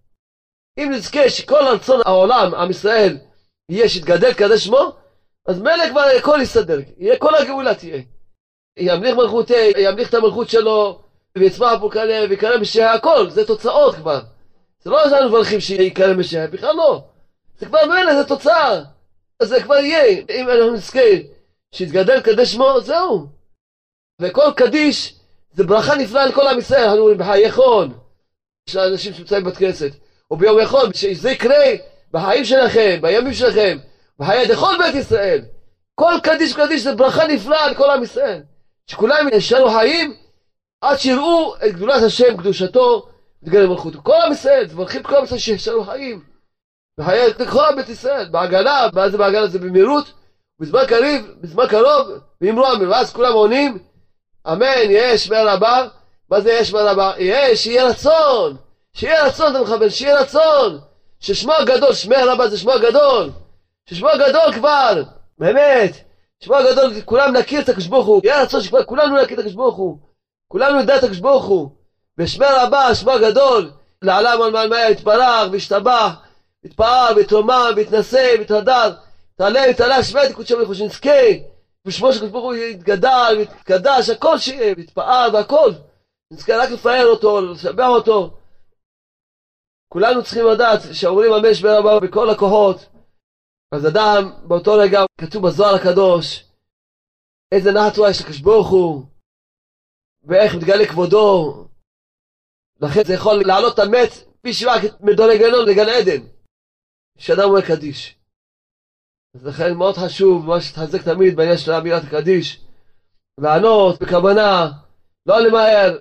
אם 0.78 0.92
נזכה 0.94 1.30
שכל 1.30 1.64
רצון 1.74 2.02
העולם, 2.06 2.56
עם 2.56 2.70
ישראל, 2.70 3.18
יהיה 3.70 3.90
שיתגדל 3.90 4.34
קדש 4.34 4.66
שמו, 4.66 4.96
אז 5.48 5.60
מילא 5.60 5.90
כבר 5.90 6.06
הכל 6.20 6.40
יסתדר, 6.42 6.80
כל 7.20 7.36
הגאולה 7.36 7.76
תהיה. 7.76 8.02
ימליך 8.78 9.16
מלכותי, 9.16 9.72
ימליך 9.78 10.10
את 10.10 10.14
המלכות 10.14 10.50
שלו, 10.50 11.00
ויצמח 11.38 11.80
פורקנה, 11.80 12.14
ויקרא 12.30 12.58
משיח, 12.58 12.96
הכל, 12.96 13.30
זה 13.30 13.46
תוצאות 13.46 13.96
כבר. 13.96 14.20
זה 14.80 14.90
לא 14.90 15.10
שאנחנו 15.10 15.30
מברכים 15.30 15.60
שיקרא 15.60 16.14
משיח, 16.14 16.50
בכלל 16.50 16.76
לא. 16.76 17.02
זה 17.60 17.66
כבר 17.66 17.80
מילא, 17.86 18.22
זה 18.22 18.28
תוצאה. 18.28 18.82
אז 19.40 19.48
זה 19.48 19.64
כבר 19.64 19.76
יהיה, 19.76 20.24
אם 20.30 20.50
אנחנו 20.50 20.74
נזכה 20.74 21.00
שיתגדל 21.72 22.22
קדש 22.22 22.52
שמו, 22.52 22.82
זהו. 22.82 23.28
וכל 24.22 24.52
קדיש 24.56 25.16
זה 25.54 25.64
ברכה 25.64 25.96
נפלאה 25.96 26.26
לכל 26.26 26.48
עם 26.48 26.58
ישראל, 26.58 26.84
אנחנו 26.84 27.00
אומרים 27.00 27.18
בחיי 27.18 27.52
חון, 27.52 27.94
של 28.70 28.80
האנשים 28.80 29.14
שנמצאים 29.14 29.44
בבית 29.44 29.58
כנסת, 29.58 29.92
או 30.32 30.38
ביום 30.38 30.60
יכול, 30.60 30.94
שזה 30.94 31.32
יקרה 31.32 31.66
בחיים 32.12 32.46
שלכם, 32.46 33.00
בימים 33.02 33.34
שלכם, 33.34 33.78
בחיי 34.20 34.48
דכל 34.48 34.76
בית 34.80 34.96
ישראל. 34.96 35.42
כל 35.96 36.14
קדיש 36.24 36.54
קדיש 36.54 36.82
זה 36.82 36.96
ברכה 36.96 37.28
נפלאה 37.28 37.72
לכל 37.72 37.90
עם 37.90 38.04
ישראל. 38.04 38.42
שכולם 38.88 39.28
ישארו 39.34 39.70
חיים 39.70 40.16
עד 40.82 40.98
שיראו 40.98 41.56
את 41.56 41.76
גדולת 41.76 42.04
השם, 42.04 42.38
קדושתו, 42.38 43.08
ותגלה 43.44 43.68
מלכותו. 43.68 44.00
כל 44.04 44.16
עם 44.26 44.32
ישראל, 44.32 44.66
מברכים 44.66 45.02
את 45.02 45.08
כל 45.08 45.16
עם 45.16 45.24
ישראל 45.24 45.40
שישארו 45.40 45.84
חיים. 45.84 46.24
בחיי 47.00 47.34
כל 47.34 47.76
בית 47.76 47.90
ישראל, 47.90 48.26
בעגלה, 48.32 48.88
מה 48.94 49.10
זה 49.10 49.18
בעגלה? 49.18 49.48
זה 49.48 49.60
במהירות, 49.60 50.12
בזמן 50.60 50.86
קריב, 50.88 51.34
בזמן 51.42 51.68
קרוב, 51.68 52.08
ואמרו 52.42 52.74
אמן, 52.74 52.88
ואז 52.88 53.14
כולם 53.14 53.34
עונים, 53.34 53.78
אמן, 54.48 54.90
יש 54.90 55.30
מעל 55.30 55.50
הבא, 55.50 55.88
מה 56.32 56.42
זה 56.42 56.54
יש 56.54 56.74
מעל 56.74 56.88
הבא? 56.88 57.14
יש, 57.18 57.64
שיהיה 57.64 57.86
רצון, 57.86 58.58
שיהיה 58.94 59.26
רצון, 59.26 59.52
אתה 59.52 59.62
מכוון, 59.62 59.90
שיהיה 59.90 60.20
רצון, 60.20 60.80
ששמו 61.20 61.54
הגדול, 61.54 61.94
שמי 61.94 62.16
הרבה 62.16 62.48
זה 62.48 62.58
שמו 62.58 62.72
הגדול, 62.72 63.30
ששמו 63.90 64.10
הגדול 64.10 64.54
כבר, 64.54 65.04
באמת, 65.38 66.07
שמו 66.44 66.56
הגדול, 66.56 67.02
כולם 67.06 67.38
נכיר 67.38 67.62
את 67.62 67.70
הקדוש 67.70 67.88
ברוך 67.88 68.08
הוא, 68.08 68.22
יהיה 68.24 68.44
רצון 68.44 68.62
שכולנו 68.62 69.22
נכיר 69.22 69.34
את 69.34 69.40
הקדוש 69.40 69.54
ברוך 69.54 69.76
הוא, 69.76 69.98
כולנו 70.48 70.82
נדע 70.82 70.98
את 70.98 71.04
הקדוש 71.04 71.20
ברוך 71.20 71.46
הוא, 71.46 71.70
בשמי 72.18 72.46
רבה, 72.50 72.96
שמו 72.96 73.12
הגדול, 73.12 73.72
לעלם 74.02 74.42
על 74.42 74.52
מעלמיה 74.52 74.90
יתברך, 74.90 75.52
וישתבח, 75.52 76.14
יתפאר, 76.64 77.12
ויתרומם, 77.16 77.72
ויתנשא, 77.76 78.36
ויתהדר, 78.40 78.94
תעלה 79.36 79.62
ותעלה 79.70 80.04
שמי 80.04 80.34
קודשי 80.34 80.56
מלכו 80.56 80.76
שנזכה, 80.76 81.10
ושמו 81.86 82.14
של 82.14 82.28
ברוך 82.28 82.44
הוא 82.44 82.54
יתגדל, 82.54 83.36
ויתקדש, 83.38 84.10
הכל 84.10 84.38
שיהיה, 84.38 84.74
ויתפאר 84.78 85.30
והכל. 85.34 85.72
נזכה 86.34 86.58
רק 86.58 86.70
לפאר 86.70 87.06
אותו, 87.06 87.42
לשבח 87.42 87.88
אותו. 87.88 88.38
כולנו 89.90 90.24
צריכים 90.24 90.48
לדעת 90.48 90.80
שאומרים 90.92 91.34
אמש 91.34 91.62
ברבה 91.62 92.00
בכל 92.00 92.30
הכוחות. 92.30 92.86
אז 93.72 93.88
אדם 93.88 94.48
באותו 94.48 94.72
רגע 94.74 95.00
כתוב 95.22 95.48
בזוהר 95.48 95.76
הקדוש 95.76 96.44
איזה 97.52 97.72
נחת 97.72 97.98
רואה 97.98 98.10
יש 98.10 98.22
לקדוש 98.22 98.40
ברוך 98.40 98.70
הוא 98.70 99.06
ואיך 100.24 100.56
מתגלה 100.56 100.88
כבודו 100.88 101.68
לכן 102.82 103.04
זה 103.04 103.14
יכול 103.14 103.44
לעלות 103.46 103.74
את 103.74 103.80
המת 103.80 104.12
פי 104.42 104.54
שבעה 104.54 104.78
מדורי 105.00 105.38
גנון 105.38 105.66
לגן 105.68 105.90
עדן 105.90 106.28
שאדם 107.18 107.44
אומר 107.44 107.62
קדיש 107.62 108.16
אז 109.36 109.46
לכן 109.46 109.74
מאוד 109.74 109.96
חשוב 109.96 110.46
מה 110.46 110.62
שתחזק 110.62 111.02
תמיד 111.02 111.36
בעניין 111.36 111.58
של 111.58 111.72
אמירת 111.72 112.04
הקדיש 112.04 112.62
לענות 113.38 114.00
בכוונה 114.02 114.72
לא 115.26 115.40
למהר. 115.40 116.00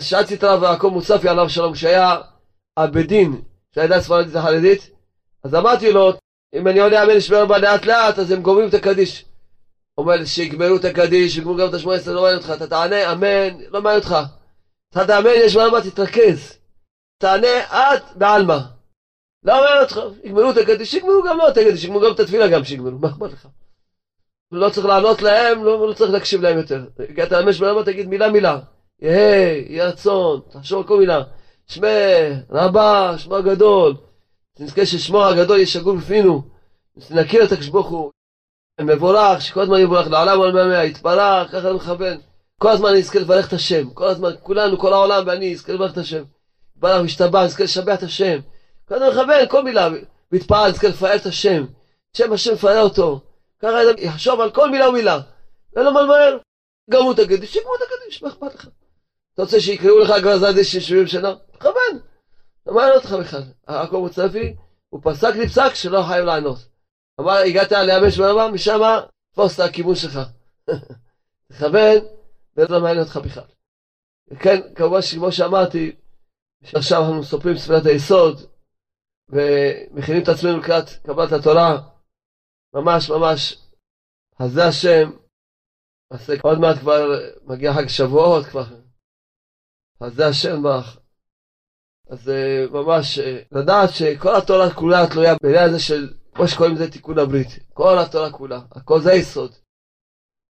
שאלתי 0.00 0.34
את 0.34 0.42
הרב 0.42 0.62
יעקב 0.62 0.88
מוספי 0.92 1.28
עליו 1.28 1.48
שלום 1.48 1.74
שהיה 1.74 2.16
הבדין 2.76 3.42
של 3.74 3.80
העדה 3.80 3.96
הספרדית 3.96 4.34
החרדית 4.36 4.90
אז 5.44 5.54
אמרתי 5.54 5.92
לו 5.92 6.12
אם 6.54 6.68
אני 6.68 6.80
עולה 6.80 7.02
אמן 7.02 7.14
לשמר 7.14 7.44
בה 7.44 7.58
לאט 7.58 7.84
לאט, 7.84 8.18
אז 8.18 8.30
הם 8.30 8.42
גומרים 8.42 8.68
את 8.68 8.74
הקדיש. 8.74 9.24
אומר 9.98 10.24
שיגמרו 10.24 10.76
את 10.76 10.84
הקדיש, 10.84 11.34
שיגמרו 11.34 11.56
גם 11.56 11.68
את 11.68 11.74
השמונה 11.74 11.96
עשרה, 11.96 12.14
לא 12.14 12.20
מעניין 12.20 12.38
אותך, 12.38 12.52
אתה 12.56 12.66
תענה 12.66 13.12
אמן, 13.12 13.60
לא 13.70 13.80
מעניין 13.80 14.00
אותך. 14.02 14.16
אתה 14.90 15.06
תאמן, 15.06 15.30
יש 15.34 15.56
בעלמה, 15.56 15.80
תתרכז. 15.80 16.58
תענה 17.18 17.60
את 17.60 18.16
בעלמה. 18.16 18.60
לא 19.44 19.60
מעניין 19.60 19.82
אותך, 19.82 20.00
יגמרו 20.24 20.50
את 20.50 20.56
הקדיש, 20.56 20.90
שיגמרו 20.90 21.22
גם 21.22 21.38
לא 21.38 21.48
את 21.48 21.56
הקדיש, 21.56 21.80
שיגמרו 21.80 22.00
גם 22.00 22.12
את 22.14 22.20
התפילה 22.20 22.48
גם 22.48 22.64
שיגמרו, 22.64 22.98
מה 22.98 23.08
אכפת 23.08 23.32
לך? 23.32 23.48
לא 24.52 24.68
צריך 24.68 24.86
לענות 24.86 25.22
להם, 25.22 25.64
לא, 25.64 25.88
לא 25.88 25.92
צריך 25.92 26.10
להקשיב 26.10 26.42
להם 26.42 26.56
יותר. 26.56 26.84
הגעת 26.98 27.32
לאמן 27.32 27.52
שבעלמה, 27.52 27.82
תגיד 27.82 28.08
מילה 28.08 28.30
מילה. 28.30 28.58
יהי, 29.02 29.64
יהי 29.68 29.80
רצון, 29.80 30.40
תחשוב 30.50 30.78
על 30.78 30.86
כל 30.86 30.98
מילה. 30.98 31.22
שמי, 31.66 31.88
רבה, 32.50 33.14
שמו 33.18 33.36
הגדול. 33.36 33.94
שנזכה 34.58 34.86
ששמו 34.86 35.24
הגדול 35.24 35.58
ישגור 35.58 35.96
בפינו, 35.96 36.42
שנכיר 36.98 37.44
את 37.44 37.52
הקדוש 37.52 37.68
ברוך 37.68 37.88
הוא, 37.88 38.10
מבורך, 38.80 39.42
שכל 39.42 39.60
הזמן 39.60 39.80
יבורך 39.80 40.06
לעולם 40.06 40.40
ולמאה, 40.40 40.84
יתברך, 40.84 41.52
ככה 41.52 41.68
אני 41.68 41.76
מכוון. 41.76 42.18
כל 42.58 42.70
הזמן 42.70 42.88
אני 42.88 42.98
אזכה 42.98 43.18
לברך 43.18 43.48
את 43.48 43.52
השם, 43.52 43.90
כל 43.90 44.06
הזמן, 44.06 44.30
כולנו, 44.42 44.78
כל 44.78 44.92
העולם 44.92 45.22
ואני 45.26 45.52
אזכה 45.52 45.72
לברך 45.72 45.92
את 45.92 45.98
השם. 45.98 46.22
יתברך 46.76 47.02
וישתבח, 47.02 47.40
נזכה 47.44 47.64
לשבח 47.64 47.94
את 47.98 48.02
השם. 48.02 48.38
כל 48.88 48.94
הזמן 48.94 49.08
מכוון, 49.08 49.48
כל 49.48 49.64
מילה, 49.64 49.88
ויתפעל, 50.32 50.70
נזכה 50.70 50.88
לפעל 50.88 51.16
את 51.16 51.26
השם. 51.26 51.64
שם 52.16 52.32
השם 52.32 52.56
פעל 52.56 52.78
אותו. 52.78 53.20
ככה 53.62 53.82
אדם 53.82 53.94
יחשוב 53.98 54.40
על 54.40 54.50
כל 54.50 54.70
מילה 54.70 54.88
ומילה. 54.88 55.20
אין 55.76 55.84
לו 55.84 55.92
מה 55.92 56.02
למהר. 56.02 56.38
גמרו 56.90 57.12
את 57.12 57.18
הקדיש, 57.18 57.52
שיגמרו 57.52 57.74
את 57.74 57.80
הקדיש, 57.82 58.22
מה 58.22 58.28
אכפת 58.28 58.54
לך? 58.54 58.68
אתה 59.34 59.42
רוצה 59.42 59.60
שיקראו 59.60 59.98
לך 59.98 60.12
גרזדיש 60.22 60.72
של 60.72 60.80
70 60.80 61.06
שנה? 61.06 61.34
תכוון. 61.58 61.98
לא 62.66 62.74
מעניין 62.74 62.94
אותך 62.94 63.12
בכלל. 63.20 63.42
יעקב 63.70 63.96
מוצפי, 63.96 64.56
הוא 64.88 65.00
פסק 65.04 65.34
לי 65.34 65.74
שלא 65.74 66.02
חייב 66.08 66.24
לענות. 66.24 66.58
אמר, 67.20 67.32
הגעת 67.32 67.72
ליבש 67.72 68.18
בעבר, 68.18 68.48
משם 68.48 68.80
תפוס 69.32 69.60
את 69.60 69.64
הכיוון 69.64 69.94
שלך. 69.94 70.18
תכוון, 71.52 71.98
ולא 72.56 72.80
מעניין 72.80 73.04
אותך 73.04 73.16
בכלל. 73.16 73.44
כן, 74.40 74.74
כמובן 74.74 75.02
שכמו 75.02 75.32
שאמרתי, 75.32 75.96
שעכשיו 76.64 77.02
אנחנו 77.02 77.24
סופרים 77.24 77.56
ספירת 77.56 77.86
היסוד, 77.86 78.40
ומכינים 79.28 80.22
את 80.22 80.28
עצמנו 80.28 80.58
לקראת 80.58 80.88
קבלת 81.06 81.32
התורה, 81.32 81.88
ממש 82.74 83.10
ממש, 83.10 83.58
אז 84.38 84.52
זה 84.52 84.64
השם, 84.64 85.10
אז 86.10 86.30
עוד 86.42 86.58
מעט 86.58 86.76
כבר 86.78 87.02
מגיע 87.42 87.72
חג 87.74 87.86
שבועות 87.86 88.46
כבר, 88.46 88.64
אז 90.00 90.14
זה 90.14 90.26
השם 90.26 90.62
בך. 90.62 91.01
אז 92.10 92.28
uh, 92.28 92.72
ממש 92.72 93.18
uh, 93.18 93.22
לדעת 93.58 93.90
שכל 93.98 94.36
התורה 94.36 94.74
כולה 94.74 95.06
תלויה 95.12 95.34
בעניין 95.42 95.68
הזה 95.68 95.80
של, 95.80 96.14
כמו 96.34 96.48
שקוראים 96.48 96.74
לזה 96.74 96.90
תיקון 96.90 97.18
הברית. 97.18 97.48
כל 97.74 97.94
התורה 97.98 98.32
כולה, 98.32 98.60
הכל 98.72 99.00
זה 99.00 99.10
היסוד. 99.10 99.52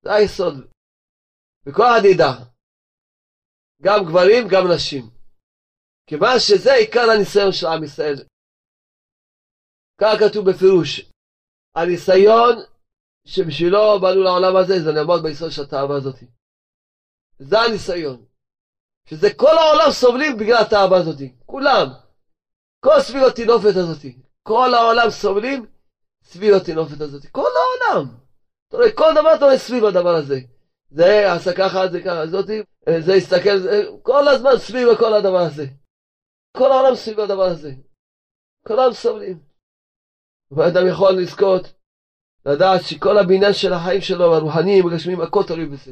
זה 0.04 0.14
היסוד. 0.14 0.68
וכל 1.66 1.86
הדידה. 1.98 2.32
גם 3.82 4.00
גברים, 4.06 4.48
גם 4.52 4.64
נשים. 4.76 5.10
כיוון 6.08 6.40
שזה 6.40 6.74
עיקר 6.74 7.10
הניסיון 7.16 7.52
של 7.52 7.68
עם 7.68 7.84
ישראל. 7.84 8.16
כך 10.02 10.14
כתוב 10.20 10.50
בפירוש, 10.50 11.12
הניסיון 11.76 12.56
שבשבילו 13.26 14.00
באנו 14.02 14.24
לעולם 14.24 14.56
הזה 14.56 14.74
זה 14.84 14.92
לעמוד 14.92 15.24
ביסוד 15.24 15.52
של 15.52 15.62
התאווה 15.62 15.96
הזאת. 15.98 16.16
זה 17.40 17.60
הניסיון. 17.60 18.26
שזה 19.06 19.34
כל 19.34 19.58
העולם 19.58 19.92
סובלים 19.92 20.38
בגלל 20.38 20.62
התאווה 20.62 20.98
הזאת. 20.98 21.20
כולם. 21.46 21.88
כל 22.80 23.02
סביב 23.02 23.24
הטינופת 23.24 23.76
הזאת. 23.76 24.06
כל 24.44 24.74
העולם 24.74 25.10
סובלים 25.10 25.66
סביב 26.24 26.54
הטינופת 26.54 27.02
הזאת. 27.02 27.26
כל 27.32 27.50
העולם. 27.56 28.08
אתה 28.68 28.78
רואה, 28.78 28.92
כל 28.92 29.12
דבר 29.16 29.36
אתה 29.36 29.46
רואה 29.46 29.58
סביב 29.58 29.86
הדבר 29.86 30.16
הזה. 30.16 30.40
זה 30.92 31.34
עשה 31.34 31.54
ככה, 31.54 31.88
זה 31.88 32.02
ככה, 32.02 32.28
זאתי, 32.28 32.62
זה 33.00 33.14
הסתכל, 33.14 33.58
זה, 33.58 33.84
כל 34.02 34.28
הזמן 34.28 34.52
סביב 34.58 34.96
כל 34.96 35.14
הדבר 35.14 35.40
הזה. 35.40 35.66
כל 36.58 36.72
העולם 36.72 36.96
סביב 36.96 37.20
הדבר 37.20 37.44
הזה. 37.44 37.72
כל 38.68 38.80
העולם 38.80 38.94
סובלים. 38.94 39.40
ואדם 40.52 40.88
יכול 40.88 41.12
לזכות, 41.12 41.74
לדעת 42.46 42.82
שכל 42.84 43.18
הבניין 43.18 43.54
של 43.54 43.74
החיים 43.74 44.02
שלו, 44.02 44.36
הרוחניים, 44.36 44.88
הגשמיים, 44.88 45.22
הכל 45.22 45.44
תלוי 45.48 45.66
בזה. 45.66 45.92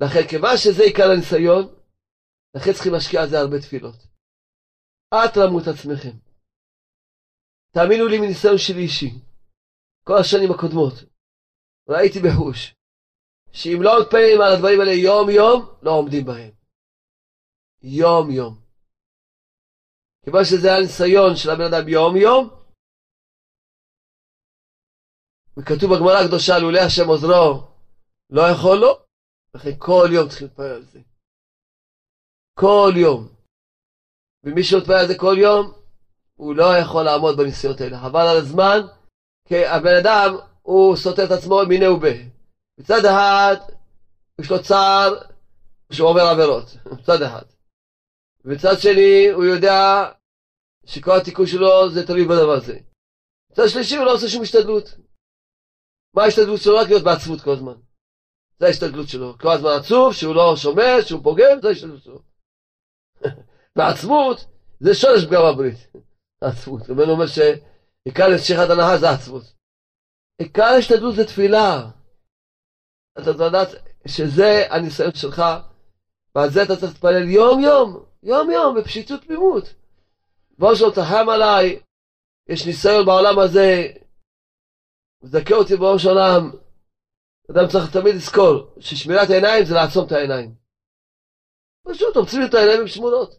לכן, 0.00 0.22
כיוון 0.28 0.56
שזה 0.56 0.82
עיקר 0.82 1.10
הניסיון, 1.10 1.74
לכן 2.54 2.72
צריכים 2.72 2.92
להשקיע 2.92 3.22
על 3.22 3.28
זה 3.28 3.36
הרבה 3.38 3.58
תפילות. 3.60 3.96
אל 5.12 5.28
תרמו 5.34 5.58
את 5.58 5.68
עצמכם. 5.68 6.16
תאמינו 7.74 8.06
לי 8.08 8.18
מניסיון 8.18 8.58
שלי 8.58 8.82
אישי, 8.82 9.10
כל 10.06 10.16
השנים 10.20 10.50
הקודמות, 10.52 10.94
ראיתי 11.88 12.18
בחוש, 12.24 12.74
שאם 13.52 13.78
לא 13.82 13.90
מתפללים 14.00 14.40
על 14.40 14.52
הדברים 14.52 14.80
האלה 14.80 14.92
יום-יום, 14.92 15.58
לא 15.82 15.90
עומדים 15.90 16.24
בהם. 16.24 16.52
יום-יום. 17.82 18.54
כיוון 20.24 20.44
שזה 20.44 20.68
הניסיון 20.74 21.36
של 21.36 21.50
הבן 21.50 21.68
אדם 21.70 21.88
יום-יום, 21.88 22.42
וכתוב 25.56 25.88
בגמרא 25.92 26.18
הקדושה, 26.24 26.58
לולא 26.58 26.80
השם 26.86 27.08
עוזרו, 27.08 27.48
לא 28.30 28.42
יכול 28.52 28.76
לו, 28.80 28.92
לכן 29.54 29.74
כל 29.78 30.08
יום 30.14 30.28
צריכים 30.28 30.48
להתפלל 30.48 30.74
על 30.74 30.84
זה. 30.84 31.00
כל 32.54 32.92
יום. 32.96 33.28
ומי 34.44 34.62
שמתפלל 34.64 34.94
על 34.94 35.06
זה 35.06 35.14
כל 35.16 35.34
יום, 35.38 35.72
הוא 36.34 36.54
לא 36.54 36.76
יכול 36.76 37.02
לעמוד 37.02 37.36
בניסיונות 37.36 37.80
האלה. 37.80 37.98
חבל 37.98 38.26
על 38.26 38.36
הזמן, 38.36 38.80
כי 39.48 39.66
הבן 39.66 39.94
אדם, 39.94 40.36
הוא 40.62 40.96
סותר 40.96 41.24
את 41.24 41.30
עצמו 41.30 41.60
מיני 41.68 41.86
ובה. 41.86 42.12
מצד 42.78 43.04
אחד, 43.04 43.56
יש 44.40 44.50
לו 44.50 44.62
צער 44.62 45.10
שהוא 45.92 46.08
עובר 46.08 46.20
עבירות, 46.20 46.76
מצד 46.92 47.22
אחד. 47.22 47.42
מצד 48.44 48.74
שני, 48.78 49.28
הוא 49.28 49.44
יודע 49.44 50.08
שכל 50.86 51.16
התיקון 51.16 51.46
שלו 51.46 51.90
זה 51.90 52.06
תלוי 52.06 52.24
בדבר 52.24 52.52
הזה. 52.52 52.78
מצד 53.52 53.68
שלישי, 53.68 53.96
הוא 53.96 54.04
לא 54.04 54.14
עושה 54.14 54.28
שום 54.28 54.42
השתדלות. 54.42 54.94
מה 56.14 56.22
ההשתדלות 56.22 56.60
שלו? 56.60 56.76
רק 56.76 56.88
להיות 56.88 57.02
בעצמות 57.02 57.40
כל 57.40 57.50
הזמן. 57.50 57.74
זה 58.58 58.66
ההשתדלות 58.66 59.08
שלו. 59.08 59.38
כל 59.38 59.48
הזמן 59.48 59.70
עצוב, 59.70 60.12
שהוא 60.12 60.34
לא 60.34 60.56
שומר, 60.56 61.00
שהוא 61.00 61.22
פוגם, 61.22 61.60
זה 61.62 61.68
ההשתדלות 61.68 62.02
שלו. 62.02 62.31
ועצמות 63.76 64.44
זה 64.80 64.94
שורש 64.94 65.24
פגם 65.24 65.44
הברית. 65.44 65.92
עצמות. 66.40 66.90
רבנו 66.90 67.12
אומר 67.12 67.26
שעיקר 67.26 68.28
לשכחת 68.28 68.70
הנאה 68.70 68.98
זה 68.98 69.10
עצמות. 69.10 69.42
עיקר 70.38 70.62
ההשתדלות 70.62 71.14
זה 71.14 71.24
תפילה. 71.24 71.90
אתה 73.18 73.24
צריך 73.24 73.40
לדעת 73.40 73.68
שזה 74.06 74.66
הניסיון 74.70 75.14
שלך, 75.14 75.42
ועל 76.34 76.50
זה 76.50 76.62
אתה 76.62 76.76
צריך 76.76 76.92
להתפלל 76.92 77.28
יום 77.28 77.60
יום, 77.60 78.04
יום 78.22 78.50
יום, 78.50 78.76
בפשיטות 78.76 79.22
תמימות. 79.22 79.74
בוא 80.58 80.74
שלא 80.74 80.90
תחם 80.90 81.28
עליי, 81.28 81.80
יש 82.48 82.66
ניסיון 82.66 83.06
בעולם 83.06 83.38
הזה, 83.38 83.92
מזכה 85.22 85.54
אותי 85.54 85.76
בראש 85.76 86.06
עולם. 86.06 86.50
אדם 87.50 87.68
צריך 87.68 87.92
תמיד 87.92 88.14
לזכור 88.14 88.74
ששמירת 88.80 89.30
העיניים 89.30 89.64
זה 89.64 89.74
לעצום 89.74 90.06
את 90.06 90.12
העיניים. 90.12 90.61
פשוט 91.88 92.16
עוצמים 92.16 92.46
את 92.48 92.54
העיניים 92.54 92.80
עם 92.80 92.86
שמונות. 92.86 93.30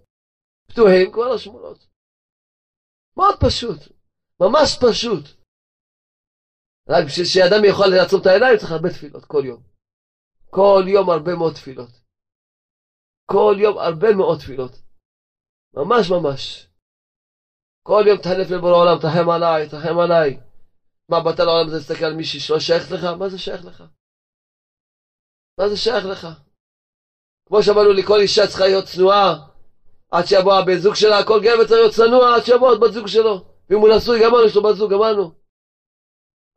פתוחים 0.67 1.11
כל 1.11 1.31
השמונות. 1.35 1.87
מאוד 3.17 3.35
פשוט. 3.39 3.79
ממש 4.39 4.77
פשוט. 4.85 5.43
רק 6.89 7.03
בשביל 7.05 7.25
שאדם 7.25 7.61
יכול 7.69 7.87
לעצום 7.87 8.21
את 8.21 8.25
העיניים 8.25 8.57
צריך 8.57 8.71
הרבה 8.71 8.89
תפילות 8.89 9.25
כל 9.25 9.43
יום. 9.45 9.63
כל 10.49 10.83
יום 10.87 11.09
הרבה 11.09 11.35
מאוד 11.35 11.53
תפילות. 11.53 11.89
כל 13.25 13.55
יום 13.63 13.77
הרבה 13.77 14.07
מאוד 14.17 14.39
תפילות. 14.39 14.71
ממש 15.73 16.09
ממש. 16.09 16.67
כל 17.83 18.03
יום 18.07 18.17
תחנף 18.17 18.49
לבורא 18.51 18.71
העולם, 18.71 18.97
תחם 19.01 19.29
עליי, 19.29 19.69
תחם 19.69 19.99
עליי. 20.03 20.39
מה, 21.09 21.23
באת 21.23 21.39
לעולם 21.39 21.67
הזה 21.67 21.77
להסתכל 21.77 22.05
על 22.05 22.13
מישהי 22.13 22.39
שלא 22.39 22.59
שייך 22.59 22.91
לך? 22.91 23.03
מה 23.19 23.29
זה 23.29 23.37
שייך 23.37 23.65
לך? 23.65 23.83
מה 25.59 25.69
זה 25.69 25.77
שייך 25.77 26.05
לך? 26.05 26.42
כמו 27.47 27.63
שאמרנו 27.63 27.93
לי, 27.93 28.03
כל 28.03 28.19
אישה 28.19 28.47
צריכה 28.47 28.65
להיות 28.65 28.85
צנועה 28.85 29.35
עד 30.11 30.25
שיבוא 30.25 30.53
הבן 30.53 30.77
זוג 30.77 30.95
שלה, 30.95 31.23
כל 31.23 31.39
גבר 31.41 31.67
צריך 31.67 31.71
להיות 31.71 31.93
צנוע 31.93 32.35
עד 32.35 32.43
שיבוא 32.43 32.77
בת 32.77 32.93
זוג 32.93 33.07
שלו. 33.07 33.45
ואם 33.69 33.79
הוא 33.79 33.89
נשוי, 33.89 34.19
גמרנו, 34.23 34.45
יש 34.45 34.55
לו 34.55 34.63
בת 34.63 34.75
זוג, 34.75 34.93
גמרנו. 34.93 35.31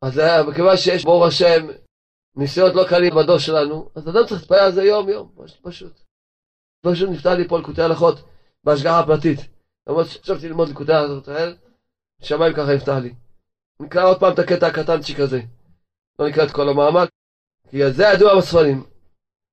אז 0.01 0.21
מכיוון 0.47 0.77
שיש, 0.77 1.03
ברוך 1.03 1.25
השם, 1.27 1.67
ניסיונות 2.35 2.75
לא 2.75 2.83
קלים 2.89 3.15
בדור 3.15 3.37
שלנו, 3.37 3.89
אז 3.95 4.09
אדם 4.09 4.25
צריך 4.25 4.41
להתפלל 4.41 4.59
על 4.59 4.71
זה 4.71 4.83
יום-יום, 4.83 5.31
פשוט. 5.61 5.99
פשוט 6.81 7.09
נפתר 7.09 7.33
לי 7.33 7.47
פה 7.47 7.59
לקוטי 7.59 7.81
הלכות 7.81 8.19
בהשגחה 8.63 9.03
פרטית. 9.07 9.39
למרות 9.87 10.07
שחשבתי 10.07 10.47
ללמוד 10.47 10.69
לקוטי 10.69 10.93
הלכות 10.93 11.27
האלה, 11.27 11.53
שמיים 12.21 12.53
ככה 12.53 12.75
נפתר 12.75 12.99
לי. 12.99 13.13
נקרא 13.79 14.09
עוד 14.09 14.19
פעם 14.19 14.33
את 14.33 14.39
הקטע 14.39 14.67
הקטנצ'יק 14.67 15.19
הזה. 15.19 15.41
לא 16.19 16.29
נקרא 16.29 16.43
את 16.43 16.51
כל 16.51 16.69
המאמר, 16.69 17.05
כי 17.69 17.91
זה 17.91 18.03
ידוע 18.13 18.37
בספרים. 18.37 18.83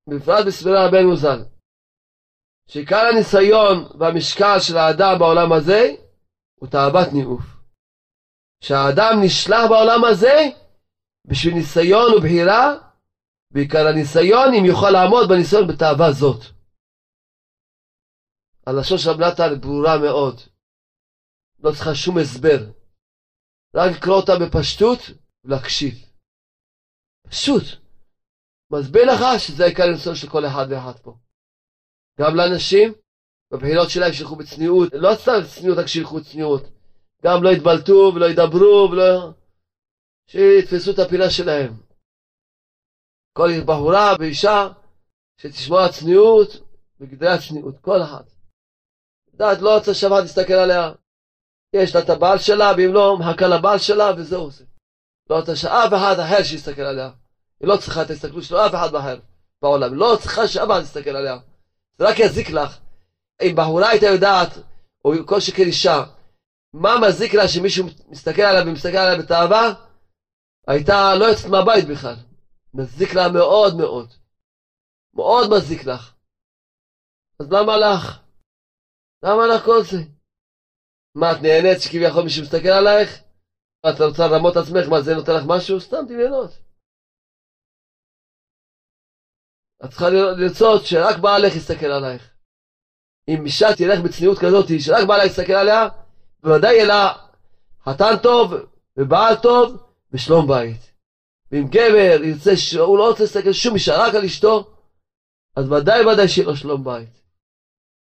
בפרט 0.09 0.47
בסבירה 0.47 0.87
רבנו 0.87 1.11
מוזל. 1.11 1.45
שעיקר 2.69 3.03
הניסיון 3.11 3.77
והמשקל 3.99 4.57
של 4.61 4.77
האדם 4.77 5.19
בעולם 5.19 5.53
הזה 5.53 5.83
הוא 6.61 6.69
תאוות 6.69 7.09
ניאוף. 7.13 7.45
שהאדם 8.61 9.13
נשלח 9.25 9.63
בעולם 9.69 10.05
הזה 10.11 10.37
בשביל 11.25 11.55
ניסיון 11.55 12.13
ובחירה, 12.15 12.65
בעיקר 13.51 13.87
הניסיון 13.87 14.49
אם 14.59 14.65
יוכל 14.65 14.91
לעמוד 14.91 15.29
בניסיון 15.29 15.67
בתאווה 15.69 16.13
זאת. 16.13 16.41
הלשון 18.67 18.99
של 18.99 19.11
רב 19.11 19.21
נתן 19.21 19.61
ברורה 19.61 19.99
מאוד, 19.99 20.41
לא 21.59 21.71
צריכה 21.73 21.95
שום 21.95 22.19
הסבר, 22.19 22.59
רק 23.75 23.91
לקרוא 23.97 24.17
אותה 24.17 24.33
בפשטות 24.41 24.99
ולהקשיב. 25.45 25.95
פשוט. 27.29 27.84
מסביר 28.71 29.13
לך 29.13 29.41
שזה 29.41 29.65
העיקר 29.65 29.83
הניסיון 29.83 30.15
של 30.15 30.29
כל 30.29 30.47
אחד 30.47 30.67
ואחד 30.71 30.99
פה. 30.99 31.17
גם 32.21 32.37
לאנשים, 32.37 32.93
בבחינות 33.51 33.91
שלהם 33.91 34.13
שילכו 34.13 34.37
בצניעות, 34.37 34.93
לא 34.93 35.15
סתם 35.15 35.41
צניעות, 35.55 35.79
רק 35.79 35.87
שילכו 35.87 36.25
צניעות. 36.25 36.63
גם 37.25 37.43
לא 37.43 37.49
יתבלטו 37.49 38.13
ולא 38.15 38.27
ידברו 38.27 38.89
ולא... 38.93 39.31
שיתפסו 40.27 40.91
את 40.91 40.99
הפינה 40.99 41.31
שלהם. 41.31 41.73
כל 43.33 43.49
בחורה 43.67 44.15
ואישה 44.19 44.69
שתשמע 45.41 45.89
צניעות 45.89 46.49
בגדרי 47.01 47.29
הצניעות, 47.29 47.75
כל 47.81 48.03
אחד. 48.03 48.25
דעת 49.35 49.59
לא 49.59 49.75
רוצה 49.77 49.93
אחד 49.93 50.23
יסתכל 50.25 50.53
עליה. 50.53 50.93
יש 51.73 51.95
לה 51.95 52.01
את 52.01 52.11
הבעל 52.11 52.39
שלה, 52.39 52.73
ואם 52.77 52.93
לא, 52.93 53.17
מחכה 53.21 53.47
לבעל 53.47 53.79
שלה, 53.79 54.11
וזהו 54.17 54.51
זה. 54.51 54.65
לא 55.31 55.37
רוצה 55.37 55.57
שאף 55.57 55.93
אחד 55.93 56.17
אחר 56.19 56.43
שיסתכל 56.43 56.83
עליה. 56.83 57.11
היא 57.61 57.69
לא 57.69 57.77
צריכה 57.77 58.03
את 58.03 58.11
ההסתכלות 58.11 58.45
שלו, 58.45 58.67
אף 58.67 58.75
אחד 58.75 58.95
אחר 58.95 59.21
בעולם. 59.63 59.95
לא 59.95 60.17
צריכה 60.21 60.49
שאף 60.49 60.71
אחד 60.71 60.81
יסתכל 60.83 61.11
עליה. 61.11 61.39
זה 61.99 62.09
רק 62.09 62.19
יזיק 62.19 62.51
לך. 62.51 62.79
אם 63.43 63.55
בחורה 63.57 63.89
הייתה 63.89 64.07
יודעת, 64.07 64.51
או 65.05 65.13
כל 65.27 65.41
שכן 65.41 65.63
אישה, 65.63 66.05
מה 66.73 66.95
מזיק 67.09 67.35
לה 67.35 67.49
שמישהו 67.49 67.87
מסתכל 68.09 68.43
עליה 68.43 68.63
ומסתכל 68.63 68.97
עליה 68.97 69.23
בתאווה, 69.23 69.75
הייתה 70.67 71.15
לא 71.15 71.25
יוצאת 71.25 71.47
מהבית 71.47 71.87
בכלל. 71.89 72.17
מזיק 72.75 73.15
לה 73.15 73.29
מאוד 73.29 73.77
מאוד. 73.77 74.09
מאוד 75.15 75.51
מזיק 75.51 75.85
לך. 75.85 76.15
אז 77.41 77.53
למה 77.53 77.77
לך? 77.77 78.19
למה 79.25 79.47
לך 79.47 79.65
כל 79.65 79.83
זה? 79.83 79.99
מה, 81.15 81.33
את 81.33 81.37
נהנית 81.43 81.81
שכביכול 81.81 82.23
מישהו 82.23 82.43
מסתכל 82.43 82.69
עלייך? 82.69 83.23
את 83.89 84.01
רוצה 84.01 84.27
לרמות 84.27 84.57
עצמך, 84.57 84.89
מה 84.89 85.01
זה 85.03 85.15
נותן 85.15 85.33
לך 85.33 85.43
משהו? 85.47 85.81
סתם 85.81 86.05
דמיונות. 86.09 86.64
את 89.85 89.91
צריכה 89.91 90.11
לרצות 90.11 90.85
שרק 90.85 91.17
בעלך 91.17 91.57
יסתכל 91.57 91.87
עלייך. 91.87 92.31
אם 93.29 93.45
אישה 93.47 93.75
תלך 93.77 94.01
בצניעות 94.01 94.39
כזאת, 94.39 94.67
שרק 94.79 95.09
בעלה 95.09 95.25
יסתכל 95.25 95.53
עליה, 95.53 95.89
בוודאי 96.43 96.75
יהיה 96.75 96.87
לה 96.87 97.13
חתן 97.85 98.17
טוב 98.23 98.55
ובעל 98.97 99.35
טוב 99.43 99.83
ושלום 100.13 100.49
בית. 100.49 100.95
ואם 101.53 101.67
גבר 101.69 102.25
ירצה, 102.25 102.57
שהוא 102.57 102.99
לא 102.99 103.09
רוצה 103.09 103.23
להסתכל 103.23 103.53
שום 103.53 103.75
אישה, 103.75 103.97
רק 103.97 104.15
על 104.15 104.25
אשתו, 104.25 104.75
אז 105.57 105.73
ודאי 105.73 106.07
ודאי 106.07 106.29
שיהיה 106.29 106.49
לו 106.49 106.57
שלום 106.57 106.85
בית. 106.85 107.09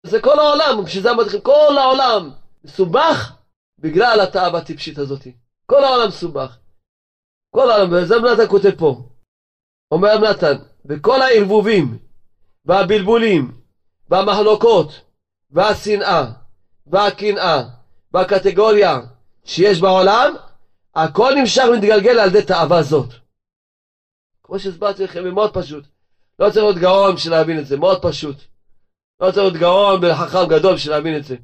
זה 0.07 0.23
כל 0.23 0.39
העולם, 0.39 0.85
בשביל 0.85 1.03
זה 1.03 1.11
אמרתי 1.11 1.29
לכם, 1.29 1.41
כל 1.41 1.79
העולם 1.79 2.31
מסובך 2.65 3.33
בגלל 3.79 4.21
התאווה 4.21 4.59
הטיפשית 4.59 4.99
הזאת. 4.99 5.27
כל 5.67 5.85
העולם 5.85 6.09
מסובך. 6.09 6.59
כל 7.55 7.71
העולם, 7.71 7.93
וזה 7.93 8.15
נתן 8.15 8.49
כותב 8.49 8.71
פה. 8.79 9.03
אומר 9.91 10.19
נתן, 10.19 10.57
וכל 10.85 11.23
הערבובים 11.23 11.99
והבלבולים 12.65 13.51
והמחלוקות 14.11 15.01
והשנאה 15.51 16.25
והקנאה 16.87 17.63
והקטגוריה 18.13 18.99
שיש 19.45 19.81
בעולם, 19.81 20.35
הכל 20.95 21.33
נמשך 21.37 21.63
ומתגלגל 21.69 22.19
על 22.19 22.29
ידי 22.29 22.43
תאווה 22.43 22.83
זאת. 22.83 23.15
כמו 24.43 24.59
שהסברתי 24.59 25.05
לכם, 25.05 25.35
מאוד 25.35 25.51
פשוט. 25.51 25.87
לא 26.39 26.51
צריך 26.51 26.65
להיות 26.65 26.77
גאון 26.77 27.15
בשביל 27.15 27.33
להבין 27.33 27.59
את 27.59 27.67
זה, 27.67 27.77
מאוד 27.77 27.99
פשוט. 28.03 28.37
לא 29.21 29.31
צריך 29.31 29.43
להיות 29.43 29.57
גאון 29.57 30.01
וחכם 30.03 30.49
גדול 30.49 30.75
בשביל 30.75 30.95
להבין 30.95 31.17
את 31.17 31.25
זה. 31.25 31.37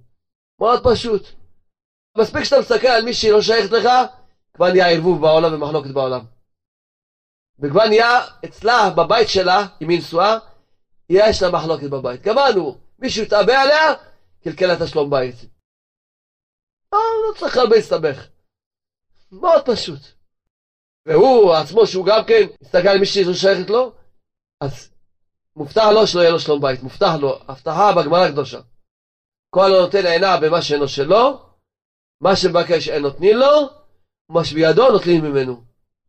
מאוד 0.60 0.80
פשוט. 0.82 1.26
מספיק 2.18 2.44
שאתה 2.44 2.58
מסתכל 2.58 2.86
על 2.86 3.02
מי 3.02 3.12
שהיא 3.12 3.32
לא 3.32 3.40
שייכת 3.40 3.70
לך, 3.70 3.88
כבר 4.54 4.70
נהיה 4.70 4.88
ערבוב 4.88 5.20
בעולם 5.20 5.54
ומחלוקת 5.54 5.90
בעולם. 5.90 6.37
וכבר 7.60 7.86
נהיה 7.88 8.20
אצלה, 8.44 8.90
בבית 8.96 9.28
שלה, 9.28 9.66
אם 9.82 9.88
היא 9.88 9.98
נשואה, 9.98 10.38
יש 11.08 11.42
לה 11.42 11.50
מחלוקת 11.50 11.90
בבית. 11.90 12.22
גמרנו, 12.22 12.78
מישהו 12.98 13.22
התאבא 13.22 13.52
עליה, 13.52 13.94
קלקל 14.44 14.72
את 14.72 14.80
השלום 14.80 15.10
בית. 15.10 15.34
לא, 16.92 16.98
לא 17.28 17.38
צריך 17.38 17.56
הרבה 17.56 17.76
להסתבך. 17.76 18.26
מאוד 19.32 19.62
פשוט. 19.64 20.00
והוא 21.06 21.54
עצמו, 21.54 21.86
שהוא 21.86 22.06
גם 22.06 22.24
כן, 22.26 22.46
מסתכל 22.62 22.88
על 22.88 22.98
מישהי 22.98 23.24
ששייכת 23.24 23.70
לו, 23.70 23.92
אז 24.60 24.90
מובטח 25.56 25.84
לו 25.94 26.06
שלא 26.06 26.20
יהיה 26.20 26.30
לו 26.30 26.40
שלום 26.40 26.60
בית. 26.60 26.82
מובטח 26.82 27.14
לו, 27.20 27.38
הבטחה 27.48 27.92
בגמרא 27.96 28.26
הקדושה. 28.26 28.60
כל 29.50 29.74
הנותן 29.74 30.06
עינה 30.06 30.36
במה 30.40 30.62
שאינו 30.62 30.88
שלו, 30.88 31.48
מה 32.20 32.36
שמבקש 32.36 32.88
אין 32.88 33.02
נותנים 33.02 33.36
לו, 33.36 33.68
ומה 34.30 34.44
שבידו 34.44 34.92
נוטלים 34.92 35.24
ממנו. 35.24 35.64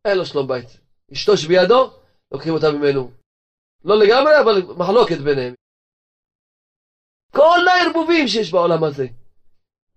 אין 0.06 0.18
לו 0.18 0.26
שלום 0.26 0.48
בית. 0.48 0.89
אשתו 1.14 1.38
שבידו, 1.38 1.92
לוקחים 2.32 2.54
אותה 2.54 2.72
ממנו. 2.72 3.12
לא 3.84 3.98
לגמרי, 3.98 4.40
אבל 4.42 4.62
מחלוקת 4.78 5.18
ביניהם. 5.18 5.54
כל 7.32 7.68
הערבובים 7.68 8.28
שיש 8.28 8.52
בעולם 8.52 8.84
הזה, 8.84 9.08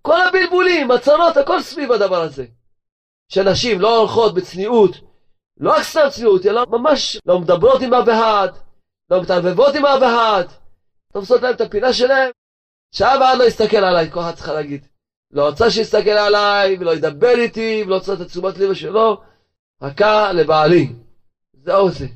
כל 0.01 0.21
הבלבולים, 0.21 0.91
הצרות, 0.91 1.37
הכל 1.37 1.61
סביב 1.61 1.91
הדבר 1.91 2.21
הזה. 2.21 2.45
שנשים 3.29 3.81
לא 3.81 3.97
הולכות 3.97 4.33
בצניעות, 4.33 4.91
לא 5.57 5.71
רק 5.71 5.83
סתם 5.83 6.09
צניעות, 6.11 6.45
אלא 6.45 6.65
ממש 6.69 7.17
לא 7.25 7.39
מדברות 7.39 7.81
עם 7.81 7.93
אף 7.93 8.07
אחד, 8.09 8.47
לא 9.09 9.21
מתערבבות 9.21 9.75
עם 9.75 9.85
אף 9.85 10.03
אחד, 10.03 10.43
תופסות 11.13 11.41
להם 11.41 11.53
את 11.53 11.61
הפינה 11.61 11.93
שלהם, 11.93 12.31
שאף 12.91 13.17
אחד 13.17 13.35
לא 13.39 13.43
יסתכל 13.43 13.77
עליי, 13.77 14.11
כל 14.11 14.19
אחד 14.19 14.35
צריכה 14.35 14.53
להגיד. 14.53 14.87
לא 15.31 15.49
רוצה 15.49 15.71
שיסתכל 15.71 16.09
עליי, 16.09 16.77
ולא 16.79 16.95
ידבר 16.95 17.35
איתי, 17.37 17.83
ולא 17.85 17.95
רוצה 17.95 18.13
את 18.13 18.19
התשומת 18.19 18.57
לב 18.57 18.73
שלו, 18.73 19.21
רכה 19.83 20.31
לבעלי. 20.31 20.93
זהו 21.53 21.89
זה. 21.89 22.07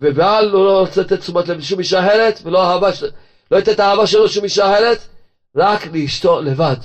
ובעל 0.00 0.44
לא 0.44 0.80
רוצה 0.80 1.00
לתת 1.00 1.20
תשומת 1.20 1.48
לב 1.48 1.58
לשום 1.58 1.78
אישה 1.78 2.00
אחרת, 2.00 2.40
ולא 2.44 2.70
אהבה, 2.70 2.90
לא 3.50 3.56
ייתן 3.56 3.70
את 3.70 3.80
האהבה 3.80 4.06
שלו 4.06 4.24
לשום 4.24 4.44
אישה 4.44 4.72
אחרת, 4.72 4.98
רק 5.56 5.86
לאשתו 5.86 6.40
לבד. 6.40 6.76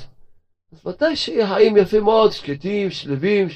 אז 0.71 0.87
ודאי 0.87 1.15
שיהיה 1.15 1.47
חיים 1.47 1.77
יפים 1.77 2.03
מאוד, 2.03 2.31
שקטים, 2.31 2.89
שלווים, 2.89 3.47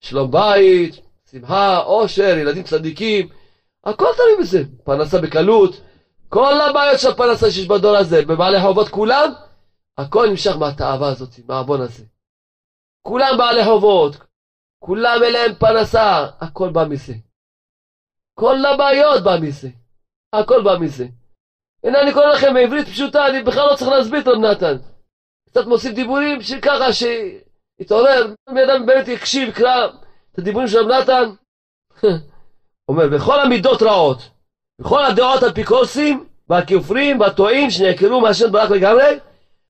שלום 0.00 0.30
בית, 0.30 0.98
שמחה, 1.30 1.76
עושר, 1.76 2.36
ילדים 2.36 2.62
צדיקים, 2.62 3.28
הכל 3.84 4.06
תלוי 4.16 4.36
בזה. 4.40 4.62
פרנסה 4.84 5.18
בקלות, 5.18 5.80
כל 6.28 6.60
הבעיות 6.60 6.98
של 6.98 7.08
הפרנסה 7.08 7.50
שיש 7.50 7.66
בדור 7.66 7.96
הזה, 7.96 8.22
בבעלי 8.22 8.60
חובות 8.60 8.88
כולם, 8.88 9.32
הכל 9.98 10.26
נמשך 10.28 10.56
מהתאווה 10.56 11.08
הזאת, 11.08 11.34
מהעוון 11.48 11.80
הזה. 11.80 12.04
כולם 13.02 13.34
בעלי 13.38 13.64
חובות, 13.64 14.16
כולם 14.84 15.20
אליהם 15.24 15.54
פרנסה, 15.54 16.26
הכל 16.40 16.68
בא 16.68 16.84
מזה. 16.84 17.12
כל 18.38 18.64
הבעיות 18.64 19.24
בא 19.24 19.36
מזה. 19.42 19.68
הכל 20.32 20.62
בא 20.62 20.76
מזה. 20.80 21.06
הנה 21.84 22.00
אני 22.02 22.12
קורא 22.12 22.26
לכם 22.26 22.54
בעברית 22.54 22.88
פשוטה, 22.88 23.26
אני 23.26 23.42
בכלל 23.42 23.66
לא 23.70 23.76
צריך 23.76 23.90
להסביר 23.90 24.20
את 24.20 24.28
רב 24.28 24.38
נתן. 24.38 24.76
קצת 25.48 25.66
מוסיף 25.66 25.94
דיבורים 25.94 26.42
שככה 26.42 26.86
שיתעורר, 26.92 28.34
אם 28.50 28.58
אדם 28.58 28.86
באמת 28.86 29.08
יקשיב, 29.08 29.48
יקרא 29.48 29.86
את 30.32 30.38
הדיבורים 30.38 30.68
של 30.68 30.78
רב 30.78 30.86
נתן. 30.88 31.30
אומר, 32.88 33.08
בכל 33.08 33.40
המידות 33.40 33.82
רעות, 33.82 34.18
בכל 34.80 35.04
הדעות 35.04 35.42
אפיקורסים, 35.42 36.26
והכופרים 36.48 37.20
והטועים 37.20 37.70
שנעקרו 37.70 38.20
מהשם 38.20 38.52
ברק 38.52 38.70
לגמרי, 38.70 39.18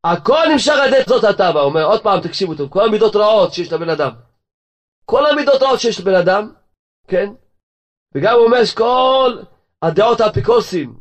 הכל 0.04 0.44
נמשך 0.52 0.72
על 0.72 0.88
ידי 0.88 1.02
זאת 1.06 1.24
הטבע. 1.24 1.60
אומר, 1.60 1.84
עוד 1.84 2.02
פעם, 2.02 2.20
תקשיבו 2.20 2.54
טוב, 2.54 2.68
כל 2.68 2.84
המידות 2.84 3.16
רעות 3.16 3.52
שיש 3.52 3.72
לבן 3.72 3.88
אדם. 3.88 4.31
כל 5.04 5.26
המידות 5.26 5.62
רעות 5.62 5.80
שיש 5.80 6.00
לבן 6.00 6.14
אדם, 6.14 6.52
כן? 7.08 7.28
וגם 8.14 8.34
הוא 8.34 8.44
אומר 8.44 8.64
שכל 8.64 9.38
הדעות 9.82 10.20
האפיקורסים, 10.20 10.94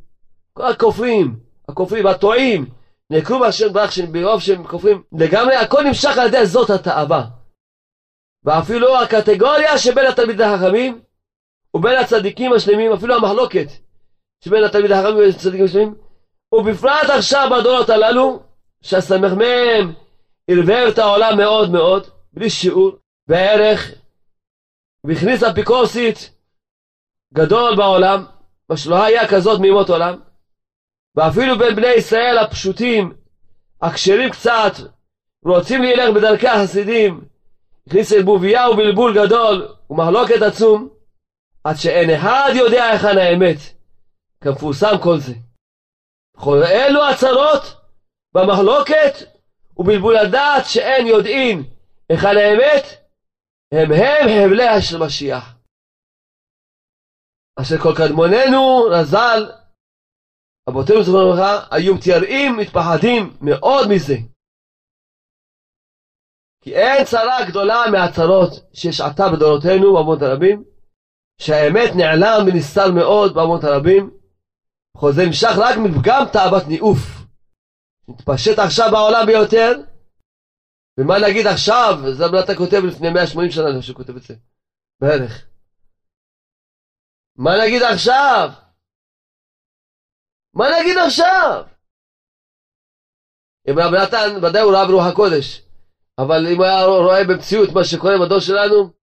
כל 0.53 0.65
הכופרים, 0.65 1.39
הכופרים 1.69 2.05
והטועים, 2.05 2.65
נעקרו 3.09 3.39
מהשם 3.39 3.73
ברק 3.73 3.89
ברוב 4.11 4.41
שהם 4.41 4.67
כופרים 4.67 5.03
לגמרי, 5.11 5.55
הכל 5.55 5.83
נמשך 5.83 6.17
על 6.17 6.27
ידי 6.27 6.45
זאת 6.45 6.69
התאווה. 6.69 7.25
ואפילו 8.43 8.97
הקטגוריה 8.97 9.77
שבין 9.77 10.05
התלמידי 10.05 10.43
החכמים 10.43 11.01
ובין 11.73 11.97
הצדיקים 11.97 12.53
השלמים, 12.53 12.93
אפילו 12.93 13.15
המחלוקת 13.15 13.67
שבין 14.43 14.63
התלמידי 14.63 14.93
החכמים 14.93 15.15
ובין 15.15 15.29
הצדיקים 15.29 15.65
השלמים, 15.65 15.95
ובפרט 16.53 17.09
עכשיו 17.09 17.49
בדורות 17.51 17.89
הללו, 17.89 18.39
שהסמ"ם 18.81 19.41
ערבב 20.47 20.87
את 20.89 20.99
העולם 20.99 21.37
מאוד 21.37 21.71
מאוד, 21.71 22.07
בלי 22.33 22.49
שיעור 22.49 22.91
וערך, 23.27 23.91
והכניס 25.03 25.43
אפיקורסית 25.43 26.31
גדול 27.33 27.75
בעולם, 27.75 28.25
מה 28.69 28.77
שלא 28.77 29.03
היה 29.03 29.27
כזאת 29.27 29.59
מימות 29.59 29.89
עולם, 29.89 30.19
ואפילו 31.15 31.57
בין 31.57 31.75
בני 31.75 31.93
ישראל 31.97 32.37
הפשוטים, 32.37 33.13
הכשרים 33.81 34.29
קצת, 34.29 34.71
ורוצים 35.43 35.81
להילך 35.81 36.15
בדרכי 36.15 36.47
החסידים, 36.47 37.23
הכניס 37.87 38.13
ערבוביה 38.13 38.69
ובלבול 38.69 39.25
גדול 39.25 39.75
ומחלוקת 39.89 40.41
עצום, 40.41 40.89
עד 41.63 41.75
שאין 41.75 42.09
אחד 42.09 42.51
יודע 42.55 42.83
היכן 42.83 43.17
האמת, 43.17 43.57
כמפורסם 44.41 44.97
כל 45.01 45.19
זה. 45.19 45.33
בכל 46.37 46.63
אלו 46.63 47.03
הצרות 47.03 47.75
במחלוקת 48.33 49.13
ובלבול 49.77 50.17
הדעת 50.17 50.65
שאין 50.65 51.07
יודעין 51.07 51.63
היכן 52.09 52.37
האמת, 52.37 53.00
הם 53.73 53.91
הם 53.91 54.29
הבליה 54.45 54.81
של 54.81 54.97
משיח. 55.05 55.55
אשר 57.61 57.77
כל 57.77 57.93
קדמוננו 57.97 58.83
רז"ל, 58.91 59.51
אבותינו 60.69 61.03
זכרנו 61.03 61.33
לברכה, 61.33 61.75
היו 61.75 61.95
מתייראים, 61.95 62.57
מתפחדים 62.57 63.37
מאוד 63.41 63.87
מזה. 63.89 64.15
כי 66.63 66.75
אין 66.75 67.05
צרה 67.05 67.45
גדולה 67.49 67.83
מהצרות 67.91 68.51
שיש 68.73 69.01
עתה 69.01 69.23
בדורותינו 69.33 69.93
באמות 69.93 70.21
הרבים, 70.21 70.63
שהאמת 71.41 71.89
נעלם 71.95 72.47
ונסתר 72.47 72.91
מאוד 72.91 73.33
באמות 73.33 73.63
הרבים, 73.63 74.17
וכל 74.97 75.11
זה 75.11 75.21
נמשך 75.25 75.53
רק 75.57 75.77
מפגם 75.77 76.23
תאוות 76.33 76.63
ניאוף. 76.67 76.99
מתפשט 78.07 78.59
עכשיו 78.59 78.87
בעולם 78.91 79.25
ביותר, 79.25 79.90
ומה 80.97 81.15
נגיד 81.29 81.47
עכשיו, 81.47 81.93
זה 82.11 82.23
מה 82.31 82.39
אתה 82.43 82.55
כותב 82.55 82.81
לפני 82.87 83.09
180 83.09 83.51
שנה, 83.51 83.69
אני 83.69 83.79
חושב 83.79 83.93
שכותב 83.93 84.15
את 84.15 84.21
זה, 84.21 84.35
בערך. 85.01 85.47
מה 87.37 87.51
נגיד 87.65 87.81
עכשיו? 87.81 88.49
מה 90.53 90.65
נגיד 90.79 90.97
עכשיו? 90.97 91.63
אם 93.69 93.79
רב 93.79 93.93
נתן, 93.93 94.45
ודאי 94.45 94.61
הוא 94.61 94.73
רב 94.75 94.89
רוח 94.89 95.05
הקודש, 95.11 95.61
אבל 96.17 96.47
אם 96.53 96.61
היה 96.61 96.85
רואה 96.85 97.23
במציאות 97.29 97.69
מה 97.75 97.83
שקורה 97.83 98.13
בדור 98.25 98.39
שלנו, 98.39 98.93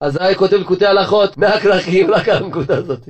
אז 0.00 0.16
היה 0.20 0.38
כותב 0.38 0.56
לקוטי 0.56 0.86
הלכות 0.86 1.36
מהכרכים, 1.36 2.10
רק 2.14 2.28
על 2.28 2.44
הנקודה 2.44 2.78
הזאת. 2.78 3.08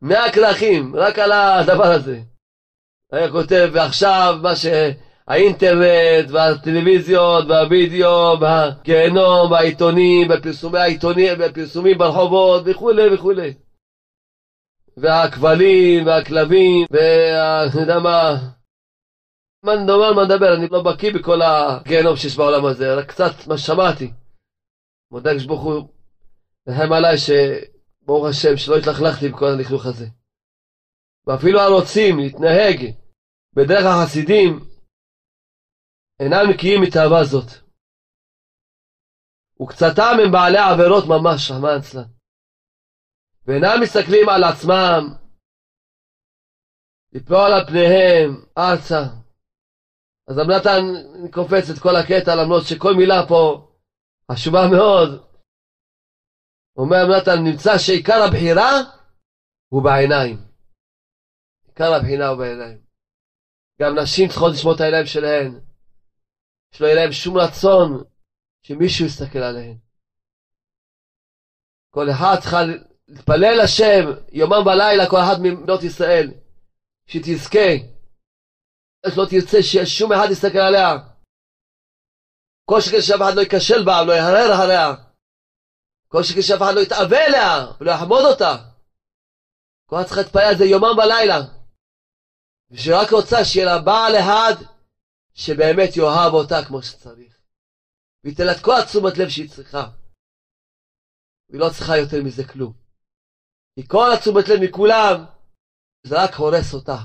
מהכרכים, 0.00 0.96
רק 0.96 1.18
על 1.18 1.32
הדבר 1.32 1.90
הזה. 1.96 2.20
היה 3.12 3.30
כותב, 3.30 3.70
ועכשיו 3.74 4.34
מה 4.42 4.56
שהאינטרנט, 5.30 6.30
והטלוויזיות, 6.30 7.44
והווידאו, 7.48 8.40
והגיהנום, 8.40 9.50
והעיתונים, 9.50 10.28
ופרסומי 10.30 10.78
העיתונים, 10.78 11.32
ופרסומים 11.38 11.98
ברחובות, 11.98 12.62
וכולי 12.66 13.14
וכולי. 13.14 13.54
והכבלים, 14.96 16.06
והכלבים, 16.06 16.86
ואני 16.90 17.80
יודע 17.80 17.98
מה, 17.98 18.36
מה 19.62 19.76
נדבר, 19.76 20.12
מה 20.12 20.24
נדבר, 20.24 20.54
אני 20.54 20.68
לא 20.68 20.82
בקיא 20.82 21.12
בכל 21.12 21.42
הגיהנום 21.42 22.16
שיש 22.16 22.36
בעולם 22.36 22.64
הזה, 22.66 22.94
רק 22.94 23.08
קצת 23.08 23.46
מה 23.46 23.58
שמעתי. 23.58 24.12
מודה 25.12 25.30
לקדוש 25.30 25.46
ברוך 25.46 25.62
הוא, 25.62 25.88
רחם 26.68 26.92
עליי 26.92 27.16
שברוך 27.18 28.26
השם 28.26 28.56
שלא 28.56 28.76
התלכלכתי 28.76 29.28
בכל 29.28 29.46
הלכלוך 29.46 29.86
הזה. 29.86 30.06
ואפילו 31.26 31.60
הרוצים 31.60 32.18
להתנהג 32.18 32.90
בדרך 33.56 33.84
החסידים 33.86 34.75
אינם 36.20 36.50
נקיים 36.50 36.80
מתאווה 36.80 37.24
זאת. 37.24 37.50
וקצתם 39.62 40.14
הם 40.22 40.30
בעלי 40.32 40.58
עבירות 40.58 41.04
ממש, 41.12 41.50
רחמן 41.50 41.76
אצלם. 41.78 42.08
ואינם 43.46 43.76
מסתכלים 43.82 44.28
על 44.28 44.42
עצמם, 44.44 45.02
ליפול 47.12 47.50
על 47.52 47.66
פניהם 47.66 48.28
ארצה. 48.58 49.02
אז 50.28 50.38
רב 50.38 50.50
נתן 50.50 50.82
קופץ 51.32 51.70
את 51.70 51.78
כל 51.82 51.96
הקטע 51.96 52.34
למרות 52.34 52.62
שכל 52.68 52.92
מילה 52.96 53.20
פה 53.28 53.68
חשובה 54.32 54.62
מאוד. 54.70 55.08
אומר 56.76 56.96
רב 57.02 57.10
נתן 57.16 57.38
נמצא 57.44 57.78
שעיקר 57.78 58.18
הבחירה 58.26 58.70
הוא 59.68 59.82
בעיניים. 59.84 60.36
עיקר 61.66 61.92
הבחינה 61.96 62.26
הוא 62.26 62.38
בעיניים. 62.38 62.78
גם 63.80 63.98
נשים 63.98 64.28
צריכות 64.28 64.52
לשמור 64.52 64.74
את 64.74 64.80
העיניים 64.80 65.06
שלהן. 65.06 65.65
שלא 66.76 66.86
יהיה 66.86 66.96
להם 66.96 67.12
שום 67.12 67.38
רצון 67.38 68.04
שמישהו 68.62 69.06
יסתכל 69.06 69.38
עליהן. 69.38 69.76
כל 71.90 72.10
אחד 72.10 72.36
צריכה 72.40 72.60
להתפלל 73.08 73.60
השם 73.64 74.04
יומם 74.32 74.66
ולילה 74.66 75.10
כל 75.10 75.16
אחת 75.16 75.38
מבנות 75.42 75.82
ישראל 75.82 76.34
שתזכה 77.06 77.68
לא 79.16 79.24
תרצה 79.30 79.62
ששום 79.62 80.12
אחד 80.12 80.26
יסתכל 80.30 80.58
עליה. 80.58 80.96
כל 82.64 82.80
שכן 82.80 83.00
שאף 83.00 83.20
אחד 83.20 83.32
לא 83.36 83.40
ייכשל 83.40 83.84
בה, 83.84 84.04
לא 84.04 84.12
יהרר 84.12 84.54
אחריה. 84.54 84.94
כל 86.08 86.22
שכן 86.22 86.42
שאף 86.42 86.62
אחד 86.62 86.74
לא 86.74 86.80
יתאווה 86.80 87.26
אליה, 87.26 87.66
ולא 87.80 87.90
יחמוד 87.90 88.24
אותה. 88.24 88.56
כל 89.86 89.96
אחד 89.96 90.04
צריך 90.04 90.18
להתפלל 90.18 90.42
על 90.42 90.56
זה 90.58 90.64
יומם 90.64 90.98
ולילה. 90.98 91.40
ושרק 92.70 93.10
רוצה 93.10 93.44
שיהיה 93.44 93.66
לה 93.66 93.78
בעל 93.78 94.16
אחד 94.16 94.75
שבאמת 95.36 95.96
יאהב 95.96 96.32
אותה 96.32 96.64
כמו 96.66 96.82
שצריך. 96.82 97.38
וייתן 98.24 98.46
לה 98.46 98.52
את 98.52 98.64
כל 98.64 98.76
התשומת 98.82 99.18
לב 99.18 99.28
שהיא 99.28 99.50
צריכה. 99.50 99.90
והיא 101.48 101.60
לא 101.60 101.68
צריכה 101.76 101.96
יותר 101.96 102.22
מזה 102.24 102.44
כלום. 102.44 102.72
כי 103.74 103.88
כל 103.88 104.08
התשומת 104.14 104.48
לב 104.48 104.60
מכולם, 104.68 105.24
זה 106.06 106.24
רק 106.24 106.34
הורס 106.34 106.74
אותה. 106.74 106.96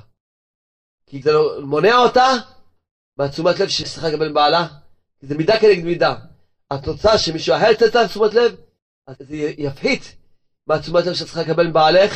כי 1.06 1.22
זה 1.22 1.32
לא 1.32 1.62
מונע 1.66 1.96
אותה 1.96 2.28
מהתשומת 3.18 3.60
לב 3.60 3.70
שהיא 3.70 3.88
צריכה 3.88 4.08
לקבל 4.08 4.34
בעלה, 4.34 4.68
כי 5.20 5.28
זה 5.28 5.36
מידה 5.38 5.54
כנגד 5.62 5.84
מידה. 5.84 6.16
התוצאה 6.72 7.18
שמישהו 7.18 7.56
אחר 7.56 7.72
יתן 7.72 7.86
את 7.86 8.10
תשומת 8.10 8.34
לב, 8.34 8.52
אז 9.08 9.16
זה 9.20 9.36
יפחית 9.58 10.16
מהתשומת 10.68 11.06
לב 11.06 11.14
שצריכה 11.14 11.42
לקבל 11.42 11.68
מבעלך, 11.68 12.14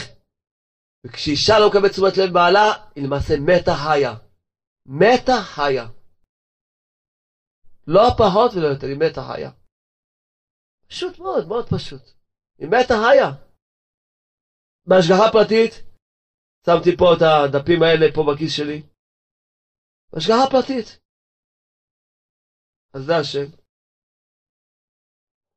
וכשאישה 1.05 1.59
לא 1.59 1.69
מקבלת 1.69 1.91
תשומת 1.91 2.17
לב 2.17 2.29
מבעלה, 2.29 2.73
היא 2.95 3.03
למעשה 3.03 3.33
מתה 3.39 3.75
חיה. 3.75 4.13
מתה 4.85 5.41
חיה. 5.43 5.87
לא 7.87 8.03
פחות 8.21 8.51
ולא 8.51 8.67
יותר, 8.73 8.87
היא 8.87 8.99
מתה 9.03 9.21
חיה. 9.27 9.51
פשוט 10.87 11.19
מאוד, 11.19 11.43
מאוד 11.47 11.65
פשוט. 11.75 12.03
היא 12.59 12.67
מתה 12.67 12.95
חיה. 13.03 13.29
בהשגחה 14.87 15.27
פרטית, 15.35 15.71
שמתי 16.65 16.91
פה 16.99 17.05
את 17.13 17.21
הדפים 17.27 17.79
האלה 17.83 18.05
פה 18.15 18.21
בכיס 18.27 18.51
שלי. 18.57 18.79
השגחה 20.17 20.45
פרטית. 20.51 20.87
אז 22.93 23.01
זה 23.07 23.13
השם. 23.21 23.47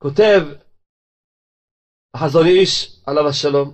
כותב 0.02 0.40
החזון 2.14 2.46
איש 2.46 2.70
עליו 3.06 3.24
השלום 3.28 3.68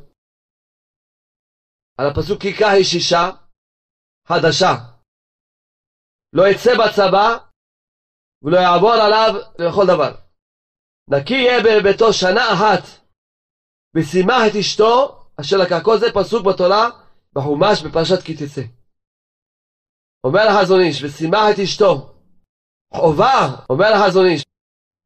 על 1.98 2.06
הפסוק 2.10 2.38
כי 2.42 2.52
קח 2.58 2.72
איש 2.78 2.94
אישה 2.94 3.24
חדשה 4.28 4.72
לא 6.32 6.42
יצא 6.50 6.70
בצבא 6.80 7.53
ולא 8.44 8.56
יעבור 8.56 8.92
עליו 8.92 9.34
לכל 9.58 9.86
דבר. 9.86 10.14
נקי 11.10 11.34
יהיה 11.34 11.62
בביתו 11.64 12.12
שנה 12.12 12.52
אחת 12.52 12.82
ושימח 13.96 14.42
את 14.50 14.56
אשתו 14.60 15.20
אשר 15.40 15.56
לקח 15.56 15.78
כל 15.84 15.98
זה 15.98 16.06
פסוק 16.14 16.46
בתורה 16.46 16.90
בחומש 17.32 17.82
בפרשת 17.82 18.22
כי 18.24 18.34
תצא. 18.34 18.62
אומר 20.24 20.40
החזון 20.40 20.80
איש, 20.80 21.02
ושימח 21.02 21.40
את 21.54 21.58
אשתו. 21.58 22.14
חובה, 22.94 23.56
אומר 23.70 23.92
החזון 23.94 24.26
איש, 24.26 24.42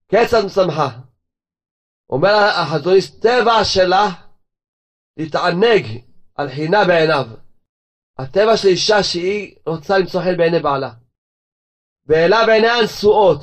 כיצד 0.09 0.45
משמחה. 0.47 0.89
אומר 2.11 2.35
החזון 2.63 2.95
איש, 2.95 3.11
טבע 3.11 3.65
שלה 3.65 4.07
להתענג 5.17 5.85
על 6.35 6.49
חינה 6.49 6.85
בעיניו. 6.85 7.27
הטבע 8.19 8.57
של 8.57 8.69
אישה 8.69 9.03
שהיא 9.03 9.57
רוצה 9.67 9.99
למצוא 9.99 10.21
חן 10.21 10.37
בעיני 10.37 10.61
בעלה. 10.61 10.91
ואלה 12.09 12.47
בעיניה 12.47 12.83
נשואות. 12.83 13.41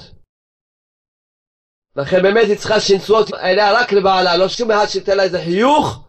לכן 1.96 2.22
באמת 2.22 2.48
היא 2.48 2.58
צריכה 2.58 2.80
שנשואות 2.80 3.34
עיניה 3.34 3.82
רק 3.82 3.92
לבעלה, 3.92 4.38
לא 4.38 4.50
שום 4.50 4.72
אחד 4.72 4.86
שייתן 4.86 5.18
לה 5.18 5.24
איזה 5.24 5.42
חיוך, 5.44 6.04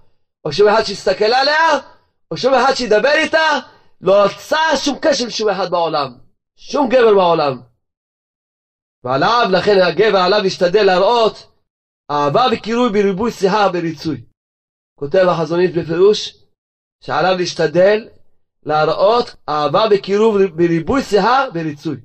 או 0.45 0.53
שום 0.53 0.69
אחד 0.69 0.83
שיסתכל 0.83 1.25
עליה, 1.25 1.79
או 2.31 2.37
שום 2.37 2.55
אחד 2.55 2.75
שידבר 2.75 3.13
איתה, 3.15 3.59
לא 4.01 4.25
רצה 4.25 4.77
שום 4.85 4.99
קשר 5.03 5.25
עם 5.25 5.31
שום 5.31 5.49
אחד 5.49 5.71
בעולם. 5.71 6.19
שום 6.57 6.89
גבר 6.89 7.15
בעולם. 7.15 7.61
ועליו, 9.05 9.49
לכן 9.51 9.79
הגבר 9.83 10.19
עליו 10.19 10.41
להשתדל 10.43 10.83
להראות 10.83 11.53
אהבה 12.11 12.47
וקירוי 12.53 12.91
בריבוי 12.91 13.31
שיחה 13.31 13.69
וריצוי. 13.75 14.25
כותב 14.99 15.27
החזונית 15.29 15.75
בפירוש 15.75 16.37
שעליו 17.05 17.37
להשתדל 17.39 18.09
להראות 18.63 19.37
אהבה 19.49 19.85
וקירוב 19.91 20.43
בריבוי 20.43 21.03
שיחה 21.03 21.45
וריצוי. 21.55 21.97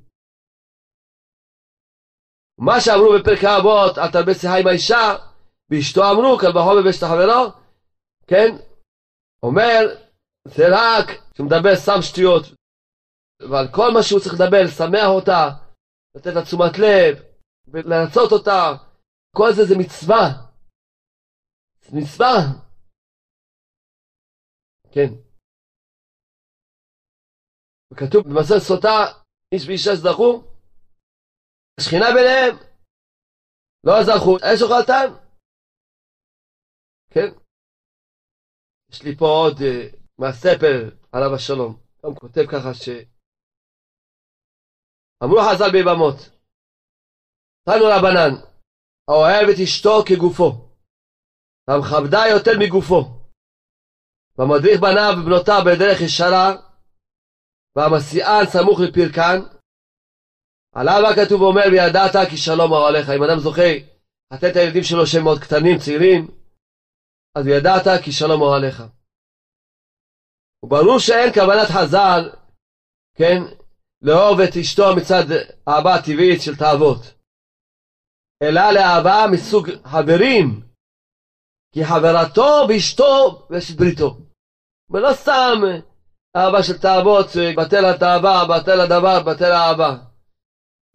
מה 2.58 2.80
שאמרו 2.80 3.14
בפרק 3.18 3.44
האבות 3.44 3.98
על 3.98 4.10
תרבה 4.12 4.34
שיחה 4.34 4.58
עם 4.58 4.66
האישה, 4.66 5.16
ואשתו 5.70 6.00
אמרו, 6.10 6.38
קל 6.38 6.58
וחומר 6.58 6.86
ואשת 6.86 7.04
חברו, 7.10 7.42
כן? 8.26 8.48
אומר, 9.42 9.80
זה 10.44 10.64
רק 10.76 11.06
כשמדבר 11.34 11.76
סתם 11.76 12.02
שטויות, 12.02 12.44
ועל 13.50 13.66
כל 13.76 13.88
מה 13.94 14.02
שהוא 14.02 14.20
צריך 14.20 14.34
לדבר, 14.34 14.62
לשמח 14.64 15.08
אותה, 15.16 15.42
לתת 16.14 16.34
לה 16.34 16.42
תשומת 16.42 16.78
לב, 16.78 17.12
ולרצות 17.68 18.32
אותה, 18.32 18.74
כל 19.36 19.52
זה 19.52 19.64
זה 19.64 19.74
מצווה. 19.78 20.24
זה 21.82 21.96
מצווה. 21.98 22.34
כן. 24.92 25.08
וכתוב 27.92 28.24
במסר 28.28 28.60
סוטה, 28.60 28.96
איש 29.52 29.66
ואישה 29.66 29.94
זכו, 29.94 30.51
השכינה 31.80 32.06
ביניהם, 32.14 32.54
לא 33.84 33.92
זכו, 34.06 34.36
אש 34.36 34.62
אוכלתם? 34.62 35.08
כן. 37.10 37.28
יש 38.90 39.02
לי 39.02 39.16
פה 39.16 39.26
עוד 39.26 39.56
uh, 39.58 39.96
מהספר 40.18 40.76
עליו 41.12 41.34
השלום. 41.34 41.72
הוא 42.02 42.16
כותב 42.16 42.44
ככה 42.52 42.74
ש... 42.74 42.88
אמרו 45.24 45.38
חז"ל 45.46 45.70
ביבמות, 45.72 46.16
תנו 47.66 47.84
רבנן, 47.94 48.32
האוהב 49.08 49.46
את 49.50 49.58
אשתו 49.64 49.94
כגופו, 50.08 50.50
והמכבדה 51.68 52.22
יותר 52.34 52.54
מגופו, 52.62 53.00
והמדריך 54.36 54.80
בניו 54.80 55.12
ובנותיו 55.16 55.60
בדרך 55.66 55.98
ישרה, 56.06 56.48
והמסיען 57.76 58.44
סמוך 58.52 58.78
לפרקן, 58.84 59.38
עליו 60.72 61.02
הכתוב 61.10 61.42
אומר, 61.42 61.62
וידעת 61.70 62.28
כי 62.30 62.36
שלום 62.36 62.72
אוהליך. 62.72 63.08
אם 63.08 63.22
אדם 63.22 63.38
זוכה 63.38 63.72
לתת 64.32 64.44
את 64.50 64.56
הילדים 64.56 64.82
שלו 64.82 65.06
שהם 65.06 65.24
מאוד 65.24 65.38
קטנים, 65.38 65.78
צעירים, 65.78 66.26
אז 67.34 67.46
וידעת 67.46 68.02
כי 68.04 68.12
שלום 68.12 68.40
אוהליך. 68.40 68.82
וברור 70.64 70.98
שאין 70.98 71.32
כוונת 71.32 71.68
חז"ל, 71.68 72.30
כן, 73.16 73.38
לאהוב 74.02 74.40
את 74.40 74.56
אשתו 74.60 74.96
מצד 74.96 75.24
אהבה 75.68 75.98
טבעית 75.98 76.40
של 76.40 76.54
תאוות, 76.54 76.98
אלא 78.42 78.70
לאהבה 78.70 79.24
מסוג 79.32 79.70
חברים, 79.84 80.60
כי 81.74 81.84
חברתו 81.84 82.66
באשתו 82.68 83.46
ויש 83.50 83.70
את 83.70 83.76
בריתו. 83.76 84.16
ולא 84.90 85.12
סתם 85.12 85.60
אהבה 86.36 86.62
של 86.62 86.76
תאוות, 86.76 87.26
בטל 87.56 87.84
התאווה, 87.84 88.44
בטל 88.44 88.80
הדבר, 88.80 89.20
בטל 89.20 89.52
האהבה. 89.52 90.11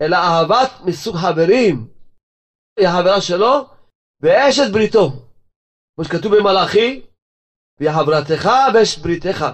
אלא 0.02 0.16
אהבת 0.16 0.72
מסוג 0.86 1.16
חברים, 1.16 1.76
היא 2.80 2.88
החברה 2.88 3.22
שלו, 3.22 3.54
ואשת 4.22 4.72
בריתו. 4.74 5.12
כמו 5.96 6.06
שכתוב 6.06 6.32
במלאכי, 6.36 7.06
והיא 7.80 7.92
חברתך 7.92 8.50
ואשת 8.74 9.02
בריתך. 9.02 9.46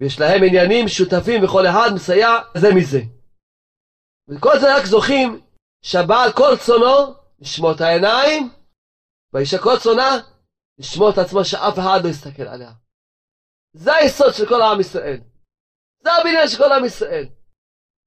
ויש 0.00 0.20
להם 0.20 0.42
עניינים 0.46 0.88
שותפים 0.88 1.44
וכל 1.44 1.66
אחד 1.66 1.88
מסייע 1.94 2.30
זה 2.56 2.68
מזה. 2.76 3.00
וכל 4.28 4.58
זה 4.60 4.76
רק 4.76 4.84
זוכים 4.84 5.46
שהבעל 5.82 6.32
כל 6.32 6.52
צונו 6.66 7.14
לשמור 7.38 7.72
את 7.72 7.80
העיניים, 7.80 8.50
והאישה 9.32 9.58
כל 9.62 9.78
צונה 9.82 10.10
לשמור 10.78 11.10
את 11.10 11.18
עצמה 11.18 11.44
שאף 11.44 11.74
אחד 11.78 12.00
לא 12.04 12.08
יסתכל 12.08 12.42
עליה. 12.42 12.72
זה 13.72 13.94
היסוד 13.94 14.34
של 14.34 14.48
כל 14.48 14.62
עם 14.62 14.80
ישראל. 14.80 15.20
זה 16.04 16.12
הבניין 16.12 16.48
של 16.48 16.58
כל 16.58 16.72
עם 16.72 16.84
ישראל. 16.84 17.28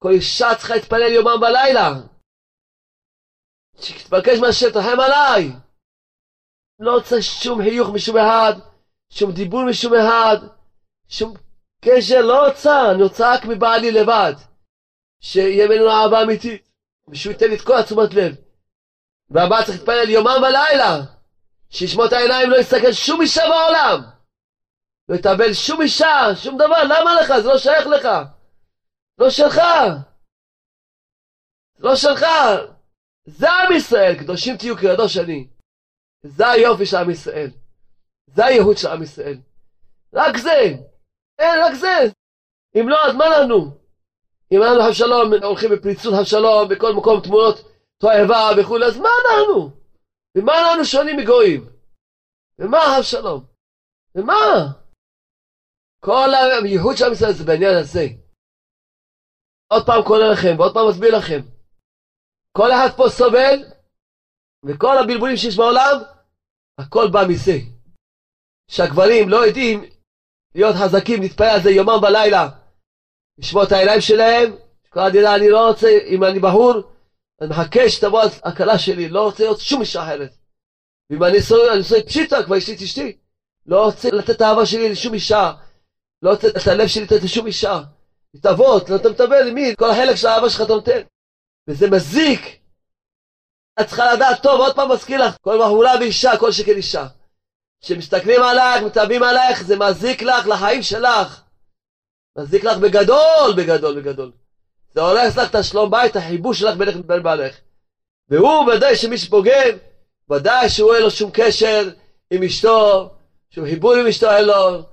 כל 0.04 0.12
אישה 0.12 0.56
צריכה 0.56 0.76
להתפלל 0.76 1.12
יומם 1.12 1.42
בלילה. 1.42 1.94
שתבקש 3.82 4.40
מהשם 4.40 4.70
תרחם 4.70 5.00
עליי. 5.00 5.52
לא 6.80 6.94
רוצה 6.96 7.22
שום 7.22 7.62
חיוך 7.62 7.90
משום 7.90 8.18
אחד, 8.18 8.54
שום 9.10 9.32
דיבור 9.32 9.66
משום 9.66 9.94
אחד, 9.94 10.38
שום 11.10 11.34
קשר 11.86 12.22
לא 12.22 12.48
רוצה, 12.48 12.92
אני 12.92 13.04
רוצה 13.04 13.34
רק 13.34 13.46
מבעלי 13.46 13.92
לבד. 13.92 14.34
שיהיה 15.20 15.68
בינינו 15.68 15.90
אהבה 15.90 16.22
אמיתית, 16.22 16.70
ושהוא 17.10 17.34
ייתן 17.34 17.48
לי 17.50 17.56
את 17.56 17.62
כל 17.62 17.78
התשומת 17.78 18.14
לב. 18.14 18.36
והבעל 19.30 19.64
צריך 19.64 19.78
להתפלל 19.78 20.10
יומם 20.10 20.38
ולילה, 20.38 21.00
שישמור 21.70 22.06
את 22.06 22.14
העיניים, 22.14 22.50
לא 22.50 22.58
יסתכל 22.58 22.92
שום 22.92 23.22
אישה 23.22 23.42
בעולם. 23.50 24.02
לא 25.10 25.16
יתאבל 25.16 25.54
שום 25.54 25.82
אישה, 25.82 26.36
שום 26.36 26.58
דבר, 26.58 26.84
למה 26.84 27.22
לך? 27.22 27.38
זה 27.38 27.48
לא 27.48 27.58
שייך 27.58 27.88
לך. 27.88 28.08
לא 29.18 29.30
שלך. 29.30 29.58
לא 31.80 31.96
שלך. 31.96 32.26
זה 33.26 33.52
עם 33.52 33.72
ישראל, 33.78 34.16
קדושים 34.20 34.58
תהיו 34.58 34.76
כקדוש 34.78 35.18
אני. 35.18 35.48
זה 36.24 36.48
היופי 36.48 36.86
של 36.86 36.98
עם 36.98 37.10
ישראל. 37.10 37.50
זה 38.28 38.46
הייעוד 38.46 38.78
של 38.78 38.88
עם 38.88 39.04
ישראל. 39.04 39.38
רק 40.14 40.38
זה. 40.38 40.62
אין, 41.40 41.60
רק 41.64 41.74
זה. 41.74 41.98
אם 42.76 42.90
לא, 42.90 43.06
אז 43.06 43.16
מה 43.16 43.26
לנו? 43.30 43.78
אם 44.52 44.64
אנחנו 44.64 44.84
חב 44.84 44.94
שלום, 44.94 45.34
הולכים 45.44 45.70
בפריצות 45.72 46.14
חב 46.14 46.24
שלום, 46.24 46.70
בכל 46.70 46.94
מקום 46.94 47.22
תמונות 47.22 47.56
תועבה 47.98 48.50
וכולי, 48.58 48.86
אז 48.86 48.98
מה 48.98 49.10
אנחנו? 49.26 49.70
ומה 50.38 50.54
אנחנו 50.62 50.86
שונים 50.86 51.18
מגויים? 51.18 51.70
ומה 52.60 52.80
חב 52.98 53.02
שלום? 53.02 53.46
ומה? 54.16 54.68
כל 56.00 56.30
הייחוד 56.64 56.98
של 56.98 57.06
עם 57.06 57.14
ישראל 57.14 57.34
זה 57.34 57.44
בעניין 57.44 57.78
הזה. 57.78 58.08
עוד 59.72 59.86
פעם 59.86 60.02
קורא 60.04 60.20
לכם, 60.20 60.56
ועוד 60.58 60.74
פעם 60.74 60.88
מסביר 60.90 61.18
לכם. 61.18 61.42
כל 62.58 62.72
אחד 62.72 62.90
פה 62.98 63.10
סובל, 63.10 63.58
וכל 64.66 64.98
הבלבולים 64.98 65.38
שיש 65.38 65.56
בעולם, 65.56 65.96
הכל 66.78 67.08
בא 67.12 67.24
מזה. 67.30 67.58
שהגברים 68.72 69.30
לא 69.30 69.46
יודעים 69.46 69.84
להיות 70.56 70.76
חזקים, 70.76 71.22
להתפלל 71.22 71.48
על 71.48 71.62
זה 71.64 71.70
יומם 71.70 72.00
ולילה. 72.04 72.48
לשמור 73.38 73.64
את 73.64 73.72
העיניים 73.72 74.02
שלהם, 74.02 74.56
כל 74.90 75.00
ידע, 75.16 75.36
אני 75.36 75.50
לא 75.50 75.68
רוצה, 75.68 75.88
אם 76.06 76.24
אני 76.24 76.40
בהור, 76.40 76.74
אני 77.42 77.50
מחכה 77.50 77.90
שתבוא 77.90 78.22
הכלה 78.44 78.80
שלי, 78.80 79.10
לא 79.10 79.26
רוצה 79.26 79.44
להיות 79.44 79.60
שום 79.60 79.82
אישה 79.82 80.04
אחרת. 80.04 80.32
ואם 81.10 81.24
אני 81.24 81.38
נשוי 81.80 82.04
פשיטה, 82.04 82.44
כבר 82.44 82.56
יש 82.56 82.68
לי 82.68 82.76
את 82.76 82.82
אשתי. 82.82 83.18
לא 83.66 83.86
רוצה 83.86 84.10
לתת 84.12 84.30
את 84.30 84.42
האהבה 84.42 84.66
שלי 84.66 84.90
לשום 84.90 85.14
אישה. 85.14 85.52
לא 86.22 86.30
רוצה 86.30 86.48
את 86.48 86.68
הלב 86.68 86.88
שלי 86.88 87.04
לתת 87.04 87.24
לשום 87.24 87.46
אישה. 87.48 87.82
התאבות, 88.36 88.90
לא 88.90 88.96
אתה 88.96 89.10
מטבל 89.10 89.44
למי? 89.48 89.76
כל 89.78 89.90
החלק 89.90 90.16
של 90.16 90.28
האהבה 90.28 90.50
שלך 90.50 90.62
אתה 90.62 90.74
נותן. 90.74 91.02
וזה 91.68 91.90
מזיק. 91.90 92.60
את 93.82 93.88
צריכה 93.88 94.14
לדעת 94.14 94.44
טוב, 94.44 94.60
עוד 94.60 94.76
פעם 94.76 94.92
מזכיר 94.92 95.26
לך, 95.26 95.36
כל 95.42 95.60
בחורה 95.62 95.92
ואישה, 96.00 96.38
כל 96.40 96.52
שכן 96.52 96.76
אישה. 96.76 97.08
כשמסתכלים 97.82 98.44
עלייך, 98.44 98.84
מתאבים 98.84 99.24
עלייך, 99.24 99.64
זה 99.64 99.78
מזיק 99.78 100.22
לך 100.22 100.48
לחיים 100.48 100.84
שלך. 100.84 101.42
מזיק 102.38 102.64
לך 102.64 102.78
בגדול, 102.78 103.54
בגדול, 103.58 104.02
בגדול. 104.02 104.32
זה 104.94 105.02
הולך 105.02 105.38
לך 105.38 105.50
את 105.50 105.56
השלום 105.56 105.92
בית, 105.92 106.16
החיבור 106.16 106.54
שלך 106.54 106.76
בינך 106.78 106.96
ובין 106.96 107.24
בעלך. 107.24 107.56
והוא 108.30 108.72
ודאי 108.72 108.96
שמי 108.96 109.18
שבוגד, 109.18 109.74
ודאי 110.30 110.70
שהוא 110.70 110.94
אין 110.94 111.04
לו 111.04 111.12
שום 111.12 111.32
קשר 111.34 111.90
עם 112.32 112.44
אשתו, 112.44 113.10
שום 113.50 113.66
חיבור 113.66 113.94
עם 113.94 114.08
אשתו 114.08 114.32
אין 114.32 114.46
לו, 114.46 114.84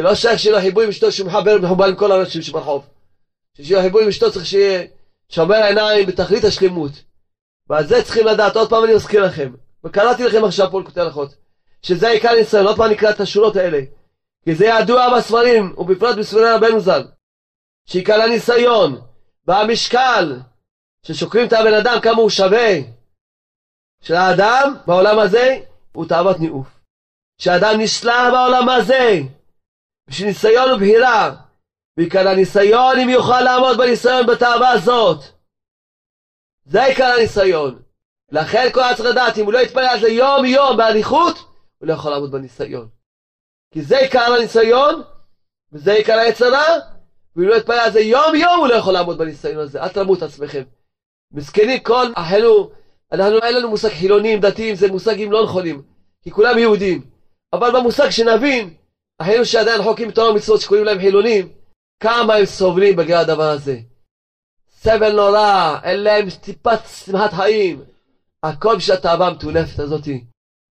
כי 0.00 0.04
לא 0.04 0.14
שייך 0.14 0.38
שיהיה 0.38 0.56
לו 0.56 0.62
חיבור 0.62 0.82
עם 0.82 0.88
אשתו 0.88 1.12
שהוא 1.12 1.26
מחבר 1.26 1.58
מחובר 1.58 1.84
עם 1.84 1.94
כל 1.96 2.12
האנשים 2.12 2.42
שברחוב. 2.42 2.86
כשיהיה 3.54 3.78
לו 3.78 3.84
חיבור 3.84 4.00
עם 4.00 4.08
אשתו 4.08 4.32
צריך 4.32 4.46
שיהיה 4.46 4.86
שומר 5.28 5.56
עיניים 5.56 6.06
בתכלית 6.06 6.44
השלמות. 6.44 6.92
ועל 7.68 7.86
זה 7.86 8.02
צריכים 8.04 8.26
לדעת, 8.26 8.56
עוד 8.56 8.70
פעם 8.70 8.84
אני 8.84 8.94
מזכיר 8.94 9.24
לכם, 9.24 9.52
וקראתי 9.84 10.24
לכם 10.24 10.44
עכשיו 10.44 10.70
פה 10.70 10.80
לקוטי 10.80 11.00
הלכות. 11.00 11.34
שזה 11.82 12.08
עיקר 12.08 12.34
ניסיון, 12.34 12.66
עוד 12.66 12.76
פעם 12.76 12.90
נקרא 12.90 13.10
את 13.10 13.20
השורות 13.20 13.56
האלה. 13.56 13.80
כי 14.44 14.54
זה 14.54 14.66
ידוע 14.66 15.16
בספרים, 15.16 15.74
ובפרט 15.78 16.16
בספרי 16.18 16.52
רבנו 16.52 16.80
ז"ל, 16.80 17.02
שעיקר 17.86 18.22
הניסיון 18.22 19.00
והמשקל 19.46 20.36
ששוקרים 21.02 21.46
את 21.46 21.52
הבן 21.52 21.74
אדם 21.74 22.00
כמה 22.02 22.16
הוא 22.16 22.30
שווה 22.30 22.70
של 24.02 24.14
האדם 24.14 24.74
בעולם 24.86 25.18
הזה 25.18 25.58
הוא 25.92 26.06
תאוות 26.06 26.40
ניאוף. 26.40 26.66
כשאדם 27.38 27.80
נשלח 27.80 28.32
בעולם 28.32 28.68
הזה 28.68 29.20
בשביל 30.10 30.28
ניסיון 30.28 30.72
ובחירה 30.72 31.34
ועיקר 31.96 32.28
הניסיון 32.28 32.98
אם 32.98 33.08
יוכל 33.08 33.40
לעמוד 33.40 33.78
בניסיון 33.78 34.26
בתאווה 34.26 34.70
הזאת. 34.70 35.18
זה 36.64 36.84
עיקר 36.84 37.04
הניסיון. 37.04 37.82
לכן 38.32 38.68
כל 38.72 38.80
היה 38.80 38.96
צריך 38.96 39.08
לדעת, 39.08 39.38
אם 39.38 39.44
הוא 39.44 39.52
לא 39.52 39.58
יתפלל 39.58 39.84
על 39.84 40.00
זה 40.00 40.08
יום 40.08 40.44
יום 40.44 40.76
באריכות, 40.76 41.38
הוא 41.78 41.88
לא 41.88 41.92
יכול 41.92 42.10
לעמוד 42.10 42.30
בניסיון. 42.30 42.88
כי 43.72 43.82
זה 43.82 43.98
עיקר 43.98 44.32
הניסיון, 44.32 45.02
וזה 45.72 45.92
עיקר 45.92 46.18
היצרה, 46.18 46.64
ואם 47.36 47.48
לא 47.48 47.54
יתפלל 47.54 47.78
על 47.78 47.92
זה 47.92 48.00
יום 48.00 48.34
יום, 48.34 48.58
הוא 48.58 48.68
לא 48.68 48.74
יכול 48.74 48.92
לעמוד 48.92 49.18
בניסיון 49.18 49.58
הזה. 49.58 49.82
אל 49.82 49.88
תרמו 49.88 50.14
את 50.14 50.22
עצמכם. 50.22 50.62
מסכנים 51.32 51.80
כל 51.80 52.12
אחינו, 52.14 52.70
אנחנו 53.12 53.38
אין 53.42 53.54
לנו 53.54 53.70
מושג 53.70 53.88
חילונים, 53.88 54.40
דתיים, 54.40 54.74
זה 54.74 54.88
מושגים 54.88 55.32
לא 55.32 55.44
נכונים, 55.44 55.82
כי 56.22 56.30
כולם 56.30 56.58
יהודים. 56.58 57.02
אבל 57.52 57.70
במושג 57.72 58.10
שנבין, 58.10 58.74
אחינו 59.22 59.44
שעדיין 59.44 59.82
חוקים 59.82 60.10
תורה 60.10 60.30
ומצוות 60.30 60.60
שקוראים 60.60 60.84
להם 60.84 60.98
חילונים, 60.98 61.52
כמה 62.02 62.34
הם 62.34 62.44
סובלים 62.44 62.96
בגלל 62.96 63.20
הדבר 63.20 63.50
הזה. 63.50 63.78
סבל 64.70 65.12
נורא, 65.12 65.78
אין 65.82 66.00
להם 66.00 66.30
טיפת 66.30 66.78
שמחת 66.86 67.32
חיים. 67.32 67.84
הכל 68.42 68.76
בשביל 68.76 68.96
התאווה 68.96 69.26
המטונפת 69.26 69.78
הזאתי. 69.78 70.24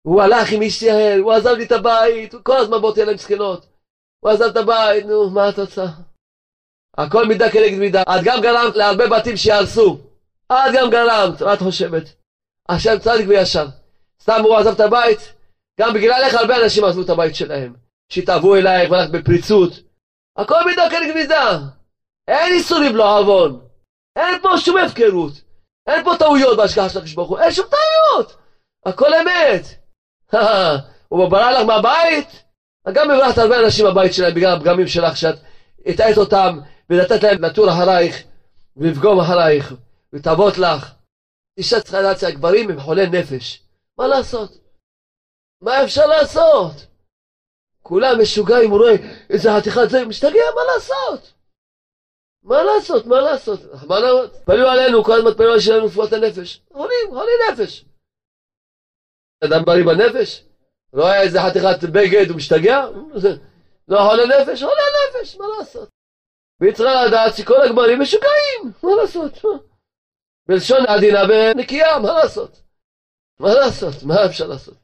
הוא 0.08 0.22
הלך 0.22 0.52
עם 0.52 0.62
אשתי, 0.62 1.16
הוא 1.18 1.34
עזב 1.34 1.50
לי 1.50 1.66
את 1.66 1.72
הבית, 1.72 2.34
הוא 2.34 2.42
כל 2.44 2.58
הזמן 2.58 2.82
בוא 2.82 2.94
תהיה 2.94 3.06
להם 3.06 3.16
מסכנות. 3.16 3.66
הוא 4.20 4.32
עזב 4.32 4.46
את 4.46 4.58
הבית, 4.58 5.06
נו, 5.06 5.30
מה 5.30 5.48
התוצאה? 5.48 5.88
הכל 6.98 7.28
מידה 7.28 7.52
כנגד 7.52 7.78
מידה. 7.78 8.02
את 8.02 8.24
גם 8.24 8.42
גרמת 8.42 8.76
להרבה 8.76 9.08
בתים 9.08 9.38
שיהרסו. 9.38 10.00
את 10.52 10.74
גם 10.74 10.90
גרמת, 10.90 11.42
מה 11.42 11.54
את 11.54 11.60
חושבת? 11.60 12.04
השם 12.70 13.00
צדיק 13.00 13.26
וישר. 13.28 13.68
סתם 14.22 14.42
הוא 14.44 14.56
עזב 14.56 14.74
את 14.74 14.80
הבית, 14.80 15.34
גם 15.80 15.94
בגללך 15.94 16.34
הרבה 16.34 16.64
אנשים 16.64 16.84
עזבו 16.84 17.02
את 17.02 17.10
הבית 17.10 17.36
שלהם. 17.36 17.91
שהתאהבו 18.12 18.56
אלייך 18.56 18.92
והלכת 18.92 19.12
בפריצות. 19.12 19.72
הכל 20.38 20.66
מידה 20.66 20.90
כנגד 20.90 21.14
מידה. 21.16 21.60
אין 22.28 22.54
איסורים 22.54 22.96
לא 22.96 23.20
עוון. 23.20 23.60
אין 24.16 24.42
פה 24.42 24.58
שום 24.58 24.78
הפקרות. 24.78 25.42
אין 25.88 26.04
פה 26.04 26.12
טעויות 26.20 26.58
בהשגחה 26.58 26.90
של 26.90 26.98
הקדוש 26.98 27.14
ברוך 27.14 27.30
הוא. 27.30 27.40
אין 27.40 27.52
שום 27.52 27.66
טעויות. 27.66 28.36
הכל 28.86 29.14
אמת. 29.14 29.66
הוא 31.10 31.28
ברא 31.30 31.52
לך 31.52 31.66
מהבית, 31.66 32.44
גם 32.94 33.12
מברכת 33.12 33.38
הרבה 33.38 33.60
אנשים 33.60 33.86
בבית 33.86 34.14
שלהם 34.14 34.34
בגלל 34.34 34.56
הפגמים 34.56 34.88
שלך 34.88 35.18
שאת 35.18 35.36
הטעית 35.86 36.18
אותם 36.18 36.60
ונתת 36.90 37.24
להם 37.24 37.44
לטור 37.44 37.70
אחרייך 37.70 38.24
ולפגום 38.78 39.20
אחרייך 39.20 39.74
ותעבוד 40.14 40.58
לך. 40.58 40.94
אישה 41.58 41.82
צריכה 41.82 42.00
לדעת 42.00 42.20
שהגברים 42.20 42.70
הם 42.70 42.80
חולי 42.80 43.08
נפש. 43.08 43.64
מה 43.98 44.08
לעשות? 44.08 44.58
מה 45.62 45.84
אפשר 45.84 46.06
לעשות? 46.06 46.91
כולם 47.82 48.22
משוגעים, 48.22 48.72
הוא 48.72 48.80
רואה 48.80 48.96
איזה 49.30 49.50
חתיכת 49.58 49.90
זה, 49.90 50.06
משתגע, 50.06 50.44
מה 50.56 50.62
לעשות? 50.74 51.34
מה 52.44 52.64
לעשות, 52.64 53.06
מה 53.06 53.22
לעשות? 53.22 53.60
מה 53.88 54.00
לעשות? 54.00 54.32
פנו 54.46 54.68
עלינו, 54.68 55.04
כל 55.04 55.14
הזמן 55.14 55.46
על 55.52 55.60
שלנו 55.60 55.86
רפואת 55.86 56.14
הנפש. 56.14 56.62
חולים, 56.74 57.10
חולי 57.10 57.32
נפש. 57.52 57.86
אדם 59.44 59.64
בריא 59.66 59.86
בנפש? 59.86 60.44
לא 60.94 61.08
היה 61.08 61.22
איזה 61.22 61.40
חתיכת 61.42 61.90
בגד, 61.94 62.30
הוא 62.30 62.38
משתגע? 62.38 62.86
לא 63.88 64.00
חולה 64.10 64.24
נפש? 64.26 64.64
חולה 64.64 64.82
נפש, 65.10 65.36
מה 65.36 65.46
לעשות? 65.60 65.90
והיא 66.60 66.74
צריכה 66.74 67.06
לדעת 67.06 67.36
שכל 67.36 67.62
הגמרים 67.62 68.02
משוגעים, 68.02 68.74
מה 68.84 68.96
לעשות? 69.02 69.32
בלשון 70.48 70.86
עדינה 70.88 71.20
ונקייה, 71.30 72.00
מה 72.00 72.14
לעשות? 72.14 72.62
מה 73.40 73.54
לעשות? 73.54 74.04
מה 74.04 74.26
אפשר 74.26 74.48
לעשות? 74.48 74.81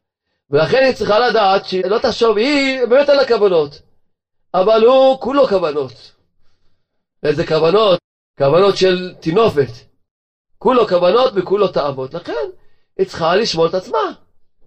ולכן 0.50 0.84
היא 0.84 0.96
צריכה 0.96 1.20
לדעת 1.20 1.66
שהיא 1.66 1.86
לא 1.86 2.00
תחשוב, 2.00 2.38
היא 2.38 2.86
באמת 2.86 3.10
אין 3.10 3.18
לה 3.18 3.28
כוונות, 3.28 3.82
אבל 4.54 4.86
הוא 4.86 5.22
כולו 5.22 5.48
כוונות. 5.48 5.94
איזה 7.24 7.48
כוונות? 7.48 8.00
כוונות 8.38 8.78
של 8.78 9.16
טינופת. 9.22 9.72
כולו 10.58 10.88
כוונות 10.88 11.34
וכולו 11.36 11.68
תאוות. 11.68 12.14
לכן 12.14 12.34
היא 12.98 13.08
צריכה 13.08 13.36
לשמור 13.36 13.68
את 13.68 13.74
עצמה. 13.74 14.14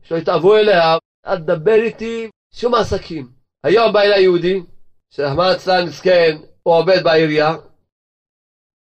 שלא 0.02 0.16
יתאבו 0.16 0.56
אליה, 0.56 0.96
אל 1.26 1.36
תדבר 1.36 1.74
איתי 1.74 2.30
שום 2.52 2.74
עסקים. 2.74 3.32
היום 3.64 3.92
בא 3.92 4.00
אליי 4.00 4.22
יהודי, 4.22 4.62
שרחמנא 5.10 5.50
ליצלן 5.50 5.86
מסכן, 5.86 6.36
הוא 6.62 6.74
עובד 6.74 7.04
בעירייה, 7.04 7.56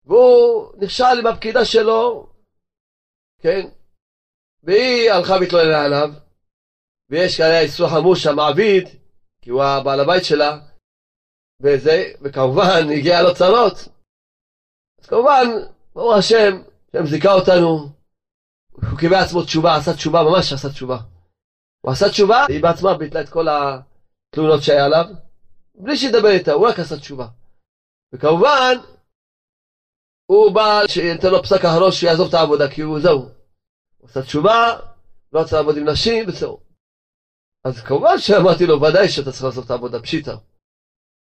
והוא 0.04 0.72
נכשל 0.78 1.18
עם 1.18 1.26
הפקידה 1.26 1.64
שלו, 1.64 2.28
כן, 3.40 3.68
והיא 4.62 5.10
הלכה 5.10 5.32
והתלוננה 5.40 5.84
עליו, 5.84 6.10
ויש 7.10 7.36
כאלה 7.36 7.60
איסור 7.60 7.88
חמוש 7.88 8.26
המעביד, 8.26 8.88
כי 9.42 9.50
הוא 9.50 9.62
הבעל 9.62 10.00
הבית 10.00 10.24
שלה, 10.24 10.58
וזה, 11.60 12.12
וכמובן 12.22 12.80
הגיע 12.96 13.22
לו 13.22 13.34
צרות. 13.34 13.88
אז 15.00 15.06
כמובן, 15.06 15.46
ברוך 15.94 16.16
השם, 16.18 16.62
השם 16.88 17.06
זיכה 17.06 17.32
אותנו, 17.32 17.88
הוא 18.72 18.98
קיבל 18.98 19.16
עצמו 19.16 19.42
תשובה, 19.42 19.76
עשה 19.76 19.94
תשובה, 19.94 20.22
ממש 20.22 20.52
עשה 20.52 20.68
תשובה. 20.68 20.98
הוא 21.80 21.92
עשה 21.92 22.08
תשובה, 22.08 22.46
היא 22.48 22.62
בעצמה 22.62 22.98
ביטלה 22.98 23.20
את 23.20 23.28
כל 23.28 23.46
התלונות 23.48 24.62
שהיה 24.62 24.84
עליו, 24.84 25.04
בלי 25.74 25.96
שידבר 25.96 26.28
איתה, 26.28 26.52
הוא 26.52 26.68
רק 26.68 26.78
עשה 26.78 26.96
תשובה. 26.96 27.26
וכמובן, 28.12 28.76
הוא 30.26 30.54
בא 30.54 30.86
שייתן 30.86 31.30
לו 31.30 31.42
פסק 31.42 31.64
אחרון 31.64 31.92
שיעזוב 31.92 32.28
את 32.28 32.34
העבודה, 32.34 32.70
כי 32.70 32.82
הוא, 32.82 33.00
זהו. 33.00 33.18
הוא 33.98 34.08
עשה 34.08 34.22
תשובה, 34.22 34.78
לא 35.32 35.40
רצה 35.40 35.56
לעבוד 35.56 35.76
עם 35.76 35.88
נשים, 35.88 36.24
וזהו. 36.28 36.63
אז 37.64 37.80
כמובן 37.80 38.18
שאמרתי 38.18 38.66
לו, 38.66 38.80
ודאי 38.80 39.08
שאתה 39.08 39.32
צריך 39.32 39.44
לעזוב 39.44 39.64
את 39.64 39.70
העבודה, 39.70 40.00
פשיטה. 40.02 40.36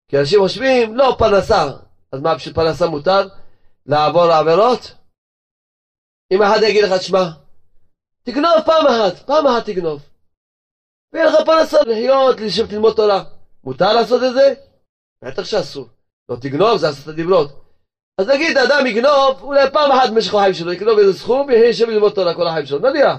כי 0.10 0.20
אנשים 0.20 0.40
חושבים, 0.40 0.96
לא, 0.96 1.16
פרנסה. 1.20 1.64
אז 2.12 2.22
מה, 2.22 2.36
בשביל 2.36 2.54
פרנסה 2.54 2.88
מותר 2.88 3.28
לעבור 3.86 4.24
עבירות? 4.24 4.94
אם 6.34 6.42
אחד 6.42 6.60
יגיד 6.64 6.84
לך, 6.84 7.00
תשמע, 7.00 7.24
תגנוב 8.24 8.52
פעם 8.66 8.86
אחת, 8.88 9.26
פעם 9.26 9.48
אחת 9.48 9.66
תגנוב. 9.66 10.02
ויהיה 11.14 11.26
לך 11.26 11.36
פרנסה 11.46 11.78
לחיות, 11.82 12.40
לשבת 12.40 12.72
ללמוד 12.72 12.96
תורה. 12.96 13.24
מותר 13.64 13.94
לעשות 13.94 14.24
את 14.24 14.34
זה? 14.34 14.54
בטח 15.24 15.44
שאסור. 15.44 15.88
לא 16.30 16.36
תגנוב, 16.36 16.78
זה 16.78 16.90
עשת 16.90 17.08
הדיברות. 17.08 17.64
אז 18.18 18.28
נגיד, 18.28 18.58
אדם 18.58 18.86
יגנוב, 18.86 19.42
אולי 19.42 19.72
פעם 19.74 19.92
אחת 19.92 20.10
במשך 20.10 20.34
החיים 20.34 20.54
שלו, 20.54 20.72
יקנוב 20.72 21.00
איזה 21.00 21.20
סכום, 21.20 21.48
ויהיה 21.48 21.68
יושב 21.68 21.90
ללמוד 21.90 22.14
תורה 22.14 22.36
כל 22.36 22.48
החיים 22.48 22.66
שלו. 22.66 22.80
נניח, 22.80 23.18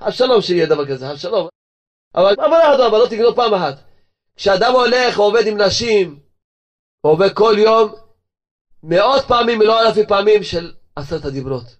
חס 0.00 0.14
שלום 0.14 0.42
שיהיה 0.42 0.66
דבר 0.66 0.86
כזה, 0.86 1.08
חס 1.08 1.20
שלום. 1.20 1.48
אבל 2.16 2.34
אבל 2.38 2.82
אבל 2.86 2.98
לא 2.98 3.06
תגנוב 3.06 3.36
פעם 3.36 3.54
אחת. 3.54 3.74
כשאדם 4.36 4.72
הולך, 4.72 5.18
עובד 5.18 5.46
עם 5.46 5.60
נשים, 5.60 6.20
עובד 7.00 7.32
כל 7.34 7.54
יום, 7.58 7.94
מאות 8.82 9.22
פעמים, 9.28 9.60
לא 9.60 9.82
אלפי 9.86 10.06
פעמים 10.06 10.42
של 10.42 10.72
עשרת 10.96 11.24
הדיברות. 11.24 11.76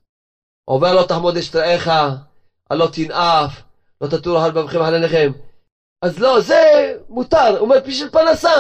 עובר 0.64 0.95
לא 0.95 1.03
תחמוד 1.09 1.37
אשת 1.37 1.57
רעך, 1.57 1.89
הלא 2.70 2.89
תנאף, 2.93 3.62
לא 4.01 4.07
תטור 4.07 4.39
על 4.39 4.51
בבכם 4.51 4.82
על 4.82 4.95
עיניכם. 4.95 5.30
אז 6.03 6.18
לא, 6.18 6.41
זה 6.41 6.93
מותר, 7.09 7.49
הוא 7.51 7.59
אומר 7.59 7.76
בשביל 7.87 8.09
פרנסה. 8.09 8.55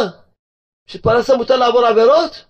בשביל 0.86 1.02
פרנסה 1.02 1.36
מותר 1.36 1.56
לעבור 1.56 1.86
עבירות? 1.86 2.44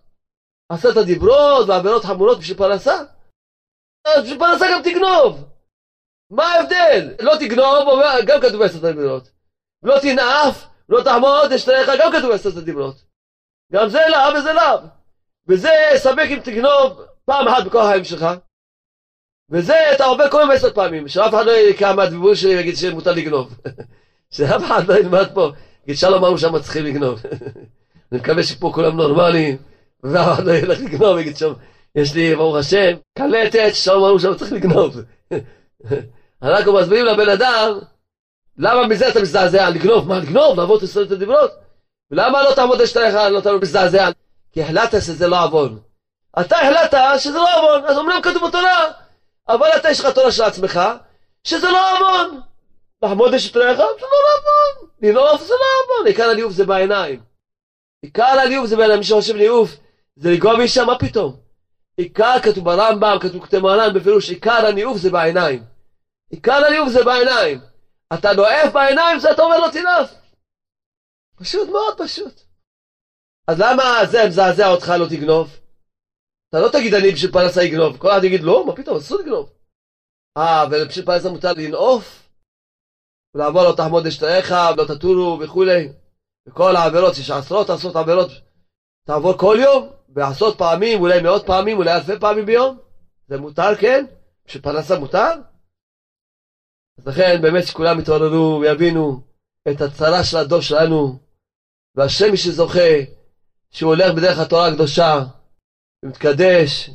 עשרת 0.69 0.97
הדיברות 0.97 1.69
ועבירות 1.69 2.05
חמורות 2.05 2.39
בשביל 2.39 2.57
פרנסה? 2.57 2.95
אז 4.05 4.23
בשביל 4.23 4.39
פרנסה 4.39 4.67
גם 4.73 4.83
תגנוב. 4.83 5.56
מה 6.31 6.45
ההבדל? 6.45 7.15
לא 7.21 7.37
תגנוב, 7.41 8.01
גם 8.27 8.41
כתוב 8.41 8.59
בעשרת 8.59 8.85
הדיברות. 8.85 9.31
לא 9.83 9.99
תנאף, 9.99 10.67
לא 10.89 11.03
תחמוד 11.03 11.53
אשת 11.53 11.69
רעך, 11.69 11.89
גם 12.01 12.13
כתוב 12.13 12.31
בעשרת 12.31 12.57
הדיברות. 12.57 13.05
גם 13.73 13.89
זה 13.89 14.01
לאו 14.11 14.39
וזה 14.39 14.53
לאו. 14.53 14.79
וזה 15.49 15.71
ספק 15.97 16.27
אם 16.31 16.39
תגנוב 16.45 17.03
פעם 17.25 17.49
אחת 17.49 17.65
בכל 17.65 17.81
החיים 17.81 18.05
שלך. 18.05 18.27
וזה 19.51 19.93
אתה 19.95 20.05
עובר 20.05 20.31
כל 20.31 20.53
עשר 20.53 20.73
פעמים, 20.75 21.09
שאף 21.09 21.35
אחד 21.35 21.47
לא 21.47 21.53
יקע 21.53 21.93
מהדיבור 21.93 22.35
שלי 22.35 22.57
ויגיד 22.57 22.77
שמותר 22.77 23.13
לגנוב. 23.13 23.59
שאף 24.35 24.65
אחד 24.65 24.89
לא 24.89 24.99
ילמד 24.99 25.35
פה, 25.35 25.51
יגיד 25.85 25.97
שלום 25.97 26.25
אמרו 26.25 26.39
שם 26.39 26.59
צריכים 26.59 26.85
לגנוב. 26.85 27.21
אני 28.13 28.21
מקווה 28.21 28.43
שפה 28.43 28.71
כולם 28.75 28.97
נורמליים, 28.97 29.57
ואף 30.03 30.35
אחד 30.35 30.45
לא 30.45 30.53
ילך 30.53 30.81
לגנוב 30.81 31.17
ויגיד 31.17 31.37
שם, 31.37 31.53
יש 31.95 32.15
לי 32.15 32.35
ברוך 32.35 32.57
השם, 32.57 32.97
קלטת, 33.19 33.75
שלום 33.75 34.05
אמרו 34.05 34.21
שם 34.21 34.35
צריך 34.35 34.53
לגנוב. 34.53 34.97
אנחנו 36.47 36.73
מסבירים 36.73 37.05
לבן 37.05 37.29
אדם, 37.29 37.79
למה 38.59 38.87
מזה 38.87 39.09
אתה 39.09 39.21
מזדעזע? 39.21 39.71
לגנוב? 39.71 40.09
מה 40.09 40.19
לגנוב? 40.19 40.59
לעבוד 40.59 40.83
את 41.07 41.11
הדיברות? 41.11 41.51
ולמה 42.11 42.43
לא 42.43 42.53
תעמוד 42.55 42.81
אשתך, 42.81 43.15
לא 43.31 43.41
תעמוד 43.41 43.63
מזדעזע? 43.63 44.09
כי 44.53 44.63
החלטת 44.63 45.03
שזה 45.03 45.27
לא 45.27 45.45
עוון. 45.45 45.79
אתה 46.41 46.57
החלטת 46.57 46.99
שזה 47.19 47.39
לא 47.39 47.59
עוון, 47.59 47.85
אז 47.85 47.99
אמנם 47.99 48.21
כתוב 48.23 48.49
בתורה, 48.49 48.91
אבל 49.49 49.69
אתה 49.77 49.91
יש 49.91 50.01
לך 50.01 50.07
תורה 50.07 50.31
של 50.31 50.43
עצמך, 50.43 50.81
שזה 51.45 51.71
לא 51.71 51.99
עוון. 51.99 52.41
לחמוד 53.03 53.35
אשת 53.35 53.57
רעך, 53.57 53.77
זה 53.77 53.83
לא 53.83 53.89
עוון. 54.37 54.89
לנעוף 55.03 55.43
זה 55.43 55.55
לא 55.55 55.95
עוון. 55.95 56.07
עיקר 56.07 56.31
הניאוף 56.31 56.53
זה 56.53 56.65
בעיניים. 56.65 57.21
עיקר 58.03 58.41
הניאוף 58.45 58.67
זה 58.67 58.77
בעיניים. 58.77 58.99
מי 58.99 59.05
שחושב 59.05 59.37
ניאוף 59.37 59.77
זה 60.17 60.31
לגוע 60.31 60.57
באישה, 60.57 60.85
מה 60.85 60.99
פתאום? 60.99 61.37
עיקר 61.97 62.37
כתוב 62.43 62.65
ברמב"ם, 62.65 63.17
כתוב 63.21 63.45
כתב 63.45 63.59
מרן 63.59 63.95
בפירוש, 63.95 64.31
עיקר 64.31 64.67
הניאוף 64.67 64.97
זה 64.97 65.11
בעיניים. 65.11 65.76
עיקר 66.31 66.65
הניאוף 66.67 66.89
זה 66.89 67.05
בעיניים. 67.05 67.61
אתה 68.15 68.33
נואף 68.33 68.73
בעיניים, 68.73 69.19
זה 69.19 69.31
אתה 69.31 69.43
אומר 69.43 69.59
לא 69.59 69.71
תנאף. 69.73 70.15
פשוט 71.37 71.69
מאוד 71.69 71.95
פשוט. 71.99 72.41
אז 73.49 73.61
למה 73.61 74.07
זה 74.11 74.19
מזעזע 74.29 74.69
אותך 74.69 74.89
לא 74.99 75.07
תגנוב? 75.07 75.61
אתה 76.49 76.61
לא 76.61 76.69
תגיד 76.69 76.95
אני 76.95 77.13
בשביל 77.13 77.33
פרנסה 77.33 77.63
יגנוב, 77.63 77.99
כל 77.99 78.11
אחד 78.11 78.25
יגיד 78.25 78.41
לא, 78.41 78.67
מה 78.67 78.77
פתאום, 78.77 78.97
אסור 78.97 79.19
לגנוב. 79.19 79.51
אה, 80.37 80.65
ובשביל 80.71 81.07
פרנסה 81.07 81.29
מותר 81.29 81.53
לנעוף? 81.53 82.29
ולעבור 83.35 83.63
לא 83.63 83.75
תחמוד 83.77 84.07
אשתריך, 84.07 84.55
ולא 84.75 84.85
תטורו 84.85 85.39
וכולי. 85.41 85.89
וכל 86.49 86.77
העבירות, 86.77 87.19
יש 87.19 87.31
עשרות 87.31 87.71
עשרות 87.71 87.97
עבירות, 87.97 88.31
תעבור 89.07 89.39
כל 89.39 89.57
יום, 89.61 89.89
בעשרות 90.09 90.59
פעמים, 90.59 91.01
אולי 91.01 91.23
מאות 91.23 91.47
פעמים, 91.47 91.77
אולי 91.77 91.95
אלפי 91.95 92.19
פעמים 92.21 92.47
ביום. 92.47 92.79
זה 93.29 93.39
מותר, 93.39 93.75
כן? 93.81 94.07
בשביל 94.47 94.63
פרנסה 94.63 94.99
מותר? 94.99 95.33
אז 96.99 97.07
לכן 97.07 97.43
באמת 97.43 97.65
שכולם 97.67 97.99
יתעוררו 98.01 98.61
ויבינו 98.61 99.23
את 99.69 99.81
הצרה 99.81 100.25
של 100.25 100.37
הדור 100.37 100.61
שלנו, 100.61 101.19
והשם 101.95 102.31
מי 102.31 102.37
שזוכה, 102.37 102.93
שהוא 103.71 103.95
הולך 103.95 104.15
בדרך 104.17 104.39
התורה 104.39 104.69
הקדושה, 104.69 105.13
ומתקדש. 106.03 106.91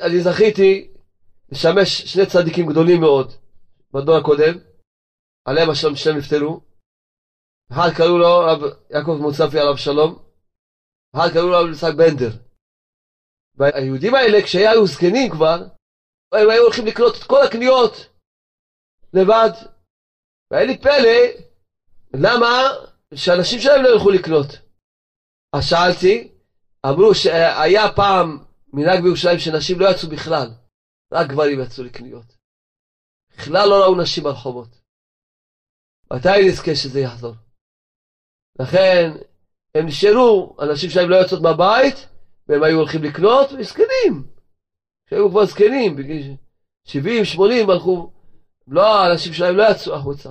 אני 0.00 0.20
זכיתי 0.20 0.94
לשמש 1.52 1.88
שני 2.12 2.26
צדיקים 2.26 2.66
גדולים 2.70 3.00
מאוד 3.00 3.32
בדור 3.92 4.16
הקודם, 4.16 4.54
עליהם 5.44 5.70
השלום 5.70 5.96
שניהם 5.96 6.18
נפטרו. 6.18 6.60
אחד 7.72 7.88
קראו 7.96 8.18
לו 8.18 8.38
רב 8.38 8.60
יעקב 8.90 9.18
מוצפי 9.20 9.58
עליו 9.58 9.76
שלום, 9.76 10.22
אחד 11.16 11.28
קראו 11.32 11.48
לו 11.48 11.58
רב 11.58 11.72
יצחק 11.72 11.94
בנדר. 11.96 12.30
והיהודים 13.54 14.14
האלה, 14.14 14.42
כשהיו 14.42 14.86
זקנים 14.86 15.30
כבר, 15.30 15.58
הם 16.32 16.50
היו 16.50 16.62
הולכים 16.62 16.86
לקנות 16.86 17.16
את 17.16 17.24
כל 17.24 17.42
הקניות 17.42 18.11
לבד. 19.14 19.50
והיה 20.50 20.66
לי 20.66 20.78
פלא, 20.78 21.18
למה 22.14 22.46
שאנשים 23.14 23.60
שלהם 23.60 23.82
לא 23.82 23.88
ילכו 23.88 24.10
לקנות? 24.10 24.46
אז 25.52 25.64
שאלתי, 25.64 26.32
אמרו 26.86 27.14
שהיה 27.14 27.92
פעם 27.96 28.44
מנהג 28.72 29.02
בירושלים 29.02 29.38
שנשים 29.38 29.80
לא 29.80 29.86
יצאו 29.90 30.08
בכלל, 30.08 30.48
רק 31.12 31.28
גברים 31.28 31.60
יצאו 31.60 31.84
לקניות. 31.84 32.36
בכלל 33.36 33.68
לא 33.68 33.84
ראו 33.84 34.02
נשים 34.02 34.24
ברחובות. 34.24 34.68
מתי 36.12 36.48
נזכה 36.48 36.74
שזה 36.74 37.00
יחזור? 37.00 37.34
לכן 38.60 39.10
הם 39.74 39.86
נשארו, 39.86 40.56
הנשים 40.58 40.90
שלהם 40.90 41.10
לא 41.10 41.16
יוצאות 41.16 41.42
מהבית, 41.42 42.08
והם 42.48 42.62
היו 42.62 42.78
הולכים 42.78 43.02
לקנות, 43.02 43.50
וזקנים. 43.52 44.32
שהיו 45.10 45.30
כבר 45.30 45.46
זקנים, 45.46 45.96
בגיל 45.96 46.36
70, 46.84 47.24
80 47.24 47.70
הלכו, 47.70 48.10
לא, 48.68 49.02
האנשים 49.02 49.32
שלהם 49.32 49.56
לא 49.56 49.70
יצאו 49.70 49.94
החוצה. 49.94 50.30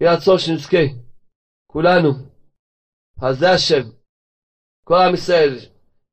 יהיה 0.00 0.12
רצון 0.12 0.38
שנזכה, 0.38 0.78
כולנו. 1.66 2.12
אז 3.22 3.38
זה 3.38 3.50
השם. 3.50 3.82
כל 4.84 4.96
עם 4.96 5.14
ישראל, 5.14 5.58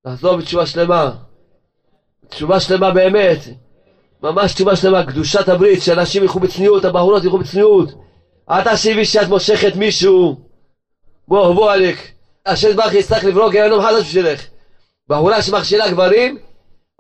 לחזור 0.05 0.37
בתשובה 0.37 0.65
שלמה. 0.65 1.11
תשובה 2.29 2.59
שלמה 2.59 2.91
באמת. 2.91 3.39
ממש 4.23 4.53
תשובה 4.53 4.75
שלמה, 4.75 5.05
קדושת 5.05 5.49
הברית, 5.49 5.81
שאנשים 5.81 6.23
ילכו 6.23 6.39
בצניעות, 6.39 6.85
הבחורות 6.85 7.23
ילכו 7.23 7.37
בצניעות. 7.37 7.89
אל 8.49 8.63
תחשבי 8.63 9.05
שאת 9.05 9.27
מושכת 9.27 9.75
מישהו. 9.75 10.35
בוא, 11.27 11.53
בוא 11.53 11.71
עליק. 11.71 12.11
השם 12.45 12.75
ברוך 12.75 12.93
יצטרך 12.93 13.23
לברוא 13.23 13.51
גיהנום 13.51 13.81
חדש 13.81 14.03
בשבילך. 14.03 14.47
בחורה 15.07 15.41
שמכשילה 15.41 15.91
גברים, 15.91 16.37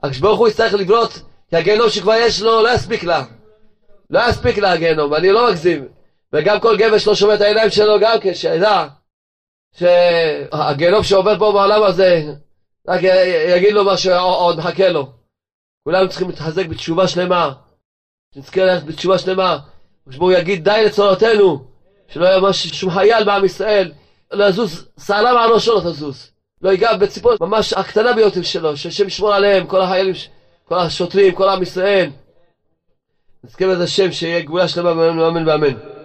הקדוש 0.03 0.19
ברוך 0.19 0.39
הוא 0.39 0.47
יצטרך 0.47 0.73
לברות, 0.73 1.21
כי 1.49 1.55
הגיהנום 1.55 1.89
שכבר 1.89 2.13
יש 2.13 2.41
לו 2.41 2.63
לא 2.63 2.73
יספיק 2.73 3.03
לה. 3.03 3.23
לא 4.09 4.29
יספיק 4.29 4.57
לה 4.57 4.71
הגיהנום, 4.71 5.13
אני 5.13 5.31
לא 5.31 5.49
מגזים. 5.49 5.87
וגם 6.33 6.59
כל 6.59 6.77
גבר 6.77 6.97
שלא 6.97 7.15
שומע 7.15 7.33
את 7.33 7.41
העיניים 7.41 7.69
שלו 7.69 7.99
גם 7.99 8.19
כן, 8.19 8.33
שידע 8.33 8.87
שהגיהנום 9.75 11.03
שעובר 11.03 11.39
פה 11.39 11.51
בעולם 11.51 11.83
הזה, 11.83 12.23
רק 12.87 12.99
יגיד 13.49 13.73
לו 13.73 13.83
מה 13.85 13.97
שעוד 13.97 14.57
מחכה 14.57 14.89
לו. 14.89 15.07
כולנו 15.83 16.09
צריכים 16.09 16.29
להתחזק 16.29 16.65
בתשובה 16.65 17.07
שלמה, 17.07 17.51
שנזכה 18.35 18.61
ללכת 18.65 18.83
בתשובה 18.83 19.17
שלמה, 19.17 19.57
ושבו 20.07 20.31
יגיד 20.31 20.63
די 20.63 20.83
לצורותינו, 20.85 21.65
שלא 22.07 22.25
יהיה 22.25 22.39
ממש 22.39 22.67
שום 22.67 22.91
חייל 22.91 23.23
בעם 23.23 23.45
ישראל, 23.45 23.91
לא 24.31 24.45
יזוז, 24.45 24.87
שערה 25.05 25.33
מעל 25.33 25.51
ראשו 25.51 25.75
לא 25.75 25.79
תזוז, 25.79 26.31
לא 26.61 26.69
ייגע 26.69 26.93
בציפור 26.93 27.33
ממש 27.41 27.73
הקטנה 27.73 28.13
ביותר 28.13 28.41
שלו, 28.41 28.77
שהשם 28.77 29.07
ישמור 29.07 29.33
עליהם, 29.33 29.67
כל 29.67 29.81
החיילים, 29.81 30.13
כל 30.65 30.79
השוטרים, 30.79 31.35
כל 31.35 31.49
עם 31.49 31.61
ישראל. 31.61 32.09
נזכה 33.43 33.67
בזה 33.67 33.83
השם 33.83 34.11
שיהיה 34.11 34.41
גבולה 34.41 34.67
שלמה 34.67 34.93
ואמן 35.17 35.47
ואמן. 35.47 35.98